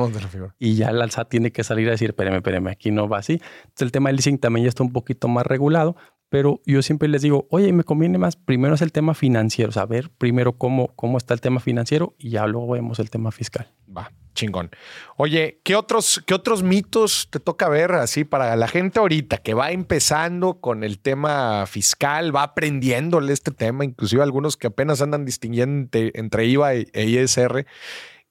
Y 0.60 0.76
ya 0.76 0.90
el 0.90 1.02
alza 1.02 1.26
tiene 1.26 1.52
que 1.52 1.64
salir 1.64 1.88
a 1.88 1.92
decir, 1.92 2.10
espérame, 2.10 2.36
espérame, 2.36 2.68
aquí 2.68 2.92
no 2.92 3.08
va 3.08 3.20
así. 3.20 3.34
Entonces 3.34 3.82
el 3.82 3.92
tema 3.92 4.10
del 4.10 4.18
leasing 4.18 4.38
también 4.38 4.66
ya 4.66 4.70
está 4.70 4.84
un 4.84 4.92
poquito 4.92 5.28
más 5.28 5.46
regulado, 5.46 5.96
pero 6.30 6.62
yo 6.66 6.82
siempre 6.82 7.08
les 7.08 7.22
digo, 7.22 7.48
oye, 7.50 7.72
me 7.74 7.84
conviene 7.84 8.18
más, 8.18 8.36
primero 8.36 8.76
es 8.76 8.82
el 8.82 8.92
tema 8.92 9.14
financiero, 9.14 9.72
saber 9.72 10.10
primero 10.18 10.54
cómo, 10.54 10.94
cómo 10.96 11.18
está 11.18 11.34
el 11.34 11.42
tema 11.42 11.60
financiero 11.60 12.16
y 12.18 12.32
ya 12.32 12.46
luego 12.46 12.74
vemos 12.74 13.00
el 13.00 13.10
tema 13.10 13.32
fiscal. 13.32 13.72
Va, 13.96 14.12
chingón. 14.40 14.72
Oye, 15.18 15.60
¿qué 15.64 15.76
otros, 15.76 16.24
qué 16.26 16.34
otros 16.34 16.64
mitos 16.64 17.28
te 17.30 17.40
toca 17.40 17.68
ver 17.70 17.92
así 17.94 18.24
para 18.24 18.56
la 18.56 18.68
gente 18.68 19.00
ahorita 19.00 19.38
que 19.38 19.54
va 19.54 19.72
empezando 19.72 20.62
con 20.62 20.84
el 20.84 21.00
tema 21.00 21.66
fiscal, 21.66 22.36
va 22.36 22.44
aprendiéndole 22.44 23.34
este 23.34 23.52
tema, 23.52 23.84
inclusive 23.84 24.24
algunos 24.24 24.56
que 24.58 24.68
apenas 24.68 25.02
andan 25.02 25.26
distinguiendo 25.26 25.90
entre 25.94 26.46
IVA 26.46 26.74
e 26.74 27.06
ISR? 27.06 27.66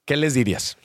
¿Qué 0.04 0.16
les 0.16 0.34
dirías? 0.34 0.78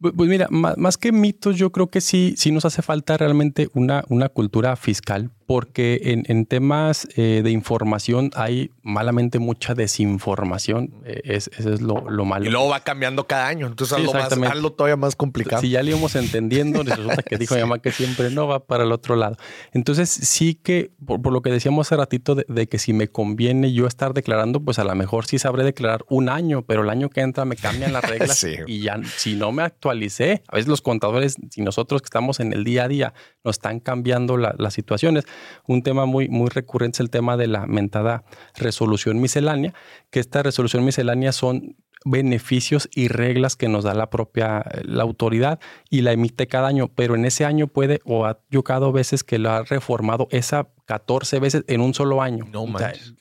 Pues 0.00 0.28
mira, 0.28 0.48
más, 0.50 0.98
que 0.98 1.12
mitos, 1.12 1.56
yo 1.56 1.70
creo 1.70 1.88
que 1.88 2.00
sí, 2.00 2.34
sí 2.36 2.50
nos 2.50 2.64
hace 2.64 2.82
falta 2.82 3.16
realmente 3.16 3.68
una, 3.74 4.04
una 4.08 4.28
cultura 4.28 4.76
fiscal 4.76 5.30
porque 5.46 6.00
en, 6.04 6.24
en 6.26 6.46
temas 6.46 7.06
eh, 7.16 7.42
de 7.44 7.50
información 7.50 8.30
hay 8.34 8.70
malamente 8.82 9.38
mucha 9.38 9.74
desinformación. 9.74 10.94
Eh, 11.04 11.20
es, 11.24 11.50
eso 11.58 11.72
es 11.72 11.80
lo, 11.80 12.08
lo, 12.10 12.24
malo. 12.24 12.46
Y 12.46 12.50
luego 12.50 12.68
va 12.68 12.80
cambiando 12.80 13.26
cada 13.26 13.48
año. 13.48 13.66
Entonces, 13.66 13.96
algo, 13.96 14.12
más, 14.14 14.28
todavía 14.76 14.96
más 14.96 15.16
complicado. 15.16 15.60
Si 15.60 15.70
ya 15.70 15.82
lo 15.82 15.90
íbamos 15.90 16.16
entendiendo, 16.16 16.82
resulta 16.84 17.22
que 17.22 17.36
dijo 17.36 17.54
mi 17.54 17.60
mamá 17.60 17.78
que 17.78 17.92
siempre 17.92 18.30
no 18.30 18.46
va 18.46 18.60
para 18.60 18.84
el 18.84 18.92
otro 18.92 19.16
lado. 19.16 19.36
Entonces, 19.72 20.08
sí 20.10 20.54
que, 20.54 20.92
por, 21.04 21.32
lo 21.32 21.42
que 21.42 21.50
decíamos 21.50 21.88
hace 21.88 21.96
ratito, 21.96 22.34
de, 22.34 22.66
que 22.66 22.78
si 22.78 22.92
me 22.92 23.08
conviene 23.08 23.72
yo 23.72 23.86
estar 23.86 24.14
declarando, 24.14 24.60
pues 24.60 24.78
a 24.78 24.84
lo 24.84 24.94
mejor 24.94 25.26
sí 25.26 25.38
sabré 25.38 25.64
declarar 25.64 26.04
un 26.08 26.28
año, 26.28 26.62
pero 26.62 26.82
el 26.82 26.90
año 26.90 27.10
que 27.10 27.20
entra 27.20 27.44
me 27.44 27.56
cambian 27.56 27.92
las 27.92 28.04
reglas 28.08 28.44
y 28.66 28.80
ya, 28.80 28.98
si 29.16 29.34
no 29.34 29.52
me 29.52 29.62
actualicé, 29.62 30.42
a 30.48 30.56
veces 30.56 30.68
los 30.68 30.80
contadores 30.80 31.36
y 31.54 31.62
nosotros 31.62 32.00
que 32.00 32.06
estamos 32.06 32.40
en 32.40 32.52
el 32.52 32.64
día 32.64 32.84
a 32.84 32.88
día, 32.88 33.14
nos 33.44 33.56
están 33.56 33.80
cambiando 33.80 34.36
las 34.36 34.74
situaciones 34.74 35.24
un 35.66 35.82
tema 35.82 36.06
muy, 36.06 36.28
muy 36.28 36.48
recurrente 36.48 36.96
es 36.96 37.00
el 37.00 37.10
tema 37.10 37.36
de 37.36 37.46
la 37.46 37.66
mentada 37.66 38.24
resolución 38.56 39.20
miscelánea, 39.20 39.74
que 40.10 40.20
esta 40.20 40.42
resolución 40.42 40.84
miscelánea 40.84 41.32
son 41.32 41.76
beneficios 42.04 42.88
y 42.94 43.08
reglas 43.08 43.56
que 43.56 43.68
nos 43.68 43.84
da 43.84 43.94
la 43.94 44.10
propia 44.10 44.64
la 44.84 45.02
autoridad 45.02 45.58
y 45.88 46.02
la 46.02 46.12
emite 46.12 46.46
cada 46.46 46.68
año, 46.68 46.88
pero 46.88 47.14
en 47.14 47.24
ese 47.24 47.44
año 47.44 47.66
puede 47.66 48.00
o 48.04 48.26
ha 48.26 48.38
yocado 48.50 48.92
veces 48.92 49.24
que 49.24 49.38
lo 49.38 49.50
ha 49.50 49.62
reformado 49.62 50.28
esa 50.30 50.68
14 50.86 51.38
veces 51.40 51.64
en 51.66 51.80
un 51.80 51.94
solo 51.94 52.22
año. 52.22 52.46
No 52.52 52.66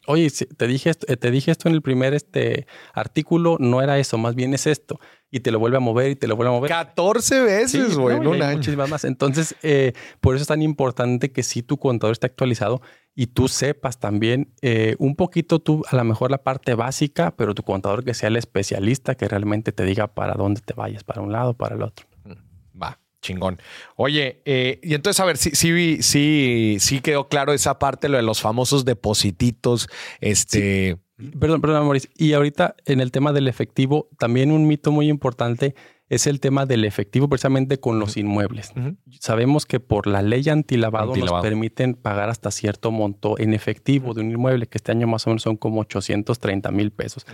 Oye, 0.08 0.30
te 0.30 0.68
dije 0.68 0.90
esto, 0.90 1.06
te 1.16 1.32
dije 1.32 1.52
esto 1.52 1.70
en 1.70 1.76
el 1.76 1.82
primer 1.82 2.14
este 2.14 2.68
artículo, 2.94 3.58
no 3.60 3.82
era 3.82 4.00
eso, 4.00 4.18
más 4.18 4.36
bien 4.36 4.54
es 4.54 4.68
esto 4.68 5.00
y 5.34 5.40
te 5.40 5.50
lo 5.50 5.58
vuelve 5.58 5.78
a 5.78 5.80
mover 5.80 6.12
y 6.12 6.16
te 6.16 6.28
lo 6.28 6.36
vuelve 6.36 6.52
a 6.52 6.54
mover. 6.54 6.70
14 6.70 7.42
veces, 7.42 7.98
güey, 7.98 8.18
en 8.18 8.28
un 8.28 8.40
año. 8.40 8.58
Muchísimas 8.58 8.88
más. 8.88 9.04
Entonces, 9.04 9.56
eh, 9.64 9.94
por 10.22 10.36
eso 10.36 10.44
es 10.44 10.48
tan 10.48 10.62
importante 10.62 11.32
que 11.32 11.42
si 11.42 11.64
tu 11.64 11.78
contador 11.78 12.12
está 12.12 12.28
actualizado 12.28 12.84
y 13.16 13.26
tú 13.28 13.48
sepas 13.48 14.00
también 14.00 14.54
eh, 14.62 14.96
un 15.00 15.16
poquito 15.16 15.58
tú, 15.58 15.82
a 15.90 15.96
lo 15.96 16.04
mejor 16.04 16.30
la 16.30 16.44
parte 16.44 16.76
básica, 16.76 17.36
pero 17.36 17.56
tu 17.56 17.64
contador 17.64 18.04
que 18.04 18.14
sea 18.14 18.28
el 18.28 18.38
especialista, 18.38 19.16
que 19.16 19.28
realmente 19.28 19.72
te 19.72 19.86
diga 19.86 20.06
para 20.06 20.36
dónde 20.36 20.62
te 20.62 20.76
vayas, 20.76 21.04
para 21.04 21.22
un 21.22 21.32
lado, 21.32 21.56
para 21.56 21.74
el 21.74 21.82
otro. 21.82 22.06
Chingón. 23.24 23.60
Oye, 23.96 24.42
eh, 24.46 24.80
y 24.84 24.94
entonces, 24.94 25.20
a 25.20 25.26
ver, 25.26 25.38
sí, 25.38 25.52
sí, 25.54 25.98
sí, 26.02 26.78
sí 26.80 27.00
quedó 27.00 27.28
claro 27.28 27.54
esa 27.54 27.80
parte, 27.80 28.10
lo 28.10 28.18
de 28.18 28.24
los 28.24 28.42
famosos 28.42 28.86
deposititos, 28.86 29.90
este... 30.22 30.98
Perdón, 31.40 31.62
perdón, 31.62 31.84
Maurice. 31.84 32.10
Y 32.18 32.34
ahorita 32.34 32.76
en 32.86 33.00
el 33.00 33.12
tema 33.12 33.32
del 33.32 33.48
efectivo, 33.48 34.10
también 34.18 34.52
un 34.52 34.68
mito 34.68 34.92
muy 34.92 35.08
importante 35.08 35.74
es 36.10 36.28
el 36.28 36.40
tema 36.40 36.66
del 36.66 36.86
efectivo 36.86 37.28
precisamente 37.28 37.80
con 37.80 38.00
los 38.00 38.18
inmuebles. 38.18 38.74
Sabemos 39.20 39.66
que 39.66 39.80
por 39.80 40.06
la 40.06 40.22
ley 40.22 40.48
antilavado, 40.50 41.16
nos 41.16 41.42
permiten 41.42 41.96
pagar 41.96 42.30
hasta 42.30 42.52
cierto 42.52 42.92
monto 42.92 43.40
en 43.40 43.54
efectivo 43.54 44.14
de 44.14 44.22
un 44.22 44.32
inmueble, 44.32 44.68
que 44.68 44.78
este 44.78 44.92
año 44.92 45.08
más 45.08 45.26
o 45.26 45.30
menos 45.30 45.44
son 45.44 45.56
como 45.56 45.82
830 45.82 46.72
mil 46.72 46.92
pesos. 46.92 47.26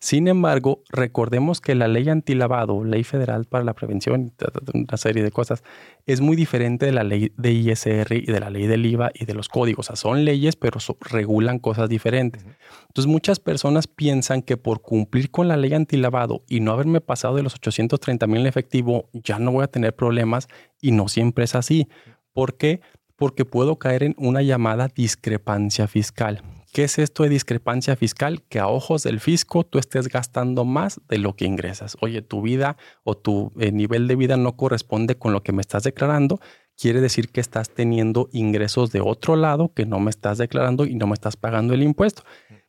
Sin 0.00 0.28
embargo, 0.28 0.82
recordemos 0.90 1.60
que 1.60 1.74
la 1.74 1.88
ley 1.88 2.08
antilavado, 2.08 2.84
ley 2.84 3.02
federal 3.02 3.46
para 3.46 3.64
la 3.64 3.74
prevención, 3.74 4.32
una 4.72 4.96
serie 4.96 5.24
de 5.24 5.32
cosas, 5.32 5.64
es 6.06 6.20
muy 6.20 6.36
diferente 6.36 6.86
de 6.86 6.92
la 6.92 7.02
ley 7.02 7.32
de 7.36 7.52
ISR 7.52 8.12
y 8.12 8.26
de 8.26 8.38
la 8.40 8.50
ley 8.50 8.68
del 8.68 8.86
IVA 8.86 9.10
y 9.12 9.24
de 9.24 9.34
los 9.34 9.48
códigos. 9.48 9.86
O 9.86 9.88
sea, 9.88 9.96
son 9.96 10.24
leyes, 10.24 10.54
pero 10.54 10.78
regulan 11.00 11.58
cosas 11.58 11.88
diferentes. 11.88 12.44
Entonces, 12.88 13.10
muchas 13.10 13.40
personas 13.40 13.88
piensan 13.88 14.42
que 14.42 14.56
por 14.56 14.82
cumplir 14.82 15.30
con 15.30 15.48
la 15.48 15.56
ley 15.56 15.74
antilavado 15.74 16.44
y 16.48 16.60
no 16.60 16.72
haberme 16.72 17.00
pasado 17.00 17.34
de 17.34 17.42
los 17.42 17.54
830 17.54 18.26
mil 18.28 18.42
en 18.42 18.46
efectivo, 18.46 19.08
ya 19.12 19.40
no 19.40 19.50
voy 19.50 19.64
a 19.64 19.68
tener 19.68 19.96
problemas 19.96 20.46
y 20.80 20.92
no 20.92 21.08
siempre 21.08 21.44
es 21.44 21.56
así. 21.56 21.88
¿Por 22.32 22.56
qué? 22.56 22.80
Porque 23.16 23.44
puedo 23.44 23.80
caer 23.80 24.04
en 24.04 24.14
una 24.16 24.42
llamada 24.42 24.86
discrepancia 24.86 25.88
fiscal. 25.88 26.42
¿Qué 26.72 26.84
es 26.84 26.98
esto 26.98 27.22
de 27.22 27.30
discrepancia 27.30 27.96
fiscal? 27.96 28.42
Que 28.48 28.58
a 28.58 28.68
ojos 28.68 29.02
del 29.02 29.20
fisco 29.20 29.64
tú 29.64 29.78
estés 29.78 30.08
gastando 30.08 30.64
más 30.64 31.00
de 31.08 31.18
lo 31.18 31.34
que 31.34 31.46
ingresas. 31.46 31.96
Oye, 32.00 32.20
tu 32.22 32.42
vida 32.42 32.76
o 33.04 33.16
tu 33.16 33.52
eh, 33.58 33.72
nivel 33.72 34.06
de 34.06 34.16
vida 34.16 34.36
no 34.36 34.56
corresponde 34.56 35.16
con 35.16 35.32
lo 35.32 35.42
que 35.42 35.52
me 35.52 35.62
estás 35.62 35.84
declarando. 35.84 36.40
Quiere 36.76 37.00
decir 37.00 37.30
que 37.30 37.40
estás 37.40 37.70
teniendo 37.70 38.28
ingresos 38.32 38.92
de 38.92 39.00
otro 39.00 39.34
lado 39.34 39.72
que 39.74 39.86
no 39.86 39.98
me 39.98 40.10
estás 40.10 40.38
declarando 40.38 40.84
y 40.84 40.94
no 40.94 41.06
me 41.06 41.14
estás 41.14 41.36
pagando 41.36 41.74
el 41.74 41.82
impuesto. 41.82 42.22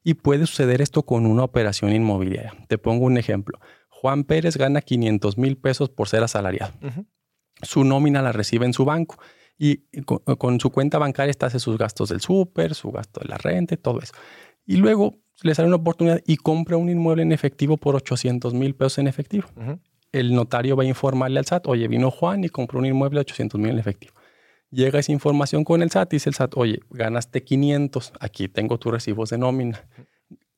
Y 0.03 0.15
puede 0.15 0.45
suceder 0.45 0.81
esto 0.81 1.03
con 1.03 1.25
una 1.25 1.43
operación 1.43 1.93
inmobiliaria. 1.93 2.55
Te 2.67 2.77
pongo 2.77 3.05
un 3.05 3.17
ejemplo. 3.17 3.59
Juan 3.89 4.23
Pérez 4.23 4.55
gana 4.55 4.81
500 4.81 5.37
mil 5.37 5.57
pesos 5.57 5.89
por 5.89 6.07
ser 6.07 6.23
asalariado. 6.23 6.73
Su 7.61 7.83
nómina 7.83 8.21
la 8.21 8.31
recibe 8.31 8.65
en 8.65 8.73
su 8.73 8.85
banco 8.85 9.19
y 9.61 9.81
con, 10.03 10.59
su 10.61 10.71
cuenta 10.71 10.97
bancaria 10.97 11.29
está 11.29 11.47
hace 11.47 11.59
sus 11.59 11.77
gastos 11.77 12.09
del 12.09 12.21
súper, 12.21 12.73
su 12.73 12.91
gasto 12.91 13.19
de 13.19 13.27
la 13.27 13.37
renta 13.37 13.75
todo 13.75 13.99
eso. 13.99 14.13
Y 14.65 14.77
luego 14.77 15.17
le 15.43 15.53
sale 15.53 15.67
una 15.67 15.75
oportunidad 15.75 16.21
y 16.25 16.37
compra 16.37 16.77
un 16.77 16.89
inmueble 16.89 17.23
en 17.23 17.33
efectivo 17.33 17.75
por 17.75 17.95
800 17.95 18.53
mil 18.53 18.73
pesos 18.73 18.99
en 18.99 19.07
efectivo. 19.07 19.47
El 20.13 20.33
notario 20.33 20.77
va 20.77 20.83
a 20.83 20.85
informarle 20.85 21.39
al 21.39 21.45
SAT, 21.45 21.67
oye, 21.67 21.89
vino 21.89 22.09
Juan 22.09 22.45
y 22.45 22.49
compró 22.49 22.79
un 22.79 22.85
inmueble 22.85 23.17
de 23.17 23.21
800 23.21 23.59
mil 23.59 23.71
en 23.71 23.79
efectivo. 23.79 24.13
Llega 24.71 24.99
esa 24.99 25.11
información 25.11 25.65
con 25.65 25.81
el 25.81 25.91
SAT 25.91 26.13
y 26.13 26.15
dice 26.15 26.29
el 26.29 26.35
SAT, 26.35 26.55
oye, 26.55 26.79
ganaste 26.89 27.43
500, 27.43 28.13
aquí 28.21 28.47
tengo 28.47 28.79
tus 28.79 28.93
recibos 28.93 29.29
de 29.29 29.39
nómina. 29.39 29.85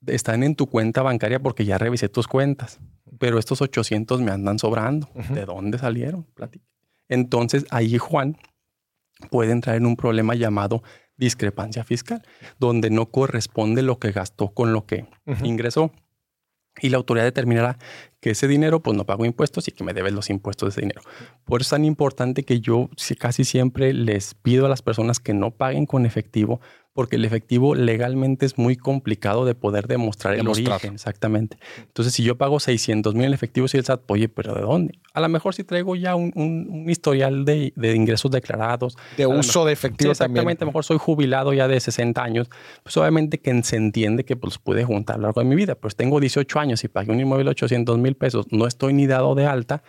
Están 0.05 0.43
en 0.43 0.55
tu 0.55 0.67
cuenta 0.67 1.01
bancaria 1.01 1.39
porque 1.39 1.65
ya 1.65 1.79
revisé 1.79 2.07
tus 2.07 2.27
cuentas, 2.27 2.79
pero 3.17 3.39
estos 3.39 3.61
800 3.61 4.21
me 4.21 4.31
andan 4.31 4.59
sobrando. 4.59 5.09
¿De 5.33 5.45
dónde 5.45 5.79
salieron? 5.79 6.27
Entonces 7.07 7.65
ahí 7.71 7.97
Juan 7.97 8.37
puede 9.30 9.51
entrar 9.51 9.76
en 9.76 9.86
un 9.86 9.95
problema 9.95 10.36
llamado 10.36 10.84
discrepancia 11.17 11.84
fiscal, 11.84 12.24
donde 12.59 12.89
no 12.89 13.07
corresponde 13.07 13.82
lo 13.82 13.99
que 13.99 14.11
gastó 14.11 14.49
con 14.49 14.74
lo 14.74 14.86
que 14.86 15.05
ingresó. 15.43 15.91
Y 16.82 16.89
la 16.89 16.97
autoridad 16.97 17.26
determinará 17.26 17.78
que 18.22 18.30
ese 18.30 18.47
dinero, 18.47 18.82
pues 18.82 18.95
no 18.95 19.05
pago 19.05 19.26
impuestos 19.26 19.67
y 19.67 19.72
que 19.72 19.84
me 19.84 19.93
deben 19.93 20.15
los 20.15 20.30
impuestos 20.30 20.67
de 20.67 20.72
ese 20.72 20.82
dinero. 20.82 21.01
Por 21.43 21.61
eso 21.61 21.67
es 21.67 21.69
tan 21.72 21.86
importante 21.86 22.43
que 22.43 22.61
yo 22.61 22.89
casi 23.19 23.43
siempre 23.43 23.93
les 23.93 24.36
pido 24.36 24.65
a 24.65 24.69
las 24.69 24.82
personas 24.82 25.19
que 25.19 25.34
no 25.34 25.51
paguen 25.51 25.86
con 25.86 26.05
efectivo, 26.05 26.61
porque 26.93 27.15
el 27.15 27.25
efectivo 27.25 27.73
legalmente 27.73 28.45
es 28.45 28.57
muy 28.57 28.75
complicado 28.75 29.45
de 29.45 29.55
poder 29.55 29.87
demostrar, 29.87 30.35
el 30.35 30.47
origen. 30.47 30.93
Exactamente. 30.93 31.57
Entonces, 31.77 32.13
si 32.13 32.23
yo 32.23 32.37
pago 32.37 32.59
600 32.59 33.15
mil 33.15 33.25
en 33.25 33.33
efectivo, 33.33 33.67
si 33.67 33.77
el 33.77 33.85
SAT, 33.85 34.09
oye, 34.09 34.27
pero 34.27 34.53
¿de 34.53 34.61
dónde? 34.61 34.99
A 35.13 35.21
lo 35.21 35.29
mejor 35.29 35.55
si 35.55 35.63
traigo 35.63 35.95
ya 35.95 36.15
un, 36.15 36.85
historial 36.87 37.45
de, 37.45 37.73
ingresos 37.95 38.29
declarados. 38.31 38.97
De 39.15 39.25
uso 39.25 39.65
de 39.65 39.73
efectivo 39.73 40.11
exactamente, 40.11 40.63
a 40.63 40.65
lo 40.65 40.71
mejor 40.71 40.83
soy 40.83 40.97
jubilado 40.97 41.53
ya 41.53 41.67
de 41.67 41.79
60 41.79 42.21
años, 42.21 42.49
pues 42.83 42.95
obviamente 42.97 43.39
que 43.39 43.63
se 43.63 43.77
entiende 43.77 44.25
que 44.25 44.35
pues 44.35 44.57
pude 44.57 44.83
juntar 44.83 45.15
a 45.15 45.19
lo 45.19 45.23
largo 45.23 45.41
de 45.41 45.47
mi 45.47 45.55
vida. 45.55 45.75
Pues 45.75 45.95
tengo 45.95 46.19
18 46.19 46.59
años 46.59 46.83
y 46.83 46.87
pagué 46.87 47.11
un 47.11 47.19
inmueble 47.19 47.45
de 47.45 47.51
800 47.51 47.97
mil 47.97 48.15
pesos, 48.15 48.47
no 48.51 48.67
estoy 48.67 48.93
ni 48.93 49.07
dado 49.07 49.35
de 49.35 49.45
alta 49.45 49.83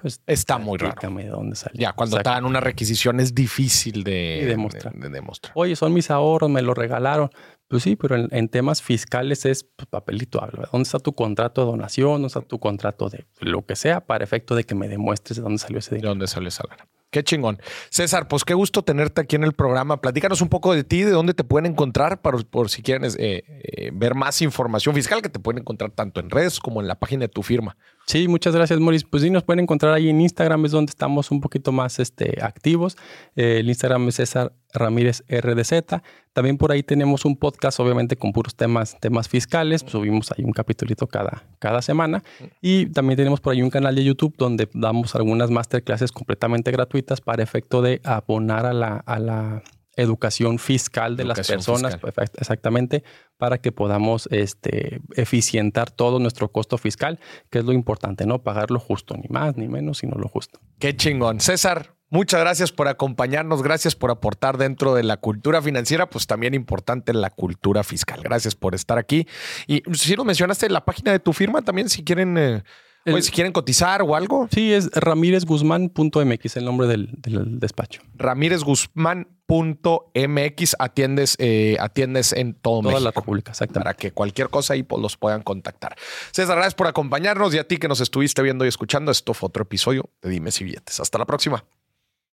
pues, 0.00 0.22
Está 0.26 0.58
muy 0.58 0.78
raro. 0.78 0.94
De 1.00 1.28
dónde 1.28 1.56
salió. 1.56 1.80
Ya, 1.80 1.92
cuando 1.92 2.16
te 2.16 2.28
dan 2.28 2.44
una 2.44 2.60
requisición 2.60 3.20
es 3.20 3.34
difícil 3.34 4.04
de, 4.04 4.44
demostrar. 4.46 5.52
Oye, 5.54 5.76
son 5.76 5.92
mis 5.92 6.10
ahorros, 6.10 6.50
me 6.50 6.62
lo 6.62 6.74
regalaron. 6.74 7.30
Pues 7.68 7.84
sí, 7.84 7.94
pero 7.94 8.16
en, 8.16 8.48
temas 8.48 8.82
fiscales 8.82 9.46
es 9.46 9.64
pues, 9.64 9.86
papelito. 9.88 10.40
¿Dónde 10.72 10.82
está 10.82 10.98
tu 10.98 11.12
contrato 11.12 11.60
de 11.60 11.68
donación? 11.68 12.14
¿Dónde 12.14 12.26
está 12.26 12.40
tu 12.40 12.58
contrato 12.58 13.08
de 13.08 13.26
lo 13.40 13.64
que 13.64 13.76
sea 13.76 14.00
para 14.04 14.24
efecto 14.24 14.54
de 14.54 14.64
que 14.64 14.74
me 14.74 14.88
demuestres 14.88 15.36
de 15.36 15.42
dónde 15.42 15.58
salió 15.58 15.78
ese 15.78 15.94
dinero? 15.94 16.08
De 16.08 16.10
dónde 16.10 16.26
salió 16.26 16.48
esa 16.48 16.64
lana. 16.68 16.88
Qué 17.10 17.24
chingón. 17.24 17.60
César, 17.90 18.28
pues 18.28 18.44
qué 18.44 18.54
gusto 18.54 18.82
tenerte 18.82 19.20
aquí 19.20 19.34
en 19.34 19.42
el 19.42 19.52
programa. 19.52 20.00
Platícanos 20.00 20.40
un 20.42 20.48
poco 20.48 20.72
de 20.72 20.84
ti, 20.84 21.02
de 21.02 21.10
dónde 21.10 21.34
te 21.34 21.42
pueden 21.42 21.72
encontrar, 21.72 22.22
por, 22.22 22.46
por 22.46 22.70
si 22.70 22.82
quieren 22.82 23.04
eh, 23.04 23.42
eh, 23.48 23.90
ver 23.92 24.14
más 24.14 24.40
información 24.42 24.94
fiscal 24.94 25.20
que 25.20 25.28
te 25.28 25.40
pueden 25.40 25.60
encontrar 25.60 25.90
tanto 25.90 26.20
en 26.20 26.30
redes 26.30 26.60
como 26.60 26.80
en 26.80 26.86
la 26.86 27.00
página 27.00 27.22
de 27.22 27.28
tu 27.28 27.42
firma. 27.42 27.76
Sí, 28.10 28.26
muchas 28.26 28.56
gracias, 28.56 28.80
Maurice. 28.80 29.06
Pues 29.08 29.22
sí, 29.22 29.30
nos 29.30 29.44
pueden 29.44 29.60
encontrar 29.60 29.94
ahí 29.94 30.08
en 30.08 30.20
Instagram, 30.20 30.64
es 30.64 30.72
donde 30.72 30.90
estamos 30.90 31.30
un 31.30 31.40
poquito 31.40 31.70
más 31.70 32.00
este, 32.00 32.42
activos. 32.42 32.96
Eh, 33.36 33.58
el 33.60 33.68
Instagram 33.68 34.08
es 34.08 34.16
César 34.16 34.52
Ramírez 34.72 35.22
RDZ. 35.28 36.02
También 36.32 36.58
por 36.58 36.72
ahí 36.72 36.82
tenemos 36.82 37.24
un 37.24 37.36
podcast, 37.36 37.78
obviamente, 37.78 38.16
con 38.16 38.32
puros 38.32 38.56
temas, 38.56 38.96
temas 38.98 39.28
fiscales. 39.28 39.84
subimos 39.86 40.32
ahí 40.32 40.42
un 40.42 40.50
capítulito 40.50 41.06
cada, 41.06 41.44
cada 41.60 41.82
semana. 41.82 42.24
Y 42.60 42.86
también 42.86 43.16
tenemos 43.16 43.40
por 43.40 43.52
ahí 43.52 43.62
un 43.62 43.70
canal 43.70 43.94
de 43.94 44.02
YouTube 44.02 44.34
donde 44.36 44.68
damos 44.74 45.14
algunas 45.14 45.52
masterclasses 45.52 46.10
completamente 46.10 46.72
gratuitas 46.72 47.20
para 47.20 47.44
efecto 47.44 47.80
de 47.80 48.00
abonar 48.02 48.66
a 48.66 48.72
la, 48.72 48.96
a 49.06 49.20
la 49.20 49.62
educación 49.96 50.58
fiscal 50.58 51.16
de 51.16 51.24
las 51.24 51.46
personas, 51.46 51.98
exactamente, 52.38 53.02
para 53.36 53.58
que 53.58 53.72
podamos 53.72 54.28
este, 54.30 55.00
eficientar 55.14 55.90
todo 55.90 56.18
nuestro 56.18 56.50
costo 56.50 56.78
fiscal, 56.78 57.18
que 57.50 57.58
es 57.58 57.64
lo 57.64 57.72
importante, 57.72 58.26
no 58.26 58.42
pagar 58.42 58.70
lo 58.70 58.80
justo, 58.80 59.16
ni 59.16 59.28
más 59.28 59.56
ni 59.56 59.68
menos, 59.68 59.98
sino 59.98 60.16
lo 60.16 60.28
justo. 60.28 60.60
Qué 60.78 60.96
chingón. 60.96 61.40
César, 61.40 61.94
Muchas 62.12 62.40
gracias 62.40 62.72
por 62.72 62.88
acompañarnos, 62.88 63.62
gracias 63.62 63.94
por 63.94 64.10
aportar 64.10 64.58
dentro 64.58 64.94
de 64.94 65.04
la 65.04 65.18
cultura 65.18 65.62
financiera, 65.62 66.10
pues 66.10 66.26
también 66.26 66.54
importante 66.54 67.14
la 67.14 67.30
cultura 67.30 67.84
fiscal. 67.84 68.20
Gracias 68.20 68.56
por 68.56 68.74
estar 68.74 68.98
aquí. 68.98 69.28
Y 69.68 69.84
si 69.92 70.16
nos 70.16 70.26
mencionaste 70.26 70.68
la 70.70 70.84
página 70.84 71.12
de 71.12 71.20
tu 71.20 71.32
firma 71.32 71.62
también, 71.62 71.88
si 71.88 72.02
quieren, 72.02 72.36
eh, 72.36 72.64
si 73.20 73.32
quieren 73.32 73.52
cotizar 73.52 74.02
o 74.02 74.14
algo. 74.14 74.48
Sí, 74.52 74.72
es 74.72 74.90
ramírezguzmán.mx, 74.92 76.56
el 76.56 76.64
nombre 76.64 76.86
del, 76.86 77.08
despacho. 77.58 78.02
ramírezguzmán.mx, 78.14 80.76
atiendes, 80.78 81.36
eh, 81.38 81.76
atiendes 81.80 82.32
en 82.32 82.54
todo 82.54 82.82
Toda 82.82 83.00
la 83.00 83.10
República, 83.10 83.52
exactamente. 83.52 83.84
Para 83.84 83.96
que 83.96 84.12
cualquier 84.12 84.48
cosa 84.48 84.74
ahí 84.74 84.82
pues, 84.82 85.02
los 85.02 85.16
puedan 85.16 85.42
contactar. 85.42 85.96
César, 86.32 86.56
gracias 86.56 86.74
por 86.74 86.86
acompañarnos 86.86 87.54
y 87.54 87.58
a 87.58 87.66
ti 87.66 87.78
que 87.78 87.88
nos 87.88 88.00
estuviste 88.00 88.42
viendo 88.42 88.64
y 88.64 88.68
escuchando. 88.68 89.10
Esto 89.10 89.34
fue 89.34 89.48
otro 89.48 89.62
episodio 89.62 90.10
de 90.22 90.30
Dime 90.30 90.52
si 90.52 90.64
Billetes. 90.64 91.00
Hasta 91.00 91.18
la 91.18 91.26
próxima. 91.26 91.64